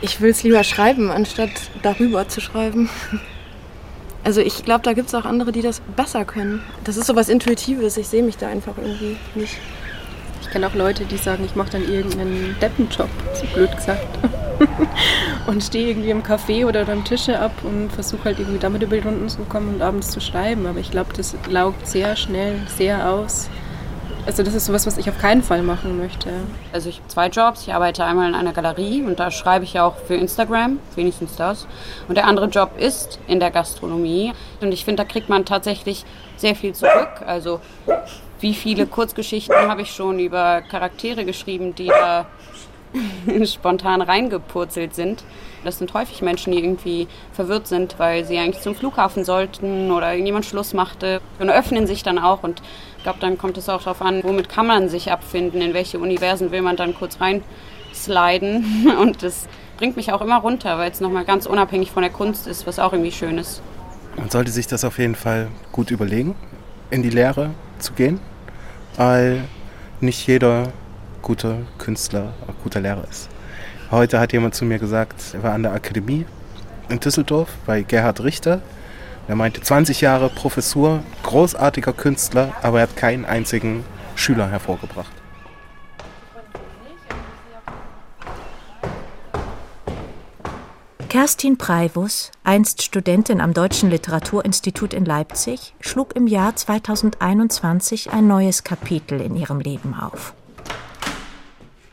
Ich 0.00 0.20
will 0.20 0.30
es 0.30 0.42
lieber 0.42 0.64
schreiben, 0.64 1.10
anstatt 1.10 1.50
darüber 1.82 2.28
zu 2.28 2.40
schreiben. 2.40 2.90
Also 4.24 4.40
ich 4.40 4.64
glaube, 4.64 4.82
da 4.82 4.92
gibt 4.92 5.08
es 5.08 5.14
auch 5.14 5.24
andere, 5.24 5.50
die 5.52 5.62
das 5.62 5.80
besser 5.96 6.24
können. 6.24 6.62
Das 6.84 6.96
ist 6.96 7.06
so 7.06 7.16
was 7.16 7.28
Intuitives. 7.28 7.96
Ich 7.96 8.08
sehe 8.08 8.22
mich 8.22 8.36
da 8.36 8.48
einfach 8.48 8.74
irgendwie 8.78 9.16
nicht. 9.34 9.56
Ich 10.40 10.50
kenne 10.50 10.66
auch 10.66 10.74
Leute, 10.74 11.04
die 11.04 11.16
sagen, 11.16 11.44
ich 11.44 11.56
mache 11.56 11.70
dann 11.70 11.88
irgendeinen 11.88 12.56
Deppenjob, 12.60 13.08
so 13.34 13.46
blöd 13.54 13.74
gesagt. 13.74 14.06
und 15.46 15.64
stehe 15.64 15.88
irgendwie 15.88 16.10
im 16.10 16.22
Café 16.22 16.66
oder 16.66 16.88
am 16.88 17.04
Tische 17.04 17.38
ab 17.38 17.52
und 17.64 17.90
versuche 17.90 18.24
halt 18.26 18.38
irgendwie 18.38 18.58
damit 18.58 18.82
über 18.82 18.96
die 18.96 19.06
Runden 19.06 19.28
zu 19.28 19.38
kommen 19.44 19.74
und 19.74 19.82
abends 19.82 20.10
zu 20.10 20.20
schreiben. 20.20 20.66
Aber 20.66 20.78
ich 20.78 20.90
glaube, 20.90 21.12
das 21.16 21.34
laugt 21.48 21.86
sehr 21.88 22.14
schnell, 22.14 22.60
sehr 22.76 23.10
aus. 23.10 23.48
Also 24.24 24.44
das 24.44 24.54
ist 24.54 24.66
sowas, 24.66 24.86
was 24.86 24.98
ich 24.98 25.08
auf 25.08 25.18
keinen 25.18 25.42
Fall 25.42 25.62
machen 25.62 25.98
möchte. 25.98 26.30
Also 26.72 26.88
ich 26.88 26.98
habe 26.98 27.08
zwei 27.08 27.26
Jobs. 27.26 27.62
Ich 27.62 27.74
arbeite 27.74 28.04
einmal 28.04 28.28
in 28.28 28.36
einer 28.36 28.52
Galerie 28.52 29.02
und 29.02 29.18
da 29.18 29.32
schreibe 29.32 29.64
ich 29.64 29.80
auch 29.80 29.96
für 29.96 30.14
Instagram, 30.14 30.78
wenigstens 30.94 31.34
das. 31.34 31.66
Und 32.06 32.14
der 32.14 32.26
andere 32.26 32.46
Job 32.46 32.78
ist 32.78 33.18
in 33.26 33.40
der 33.40 33.50
Gastronomie. 33.50 34.32
Und 34.60 34.70
ich 34.72 34.84
finde, 34.84 35.02
da 35.02 35.08
kriegt 35.10 35.28
man 35.28 35.44
tatsächlich 35.44 36.04
sehr 36.36 36.54
viel 36.54 36.72
zurück. 36.72 37.22
Also 37.26 37.60
wie 38.38 38.54
viele 38.54 38.86
Kurzgeschichten 38.86 39.56
habe 39.68 39.82
ich 39.82 39.92
schon 39.92 40.20
über 40.20 40.62
Charaktere 40.62 41.24
geschrieben, 41.24 41.74
die 41.74 41.88
da 41.88 42.26
spontan 43.44 44.02
reingepurzelt 44.02 44.94
sind. 44.94 45.24
Das 45.64 45.78
sind 45.78 45.94
häufig 45.94 46.22
Menschen, 46.22 46.52
die 46.52 46.58
irgendwie 46.58 47.06
verwirrt 47.32 47.68
sind, 47.68 47.98
weil 47.98 48.24
sie 48.24 48.38
eigentlich 48.38 48.62
zum 48.62 48.74
Flughafen 48.74 49.24
sollten 49.24 49.92
oder 49.92 50.10
irgendjemand 50.10 50.44
Schluss 50.44 50.74
machte 50.74 51.20
und 51.38 51.50
öffnen 51.50 51.86
sich 51.86 52.02
dann 52.02 52.18
auch. 52.18 52.42
Und 52.42 52.60
ich 52.96 53.04
glaube, 53.04 53.20
dann 53.20 53.38
kommt 53.38 53.56
es 53.58 53.68
auch 53.68 53.82
darauf 53.82 54.02
an, 54.02 54.22
womit 54.24 54.48
kann 54.48 54.66
man 54.66 54.88
sich 54.88 55.12
abfinden, 55.12 55.60
in 55.60 55.72
welche 55.74 55.98
Universen 55.98 56.50
will 56.50 56.62
man 56.62 56.76
dann 56.76 56.94
kurz 56.94 57.18
reinsliden. 57.20 58.92
Und 59.00 59.22
das 59.22 59.48
bringt 59.76 59.96
mich 59.96 60.12
auch 60.12 60.20
immer 60.20 60.38
runter, 60.38 60.78
weil 60.78 60.90
es 60.90 61.00
nochmal 61.00 61.24
ganz 61.24 61.46
unabhängig 61.46 61.90
von 61.92 62.02
der 62.02 62.12
Kunst 62.12 62.46
ist, 62.46 62.66
was 62.66 62.78
auch 62.78 62.92
irgendwie 62.92 63.12
schön 63.12 63.38
ist. 63.38 63.62
Man 64.16 64.30
sollte 64.30 64.50
sich 64.50 64.66
das 64.66 64.84
auf 64.84 64.98
jeden 64.98 65.14
Fall 65.14 65.48
gut 65.70 65.90
überlegen, 65.90 66.34
in 66.90 67.02
die 67.02 67.10
Lehre 67.10 67.50
zu 67.78 67.92
gehen, 67.92 68.20
weil 68.96 69.44
nicht 70.00 70.26
jeder 70.26 70.72
guter 71.22 71.58
Künstler, 71.78 72.34
auch 72.46 72.62
guter 72.62 72.80
Lehrer 72.80 73.04
ist. 73.08 73.28
Heute 73.90 74.20
hat 74.20 74.32
jemand 74.32 74.54
zu 74.54 74.64
mir 74.64 74.78
gesagt, 74.78 75.34
er 75.34 75.42
war 75.42 75.52
an 75.52 75.62
der 75.62 75.72
Akademie 75.72 76.26
in 76.88 77.00
Düsseldorf 77.00 77.48
bei 77.66 77.82
Gerhard 77.82 78.22
Richter. 78.22 78.60
Er 79.28 79.36
meinte 79.36 79.60
20 79.60 80.00
Jahre 80.00 80.28
Professur, 80.28 81.02
großartiger 81.22 81.92
Künstler, 81.92 82.52
aber 82.62 82.80
er 82.80 82.88
hat 82.88 82.96
keinen 82.96 83.24
einzigen 83.24 83.84
Schüler 84.16 84.50
hervorgebracht. 84.50 85.12
Kerstin 91.08 91.58
Preivus, 91.58 92.30
einst 92.42 92.82
Studentin 92.82 93.42
am 93.42 93.52
Deutschen 93.52 93.90
Literaturinstitut 93.90 94.94
in 94.94 95.04
Leipzig, 95.04 95.74
schlug 95.80 96.16
im 96.16 96.26
Jahr 96.26 96.56
2021 96.56 98.10
ein 98.10 98.26
neues 98.26 98.64
Kapitel 98.64 99.20
in 99.20 99.36
ihrem 99.36 99.60
Leben 99.60 99.94
auf. 99.94 100.32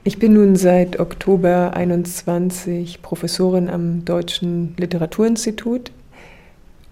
Ich 0.05 0.17
bin 0.17 0.33
nun 0.33 0.55
seit 0.55 0.97
Oktober 1.01 1.73
21 1.73 3.01
Professorin 3.01 3.69
am 3.69 4.05
Deutschen 4.05 4.73
Literaturinstitut 4.77 5.91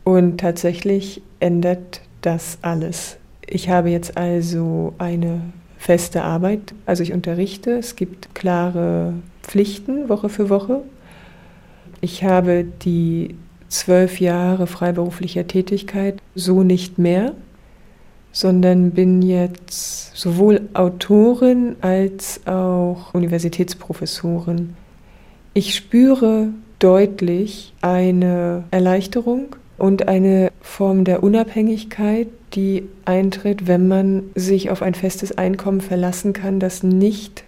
und 0.04 0.40
tatsächlich 0.40 1.22
ändert 1.40 2.02
das 2.22 2.58
alles. 2.64 3.16
Ich 3.46 3.70
habe 3.70 3.90
jetzt 3.90 4.18
also 4.18 4.94
eine 4.98 5.40
feste 5.78 6.24
Arbeit, 6.24 6.74
also 6.86 7.02
ich 7.02 7.14
unterrichte, 7.14 7.78
es 7.78 7.96
gibt 7.96 8.36
klare 8.36 9.14
Pflichten 9.42 10.10
Woche 10.10 10.28
für 10.28 10.50
Woche. 10.50 10.82
Ich 12.02 12.26
habe 12.26 12.66
die 12.66 13.36
zwölf 13.70 14.20
Jahre 14.20 14.68
freiberuflicher 14.68 15.48
Tätigkeit 15.48 16.22
so 16.36 16.62
nicht 16.62 16.98
mehr 16.98 17.36
sondern 18.38 18.92
bin 18.92 19.24
jetzt 19.24 20.16
sowohl 20.16 20.70
Autorin 20.76 21.76
als 21.82 22.46
auch 22.46 23.12
Universitätsprofessorin. 23.16 24.76
Ich 25.56 25.74
spüre 25.74 26.50
deutlich 26.78 27.74
eine 27.82 28.66
Erleichterung 28.70 29.56
und 29.80 30.08
eine 30.08 30.52
Form 30.62 31.04
der 31.04 31.24
Unabhängigkeit, 31.24 32.28
die 32.54 32.88
eintritt, 33.06 33.66
wenn 33.66 33.88
man 33.88 34.26
sich 34.36 34.70
auf 34.70 34.84
ein 34.84 34.94
festes 34.94 35.36
Einkommen 35.36 35.82
verlassen 35.82 36.34
kann, 36.34 36.60
das 36.60 36.84
nicht 36.84 37.44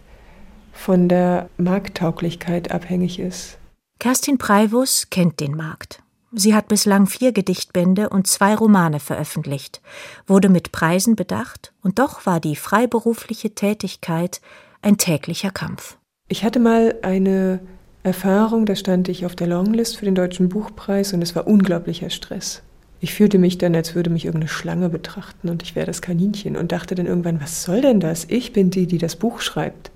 von 0.73 1.07
der 1.07 1.49
Markttauglichkeit 1.57 2.71
abhängig 2.71 3.19
ist. 3.19 3.59
Kerstin 3.99 4.39
Preivus 4.39 5.11
kennt 5.11 5.39
den 5.39 5.55
Markt. 5.55 6.01
Sie 6.31 6.53
hat 6.53 6.67
bislang 6.67 7.07
vier 7.07 7.31
Gedichtbände 7.31 8.09
und 8.09 8.27
zwei 8.27 8.53
Romane 8.53 8.99
veröffentlicht, 8.99 9.81
wurde 10.27 10.49
mit 10.49 10.71
Preisen 10.71 11.15
bedacht, 11.15 11.73
und 11.81 11.97
doch 11.97 12.25
war 12.27 12.39
die 12.39 12.55
freiberufliche 12.55 13.55
Tätigkeit 13.55 14.39
ein 14.81 14.97
täglicher 14.97 15.49
Kampf. 15.49 15.97
Ich 16.27 16.43
hatte 16.43 16.59
mal 16.59 16.95
eine 17.01 17.59
Erfahrung, 18.03 18.65
da 18.65 18.75
stand 18.75 19.09
ich 19.09 19.25
auf 19.25 19.35
der 19.35 19.47
Longlist 19.47 19.97
für 19.97 20.05
den 20.05 20.15
Deutschen 20.15 20.49
Buchpreis 20.49 21.13
und 21.13 21.21
es 21.23 21.35
war 21.35 21.47
unglaublicher 21.47 22.11
Stress. 22.11 22.61
Ich 23.01 23.13
fühlte 23.13 23.39
mich 23.39 23.57
dann, 23.57 23.75
als 23.75 23.95
würde 23.95 24.09
mich 24.09 24.25
irgendeine 24.25 24.49
Schlange 24.49 24.89
betrachten 24.89 25.49
und 25.49 25.63
ich 25.63 25.75
wäre 25.75 25.87
das 25.87 26.01
Kaninchen 26.01 26.55
und 26.55 26.71
dachte 26.71 26.95
dann 26.95 27.07
irgendwann, 27.07 27.41
was 27.41 27.63
soll 27.63 27.81
denn 27.81 27.99
das? 27.99 28.25
Ich 28.29 28.53
bin 28.53 28.69
die, 28.69 28.87
die 28.87 28.97
das 28.99 29.15
Buch 29.15 29.41
schreibt. 29.41 29.89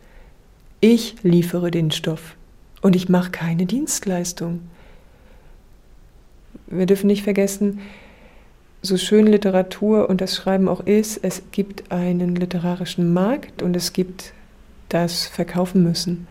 Ich 0.79 1.15
liefere 1.21 1.69
den 1.69 1.91
Stoff 1.91 2.35
und 2.81 2.95
ich 2.95 3.07
mache 3.07 3.31
keine 3.31 3.65
Dienstleistung 3.65 4.61
wir 6.67 6.85
dürfen 6.85 7.07
nicht 7.07 7.23
vergessen, 7.23 7.79
so 8.81 8.97
schön 8.97 9.27
Literatur 9.27 10.09
und 10.09 10.19
das 10.19 10.35
Schreiben 10.35 10.67
auch 10.67 10.81
ist, 10.81 11.19
es 11.23 11.43
gibt 11.51 11.91
einen 11.91 12.35
literarischen 12.35 13.13
Markt 13.13 13.61
und 13.61 13.75
es 13.75 13.93
gibt 13.93 14.33
das 14.89 15.25
Verkaufen 15.25 15.83
müssen. 15.83 16.27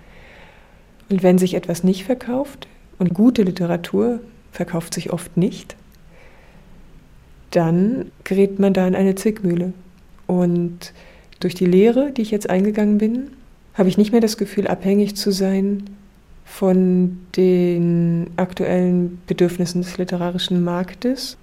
Und 1.09 1.23
wenn 1.23 1.39
sich 1.39 1.55
etwas 1.55 1.83
nicht 1.83 2.05
verkauft, 2.05 2.69
und 3.03 3.15
gute 3.15 3.43
Literatur 3.43 4.21
verkauft 4.53 4.95
sich 4.95 5.13
oft 5.13 5.37
nicht, 5.37 5.75
dann 7.51 8.13
gerät 8.23 8.61
man 8.61 8.73
da 8.73 8.87
in 8.87 8.95
eine 8.95 9.17
Zwickmühle. 9.17 9.73
Und 10.29 10.93
durch 11.41 11.57
die 11.57 11.67
Lehre, 11.67 12.13
die 12.13 12.23
ich 12.23 12.31
jetzt 12.31 12.49
eingegangen 12.49 12.99
bin, 12.99 13.31
habe 13.75 13.89
ich 13.89 13.99
nicht 13.99 14.13
mehr 14.13 14.21
das 14.21 14.37
Gefühl, 14.37 14.69
abhängig 14.69 15.17
zu 15.17 15.33
sein 15.33 15.83
von 16.45 17.19
den 17.37 18.31
aktuellen 18.37 19.21
Bedürfnissen 19.27 19.83
des 19.83 19.99
literarischen 19.99 20.63
Marktes 20.63 21.37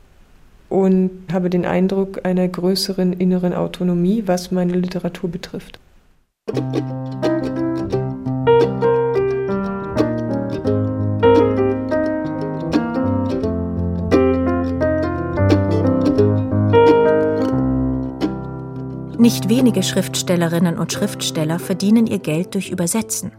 und 0.69 1.11
habe 1.31 1.49
den 1.49 1.65
Eindruck 1.65 2.25
einer 2.25 2.47
größeren 2.47 3.13
inneren 3.13 3.53
Autonomie, 3.53 4.23
was 4.25 4.51
meine 4.51 4.73
Literatur 4.73 5.29
betrifft. 5.29 5.79
Nicht 19.17 19.49
wenige 19.49 19.83
Schriftstellerinnen 19.83 20.79
und 20.79 20.93
Schriftsteller 20.93 21.59
verdienen 21.59 22.07
ihr 22.07 22.19
Geld 22.19 22.55
durch 22.55 22.69
Übersetzen. 22.69 23.31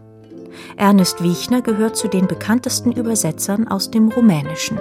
Ernest 0.77 1.23
Wiechner 1.23 1.61
gehört 1.61 1.95
zu 1.95 2.07
den 2.07 2.27
bekanntesten 2.27 2.91
Übersetzern 2.91 3.67
aus 3.67 3.91
dem 3.91 4.09
Rumänischen. 4.09 4.79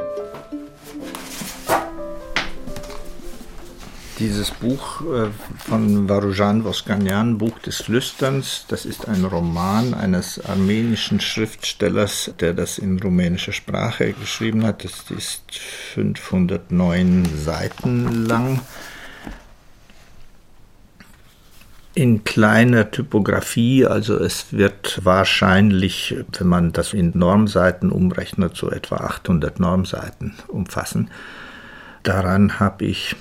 Dieses 4.20 4.50
Buch 4.50 5.00
äh, 5.00 5.28
von 5.66 6.06
Varujan 6.06 6.62
Voskanyan, 6.62 7.38
Buch 7.38 7.58
des 7.60 7.78
Flüsterns, 7.78 8.66
das 8.68 8.84
ist 8.84 9.08
ein 9.08 9.24
Roman 9.24 9.94
eines 9.94 10.44
armenischen 10.44 11.20
Schriftstellers, 11.20 12.30
der 12.38 12.52
das 12.52 12.76
in 12.76 13.00
rumänischer 13.00 13.52
Sprache 13.52 14.12
geschrieben 14.12 14.66
hat. 14.66 14.84
Das 14.84 15.10
ist 15.10 15.42
509 15.94 17.30
Seiten 17.34 18.26
lang. 18.26 18.60
In 22.00 22.24
kleiner 22.24 22.90
Typografie, 22.90 23.84
also 23.84 24.16
es 24.16 24.54
wird 24.54 25.04
wahrscheinlich, 25.04 26.16
wenn 26.38 26.46
man 26.46 26.72
das 26.72 26.94
in 26.94 27.12
Normseiten 27.14 27.92
umrechnet, 27.92 28.56
so 28.56 28.70
etwa 28.70 28.96
800 28.96 29.60
Normseiten 29.60 30.32
umfassen. 30.48 31.10
Daran 32.02 32.58
habe 32.58 32.86
ich 32.86 33.16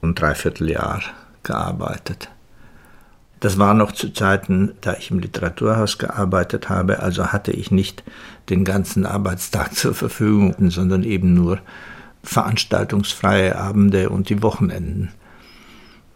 ein 0.00 0.14
Dreivierteljahr 0.14 1.02
gearbeitet. 1.42 2.30
Das 3.40 3.58
war 3.58 3.74
noch 3.74 3.92
zu 3.92 4.08
Zeiten, 4.08 4.72
da 4.80 4.94
ich 4.94 5.10
im 5.10 5.18
Literaturhaus 5.18 5.98
gearbeitet 5.98 6.70
habe, 6.70 7.00
also 7.00 7.26
hatte 7.26 7.52
ich 7.52 7.70
nicht 7.70 8.04
den 8.48 8.64
ganzen 8.64 9.04
Arbeitstag 9.04 9.74
zur 9.74 9.92
Verfügung, 9.92 10.70
sondern 10.70 11.04
eben 11.04 11.34
nur 11.34 11.58
veranstaltungsfreie 12.24 13.54
Abende 13.56 14.08
und 14.08 14.30
die 14.30 14.42
Wochenenden. 14.42 15.10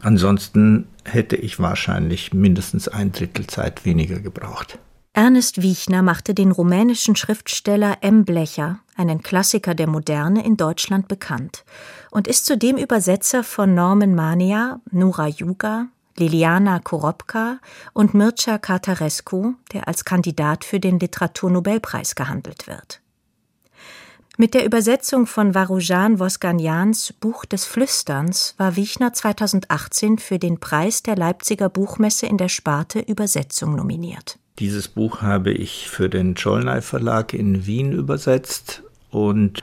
Ansonsten 0.04 0.86
hätte 1.06 1.34
ich 1.34 1.58
wahrscheinlich 1.58 2.34
mindestens 2.34 2.88
ein 2.88 3.10
Drittel 3.10 3.46
Zeit 3.46 3.86
weniger 3.86 4.20
gebraucht. 4.20 4.78
Ernest 5.14 5.62
Wiechner 5.62 6.02
machte 6.02 6.34
den 6.34 6.50
rumänischen 6.50 7.16
Schriftsteller 7.16 7.98
M. 8.02 8.26
Blecher, 8.26 8.80
einen 8.96 9.22
Klassiker 9.22 9.74
der 9.74 9.86
Moderne, 9.86 10.44
in 10.44 10.58
Deutschland 10.58 11.08
bekannt 11.08 11.64
und 12.10 12.28
ist 12.28 12.44
zudem 12.44 12.76
Übersetzer 12.76 13.42
von 13.44 13.74
Norman 13.74 14.14
Mania, 14.14 14.80
Nura 14.90 15.28
Yuga, 15.28 15.86
Liliana 16.18 16.80
Koropka 16.80 17.58
und 17.94 18.12
Mircea 18.12 18.58
Catarescu, 18.58 19.54
der 19.72 19.88
als 19.88 20.04
Kandidat 20.04 20.64
für 20.64 20.80
den 20.80 21.00
Literaturnobelpreis 21.00 22.14
gehandelt 22.14 22.66
wird. 22.66 23.00
Mit 24.36 24.54
der 24.54 24.66
Übersetzung 24.66 25.28
von 25.28 25.54
Varujan 25.54 26.18
Voskanjans 26.18 27.12
Buch 27.12 27.44
des 27.44 27.66
Flüsterns 27.66 28.56
war 28.58 28.74
Wiechner 28.74 29.12
2018 29.12 30.18
für 30.18 30.40
den 30.40 30.58
Preis 30.58 31.04
der 31.04 31.14
Leipziger 31.14 31.68
Buchmesse 31.68 32.26
in 32.26 32.36
der 32.36 32.48
Sparte 32.48 32.98
Übersetzung 32.98 33.76
nominiert. 33.76 34.40
Dieses 34.58 34.88
Buch 34.88 35.22
habe 35.22 35.52
ich 35.52 35.88
für 35.88 36.08
den 36.08 36.34
Cholnay 36.34 36.80
Verlag 36.80 37.32
in 37.32 37.64
Wien 37.66 37.92
übersetzt 37.92 38.82
und 39.10 39.62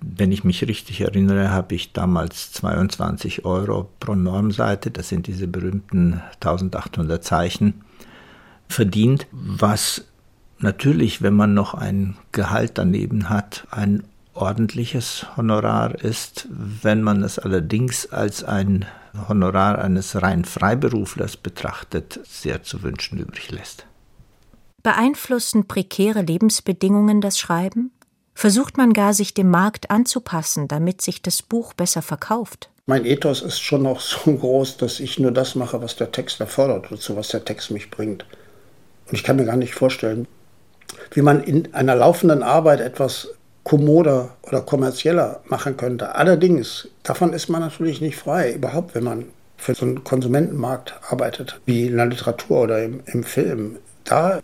wenn 0.00 0.32
ich 0.32 0.42
mich 0.42 0.66
richtig 0.66 1.02
erinnere, 1.02 1.50
habe 1.50 1.74
ich 1.74 1.92
damals 1.92 2.50
22 2.52 3.44
Euro 3.44 3.90
pro 4.00 4.14
Normseite, 4.14 4.90
das 4.90 5.10
sind 5.10 5.26
diese 5.26 5.48
berühmten 5.48 6.22
1800 6.40 7.22
Zeichen, 7.22 7.82
verdient, 8.68 9.26
was 9.32 10.06
natürlich, 10.64 11.22
wenn 11.22 11.34
man 11.34 11.54
noch 11.54 11.74
ein 11.74 12.16
Gehalt 12.32 12.72
daneben 12.74 13.30
hat, 13.30 13.68
ein 13.70 14.02
ordentliches 14.32 15.26
Honorar 15.36 15.94
ist. 15.94 16.48
Wenn 16.50 17.02
man 17.02 17.22
es 17.22 17.38
allerdings 17.38 18.10
als 18.10 18.42
ein 18.42 18.84
Honorar 19.28 19.78
eines 19.78 20.20
rein 20.20 20.44
Freiberuflers 20.44 21.36
betrachtet, 21.36 22.18
sehr 22.24 22.64
zu 22.64 22.82
wünschen 22.82 23.18
übrig 23.18 23.52
lässt. 23.52 23.86
Beeinflussen 24.82 25.68
prekäre 25.68 26.22
Lebensbedingungen 26.22 27.20
das 27.20 27.38
Schreiben? 27.38 27.92
Versucht 28.34 28.76
man 28.76 28.92
gar, 28.92 29.14
sich 29.14 29.32
dem 29.32 29.48
Markt 29.48 29.92
anzupassen, 29.92 30.66
damit 30.66 31.00
sich 31.00 31.22
das 31.22 31.42
Buch 31.42 31.72
besser 31.72 32.02
verkauft? 32.02 32.70
Mein 32.86 33.06
Ethos 33.06 33.40
ist 33.40 33.60
schon 33.60 33.82
noch 33.82 34.00
so 34.00 34.34
groß, 34.36 34.78
dass 34.78 34.98
ich 34.98 35.20
nur 35.20 35.30
das 35.30 35.54
mache, 35.54 35.80
was 35.80 35.94
der 35.94 36.10
Text 36.10 36.40
erfordert, 36.40 36.86
dazu, 36.90 37.14
was 37.14 37.28
der 37.28 37.44
Text 37.44 37.70
mich 37.70 37.90
bringt. 37.90 38.26
Und 39.06 39.14
ich 39.14 39.22
kann 39.22 39.36
mir 39.36 39.44
gar 39.44 39.56
nicht 39.56 39.74
vorstellen, 39.74 40.26
wie 41.12 41.22
man 41.22 41.42
in 41.42 41.72
einer 41.74 41.94
laufenden 41.94 42.42
Arbeit 42.42 42.80
etwas 42.80 43.28
kommoder 43.62 44.36
oder 44.42 44.60
kommerzieller 44.60 45.40
machen 45.46 45.76
könnte. 45.76 46.14
Allerdings, 46.14 46.88
davon 47.02 47.32
ist 47.32 47.48
man 47.48 47.62
natürlich 47.62 48.00
nicht 48.00 48.16
frei, 48.16 48.52
überhaupt, 48.52 48.94
wenn 48.94 49.04
man 49.04 49.24
für 49.56 49.74
so 49.74 49.86
einen 49.86 50.04
Konsumentenmarkt 50.04 50.94
arbeitet, 51.08 51.60
wie 51.64 51.86
in 51.86 51.96
der 51.96 52.06
Literatur 52.06 52.62
oder 52.62 52.82
im, 52.82 53.00
im 53.06 53.24
Film. 53.24 53.78
Da 54.04 54.40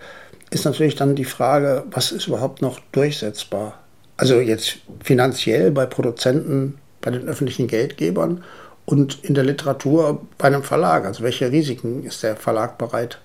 ist 0.51 0.65
natürlich 0.65 0.97
dann 0.97 1.15
die 1.15 1.25
Frage, 1.25 1.85
was 1.91 2.13
ist 2.13 2.27
überhaupt 2.27 2.63
noch 2.63 2.81
durchsetzbar? 2.93 3.75
Also 4.17 4.41
jetzt 4.41 4.79
finanziell 5.03 5.71
bei 5.71 5.87
Produzenten, 5.87 6.79
bei 7.01 7.11
den 7.11 7.29
öffentlichen 7.29 7.69
Geldgebern 7.69 8.45
und 8.87 9.23
in 9.25 9.35
der 9.35 9.45
Literatur 9.45 10.27
bei 10.39 10.47
einem 10.47 10.63
Verlag. 10.63 11.05
Also 11.05 11.23
welche 11.23 11.51
Risiken 11.51 12.05
ist 12.05 12.23
der 12.23 12.37
Verlag 12.37 12.79
bereit 12.79 13.19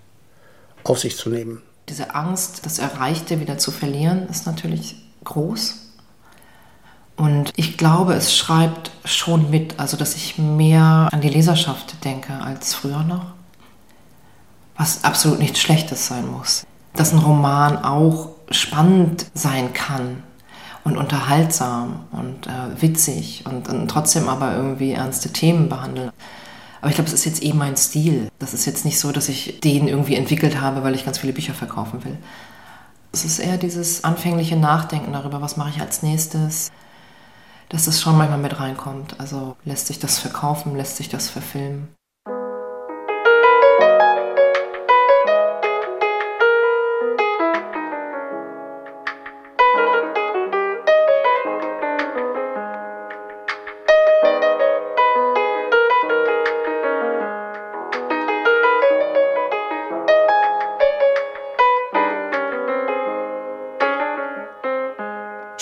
auf 0.83 0.99
sich 0.99 1.17
zu 1.17 1.29
nehmen? 1.29 1.61
Diese 1.89 2.15
Angst, 2.15 2.65
das 2.65 2.79
Erreichte 2.79 3.39
wieder 3.39 3.57
zu 3.57 3.71
verlieren, 3.71 4.27
ist 4.27 4.45
natürlich 4.45 4.95
groß. 5.23 5.85
Und 7.15 7.53
ich 7.55 7.77
glaube, 7.77 8.13
es 8.13 8.35
schreibt 8.35 8.91
schon 9.05 9.49
mit, 9.49 9.79
also 9.79 9.95
dass 9.95 10.15
ich 10.15 10.37
mehr 10.37 11.09
an 11.11 11.21
die 11.21 11.29
Leserschaft 11.29 12.03
denke 12.03 12.33
als 12.33 12.73
früher 12.73 13.03
noch. 13.03 13.27
Was 14.75 15.03
absolut 15.03 15.39
nichts 15.39 15.59
Schlechtes 15.59 16.07
sein 16.07 16.29
muss. 16.29 16.65
Dass 16.93 17.13
ein 17.13 17.19
Roman 17.19 17.77
auch 17.77 18.29
spannend 18.51 19.27
sein 19.33 19.73
kann 19.73 20.23
und 20.83 20.97
unterhaltsam 20.97 22.05
und 22.11 22.47
äh, 22.47 22.81
witzig 22.81 23.43
und, 23.45 23.69
und 23.69 23.87
trotzdem 23.87 24.27
aber 24.27 24.55
irgendwie 24.55 24.91
ernste 24.91 25.31
Themen 25.31 25.69
behandelt. 25.69 26.11
Aber 26.85 26.91
ich 26.91 26.97
glaube, 26.97 27.07
es 27.07 27.15
ist 27.15 27.25
jetzt 27.25 27.43
eh 27.43 27.51
mein 27.51 27.75
Stil. 27.77 28.29
Das 28.37 28.53
ist 28.53 28.67
jetzt 28.67 28.85
nicht 28.85 28.99
so, 28.99 29.11
dass 29.11 29.27
ich 29.27 29.59
den 29.59 29.87
irgendwie 29.87 30.13
entwickelt 30.13 30.61
habe, 30.61 30.83
weil 30.83 30.93
ich 30.93 31.03
ganz 31.03 31.17
viele 31.17 31.33
Bücher 31.33 31.55
verkaufen 31.55 32.05
will. 32.05 32.15
Es 33.11 33.25
ist 33.25 33.39
eher 33.39 33.57
dieses 33.57 34.03
anfängliche 34.03 34.55
Nachdenken 34.55 35.11
darüber, 35.11 35.41
was 35.41 35.57
mache 35.57 35.71
ich 35.71 35.81
als 35.81 36.03
nächstes, 36.03 36.71
dass 37.69 37.87
es 37.87 37.99
schon 37.99 38.19
manchmal 38.19 38.37
mit 38.37 38.59
reinkommt. 38.59 39.19
Also 39.19 39.57
lässt 39.65 39.87
sich 39.87 39.97
das 39.97 40.19
verkaufen, 40.19 40.75
lässt 40.75 40.97
sich 40.97 41.09
das 41.09 41.27
verfilmen. 41.27 41.87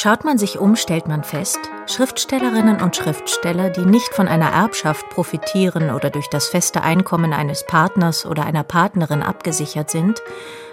Schaut 0.04 0.26
man 0.26 0.38
sich 0.38 0.60
um, 0.60 0.76
stellt 0.76 1.08
man 1.08 1.24
fest, 1.24 1.60
Schriftstellerinnen 1.88 2.82
und 2.82 2.93
Schriftsteller, 2.93 3.70
die 3.70 3.86
nicht 3.86 4.14
von 4.14 4.28
einer 4.28 4.49
Erbschaft 4.49 5.08
profitieren 5.08 5.91
oder 5.91 6.10
durch 6.10 6.28
das 6.28 6.47
feste 6.47 6.82
Einkommen 6.82 7.32
eines 7.32 7.66
Partners 7.66 8.26
oder 8.26 8.43
einer 8.43 8.66
Partnerin 8.66 9.24
abgesichert 9.24 9.89
sind, 9.89 10.22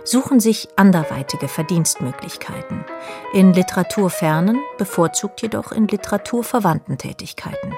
suchen 0.02 0.40
sich 0.40 0.66
anderweitige 0.74 1.46
Verdienstmöglichkeiten. 1.46 2.84
In 3.32 3.52
literaturfernen, 3.52 4.58
bevorzugt 4.78 5.42
jedoch 5.42 5.70
in 5.70 5.86
literaturverwandten 5.86 6.98
Tätigkeiten. 6.98 7.72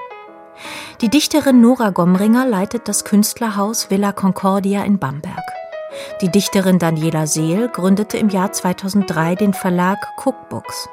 Die 1.03 1.11
Dichterin 1.11 1.61
Nora 1.61 1.91
Gomringer 1.91 2.47
leitet 2.47 2.89
das 2.89 3.05
Künstlerhaus 3.05 3.91
Villa 3.91 4.13
Concordia 4.13 4.85
in 4.85 4.99
Bamberg. 4.99 5.45
Die 6.23 6.31
Dichterin 6.31 6.79
Daniela 6.79 7.27
Seel 7.27 7.69
gründete 7.69 8.17
im 8.17 8.31
Jahr 8.31 8.53
2003 8.53 9.35
den 9.35 9.53
Verlag 9.53 9.99
Cookbooks. 10.17 10.89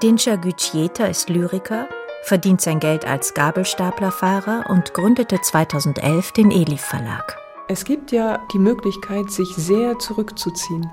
Dinscher 0.00 0.38
Gütschieter 0.38 1.10
ist 1.10 1.28
Lyriker, 1.28 1.86
verdient 2.22 2.62
sein 2.62 2.80
Geld 2.80 3.06
als 3.06 3.34
Gabelstaplerfahrer 3.34 4.64
und 4.70 4.94
gründete 4.94 5.38
2011 5.38 6.32
den 6.32 6.50
Elif 6.50 6.80
Verlag. 6.80 7.36
Es 7.68 7.84
gibt 7.84 8.10
ja 8.10 8.40
die 8.54 8.58
Möglichkeit, 8.58 9.30
sich 9.30 9.48
sehr 9.54 9.98
zurückzuziehen 9.98 10.90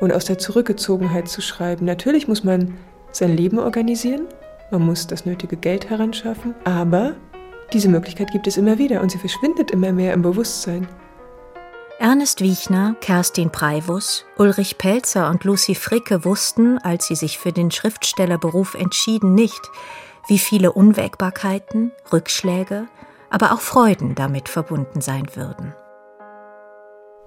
und 0.00 0.12
aus 0.12 0.24
der 0.24 0.38
Zurückgezogenheit 0.38 1.28
zu 1.28 1.42
schreiben. 1.42 1.84
Natürlich 1.84 2.26
muss 2.26 2.42
man 2.42 2.76
sein 3.12 3.36
Leben 3.36 3.60
organisieren, 3.60 4.26
man 4.72 4.84
muss 4.84 5.06
das 5.06 5.24
nötige 5.24 5.56
Geld 5.56 5.88
heranschaffen, 5.88 6.56
aber 6.64 7.14
diese 7.72 7.88
Möglichkeit 7.88 8.32
gibt 8.32 8.48
es 8.48 8.56
immer 8.56 8.78
wieder 8.78 9.00
und 9.00 9.12
sie 9.12 9.18
verschwindet 9.18 9.70
immer 9.70 9.92
mehr 9.92 10.12
im 10.12 10.22
Bewusstsein. 10.22 10.88
Ernest 12.00 12.40
Wiechner, 12.40 12.96
Kerstin 13.00 13.50
Preivus, 13.50 14.24
Ulrich 14.36 14.78
Pelzer 14.78 15.30
und 15.30 15.44
Lucy 15.44 15.76
Fricke 15.76 16.24
wussten, 16.24 16.78
als 16.78 17.06
sie 17.06 17.14
sich 17.14 17.38
für 17.38 17.52
den 17.52 17.70
Schriftstellerberuf 17.70 18.74
entschieden, 18.74 19.34
nicht, 19.34 19.60
wie 20.26 20.38
viele 20.38 20.72
Unwägbarkeiten, 20.72 21.92
Rückschläge, 22.12 22.88
aber 23.30 23.52
auch 23.52 23.60
Freuden 23.60 24.16
damit 24.16 24.48
verbunden 24.48 25.00
sein 25.00 25.28
würden. 25.34 25.72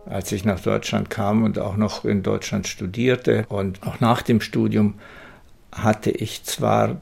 Als 0.06 0.34
ich 0.34 0.44
nach 0.44 0.60
Deutschland 0.60 1.10
kam 1.10 1.44
und 1.44 1.60
auch 1.60 1.78
noch 1.78 2.04
in 2.04 2.22
Deutschland 2.22 2.68
studierte 2.68 3.46
und 3.48 3.82
auch 3.88 4.02
nach 4.02 4.22
dem 4.22 4.42
Studium 4.42 4.96
hatte 5.72 6.12
ich 6.12 6.44
zwar 6.44 6.98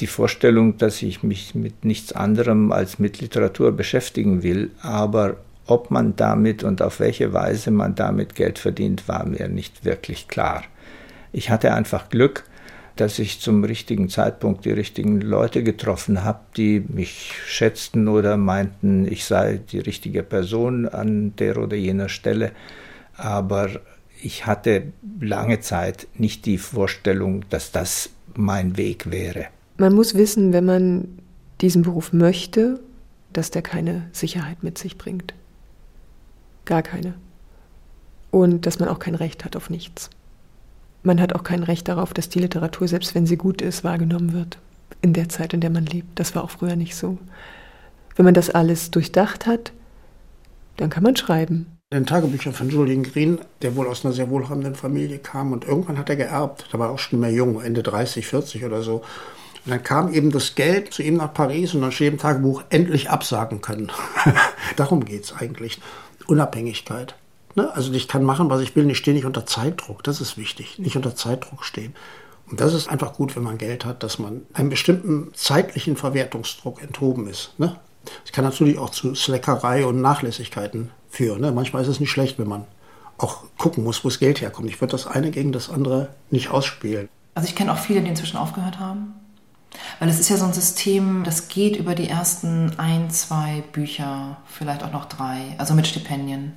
die 0.00 0.06
Vorstellung, 0.06 0.76
dass 0.76 1.02
ich 1.02 1.22
mich 1.22 1.54
mit 1.54 1.86
nichts 1.86 2.12
anderem 2.12 2.72
als 2.72 2.98
mit 2.98 3.20
Literatur 3.20 3.72
beschäftigen 3.72 4.42
will, 4.42 4.70
aber 4.82 5.38
ob 5.68 5.90
man 5.90 6.16
damit 6.16 6.64
und 6.64 6.82
auf 6.82 6.98
welche 6.98 7.32
Weise 7.32 7.70
man 7.70 7.94
damit 7.94 8.34
Geld 8.34 8.58
verdient, 8.58 9.06
war 9.06 9.24
mir 9.26 9.48
nicht 9.48 9.84
wirklich 9.84 10.26
klar. 10.26 10.64
Ich 11.30 11.50
hatte 11.50 11.74
einfach 11.74 12.08
Glück, 12.08 12.44
dass 12.96 13.18
ich 13.18 13.40
zum 13.40 13.62
richtigen 13.62 14.08
Zeitpunkt 14.08 14.64
die 14.64 14.72
richtigen 14.72 15.20
Leute 15.20 15.62
getroffen 15.62 16.24
habe, 16.24 16.40
die 16.56 16.82
mich 16.88 17.34
schätzten 17.46 18.08
oder 18.08 18.36
meinten, 18.36 19.06
ich 19.06 19.24
sei 19.24 19.60
die 19.70 19.78
richtige 19.78 20.22
Person 20.22 20.88
an 20.88 21.36
der 21.36 21.58
oder 21.58 21.76
jener 21.76 22.08
Stelle. 22.08 22.50
Aber 23.16 23.68
ich 24.20 24.46
hatte 24.46 24.84
lange 25.20 25.60
Zeit 25.60 26.08
nicht 26.14 26.46
die 26.46 26.58
Vorstellung, 26.58 27.44
dass 27.50 27.70
das 27.72 28.10
mein 28.34 28.76
Weg 28.76 29.10
wäre. 29.10 29.46
Man 29.76 29.94
muss 29.94 30.14
wissen, 30.14 30.52
wenn 30.52 30.64
man 30.64 31.18
diesen 31.60 31.82
Beruf 31.82 32.12
möchte, 32.12 32.80
dass 33.32 33.50
der 33.50 33.62
keine 33.62 34.08
Sicherheit 34.12 34.62
mit 34.62 34.78
sich 34.78 34.98
bringt. 34.98 35.34
Gar 36.68 36.82
keine. 36.82 37.14
Und 38.30 38.66
dass 38.66 38.78
man 38.78 38.90
auch 38.90 38.98
kein 38.98 39.14
Recht 39.14 39.46
hat 39.46 39.56
auf 39.56 39.70
nichts. 39.70 40.10
Man 41.02 41.18
hat 41.18 41.34
auch 41.34 41.42
kein 41.42 41.62
Recht 41.62 41.88
darauf, 41.88 42.12
dass 42.12 42.28
die 42.28 42.40
Literatur, 42.40 42.86
selbst 42.86 43.14
wenn 43.14 43.24
sie 43.24 43.38
gut 43.38 43.62
ist, 43.62 43.84
wahrgenommen 43.84 44.34
wird. 44.34 44.58
In 45.00 45.14
der 45.14 45.30
Zeit, 45.30 45.54
in 45.54 45.62
der 45.62 45.70
man 45.70 45.86
lebt. 45.86 46.20
Das 46.20 46.34
war 46.34 46.44
auch 46.44 46.50
früher 46.50 46.76
nicht 46.76 46.94
so. 46.94 47.16
Wenn 48.16 48.26
man 48.26 48.34
das 48.34 48.50
alles 48.50 48.90
durchdacht 48.90 49.46
hat, 49.46 49.72
dann 50.76 50.90
kann 50.90 51.04
man 51.04 51.16
schreiben. 51.16 51.78
Den 51.90 52.04
Tagebüchern 52.04 52.52
von 52.52 52.68
Julian 52.68 53.02
Green, 53.02 53.38
der 53.62 53.74
wohl 53.74 53.86
aus 53.86 54.04
einer 54.04 54.12
sehr 54.12 54.28
wohlhabenden 54.28 54.74
Familie 54.74 55.20
kam 55.20 55.52
und 55.52 55.64
irgendwann 55.64 55.96
hat 55.96 56.10
er 56.10 56.16
geerbt. 56.16 56.68
Da 56.70 56.78
war 56.78 56.90
auch 56.90 56.98
schon 56.98 57.18
mehr 57.18 57.32
jung, 57.32 57.62
Ende 57.62 57.82
30, 57.82 58.26
40 58.26 58.66
oder 58.66 58.82
so. 58.82 58.96
Und 58.96 59.70
dann 59.70 59.82
kam 59.82 60.12
eben 60.12 60.32
das 60.32 60.54
Geld 60.54 60.92
zu 60.92 61.02
ihm 61.02 61.16
nach 61.16 61.32
Paris 61.32 61.72
und 61.72 61.80
dann 61.80 61.92
steht 61.92 62.12
im 62.12 62.18
Tagebuch, 62.18 62.64
endlich 62.68 63.08
absagen 63.08 63.62
können. 63.62 63.90
Darum 64.76 65.06
geht 65.06 65.24
es 65.24 65.32
eigentlich. 65.32 65.80
Unabhängigkeit. 66.28 67.16
Ne? 67.56 67.74
Also 67.74 67.92
ich 67.92 68.06
kann 68.06 68.22
machen, 68.22 68.50
was 68.50 68.60
ich 68.60 68.76
will, 68.76 68.88
ich 68.88 68.98
stehe 68.98 69.16
nicht 69.16 69.26
unter 69.26 69.46
Zeitdruck. 69.46 70.04
Das 70.04 70.20
ist 70.20 70.38
wichtig, 70.38 70.78
nicht 70.78 70.94
unter 70.94 71.16
Zeitdruck 71.16 71.64
stehen. 71.64 71.94
Und 72.50 72.60
das 72.60 72.72
ist 72.72 72.88
einfach 72.88 73.14
gut, 73.14 73.34
wenn 73.34 73.42
man 73.42 73.58
Geld 73.58 73.84
hat, 73.84 74.02
dass 74.02 74.18
man 74.18 74.42
einem 74.54 74.70
bestimmten 74.70 75.32
zeitlichen 75.34 75.96
Verwertungsdruck 75.96 76.82
enthoben 76.82 77.26
ist. 77.28 77.58
Ne? 77.58 77.76
Das 78.24 78.32
kann 78.32 78.44
natürlich 78.44 78.78
auch 78.78 78.90
zu 78.90 79.14
Sleckerei 79.14 79.84
und 79.84 80.00
Nachlässigkeiten 80.00 80.90
führen. 81.10 81.40
Ne? 81.40 81.52
Manchmal 81.52 81.82
ist 81.82 81.88
es 81.88 82.00
nicht 82.00 82.10
schlecht, 82.10 82.38
wenn 82.38 82.48
man 82.48 82.64
auch 83.18 83.42
gucken 83.58 83.84
muss, 83.84 84.04
wo 84.04 84.08
das 84.08 84.20
Geld 84.20 84.40
herkommt. 84.40 84.68
Ich 84.70 84.80
würde 84.80 84.92
das 84.92 85.06
eine 85.06 85.30
gegen 85.30 85.52
das 85.52 85.68
andere 85.68 86.10
nicht 86.30 86.50
ausspielen. 86.50 87.08
Also 87.34 87.48
ich 87.48 87.56
kenne 87.56 87.72
auch 87.72 87.78
viele, 87.78 88.00
die 88.00 88.08
inzwischen 88.08 88.36
aufgehört 88.36 88.78
haben. 88.78 89.14
Weil 89.98 90.08
es 90.08 90.18
ist 90.18 90.28
ja 90.28 90.36
so 90.36 90.44
ein 90.44 90.52
System, 90.52 91.24
das 91.24 91.48
geht 91.48 91.76
über 91.76 91.94
die 91.94 92.08
ersten 92.08 92.78
ein, 92.78 93.10
zwei 93.10 93.62
Bücher, 93.72 94.38
vielleicht 94.46 94.82
auch 94.82 94.92
noch 94.92 95.06
drei, 95.06 95.54
also 95.58 95.74
mit 95.74 95.86
Stipendien. 95.86 96.54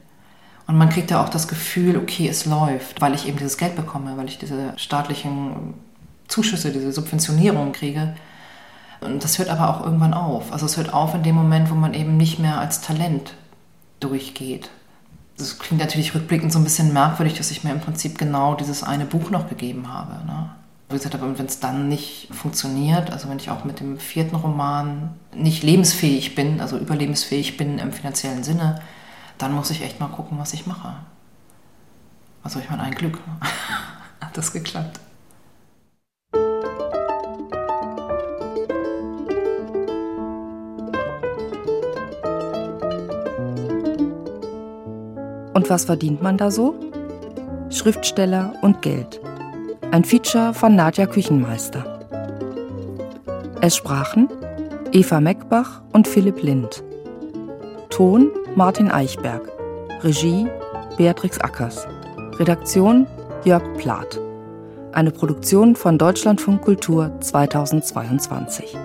Und 0.67 0.77
man 0.77 0.89
kriegt 0.89 1.11
ja 1.11 1.21
auch 1.23 1.29
das 1.29 1.47
Gefühl, 1.47 1.97
okay, 1.97 2.27
es 2.27 2.45
läuft, 2.45 3.01
weil 3.01 3.13
ich 3.13 3.27
eben 3.27 3.37
dieses 3.37 3.57
Geld 3.57 3.75
bekomme, 3.75 4.15
weil 4.15 4.27
ich 4.27 4.37
diese 4.37 4.73
staatlichen 4.77 5.73
Zuschüsse, 6.27 6.71
diese 6.71 6.91
Subventionierung 6.91 7.73
kriege. 7.73 8.15
Und 9.01 9.23
das 9.23 9.39
hört 9.39 9.49
aber 9.49 9.69
auch 9.69 9.83
irgendwann 9.83 10.13
auf. 10.13 10.53
Also 10.53 10.65
es 10.65 10.77
hört 10.77 10.93
auf 10.93 11.15
in 11.15 11.23
dem 11.23 11.35
Moment, 11.35 11.71
wo 11.71 11.75
man 11.75 11.93
eben 11.93 12.15
nicht 12.17 12.39
mehr 12.39 12.59
als 12.59 12.81
Talent 12.81 13.33
durchgeht. 13.99 14.69
Das 15.37 15.57
klingt 15.57 15.81
natürlich 15.81 16.13
rückblickend 16.13 16.53
so 16.53 16.59
ein 16.59 16.63
bisschen 16.63 16.93
merkwürdig, 16.93 17.35
dass 17.35 17.51
ich 17.51 17.63
mir 17.63 17.71
im 17.71 17.81
Prinzip 17.81 18.17
genau 18.17 18.53
dieses 18.55 18.83
eine 18.83 19.05
Buch 19.05 19.31
noch 19.31 19.49
gegeben 19.49 19.91
habe. 19.91 20.25
Ne? 20.25 20.49
Wie 20.91 20.97
gesagt, 20.97 21.15
aber 21.15 21.39
wenn 21.39 21.45
es 21.45 21.61
dann 21.61 21.87
nicht 21.87 22.27
funktioniert, 22.33 23.11
also 23.11 23.29
wenn 23.29 23.37
ich 23.37 23.49
auch 23.49 23.63
mit 23.63 23.79
dem 23.79 23.97
vierten 23.97 24.35
Roman 24.35 25.13
nicht 25.33 25.63
lebensfähig 25.63 26.35
bin, 26.35 26.59
also 26.59 26.77
überlebensfähig 26.77 27.55
bin 27.55 27.79
im 27.79 27.93
finanziellen 27.93 28.43
Sinne, 28.43 28.81
dann 29.37 29.53
muss 29.53 29.69
ich 29.69 29.81
echt 29.83 30.01
mal 30.01 30.07
gucken, 30.07 30.37
was 30.37 30.53
ich 30.53 30.67
mache. 30.67 30.95
Also 32.43 32.59
ich 32.59 32.69
meine, 32.69 32.83
ein 32.83 32.93
Glück 32.93 33.19
hat 34.21 34.35
das 34.35 34.51
geklappt. 34.51 34.99
Und 45.53 45.69
was 45.69 45.85
verdient 45.85 46.21
man 46.21 46.37
da 46.37 46.51
so? 46.51 46.75
Schriftsteller 47.69 48.55
und 48.61 48.81
Geld. 48.81 49.21
Ein 49.91 50.05
Feature 50.05 50.53
von 50.53 50.73
Nadja 50.73 51.05
Küchenmeister. 51.05 51.99
Es 53.59 53.75
sprachen 53.75 54.29
Eva 54.93 55.19
Meckbach 55.19 55.81
und 55.91 56.07
Philipp 56.07 56.41
Lind. 56.41 56.81
Ton 57.89 58.31
Martin 58.55 58.89
Eichberg. 58.89 59.51
Regie 60.01 60.47
Beatrix 60.95 61.41
Ackers. 61.41 61.85
Redaktion 62.39 63.05
Jörg 63.43 63.63
Plath. 63.77 64.17
Eine 64.93 65.11
Produktion 65.11 65.75
von 65.75 65.97
Deutschlandfunk 65.97 66.61
Kultur 66.61 67.11
2022. 67.19 68.77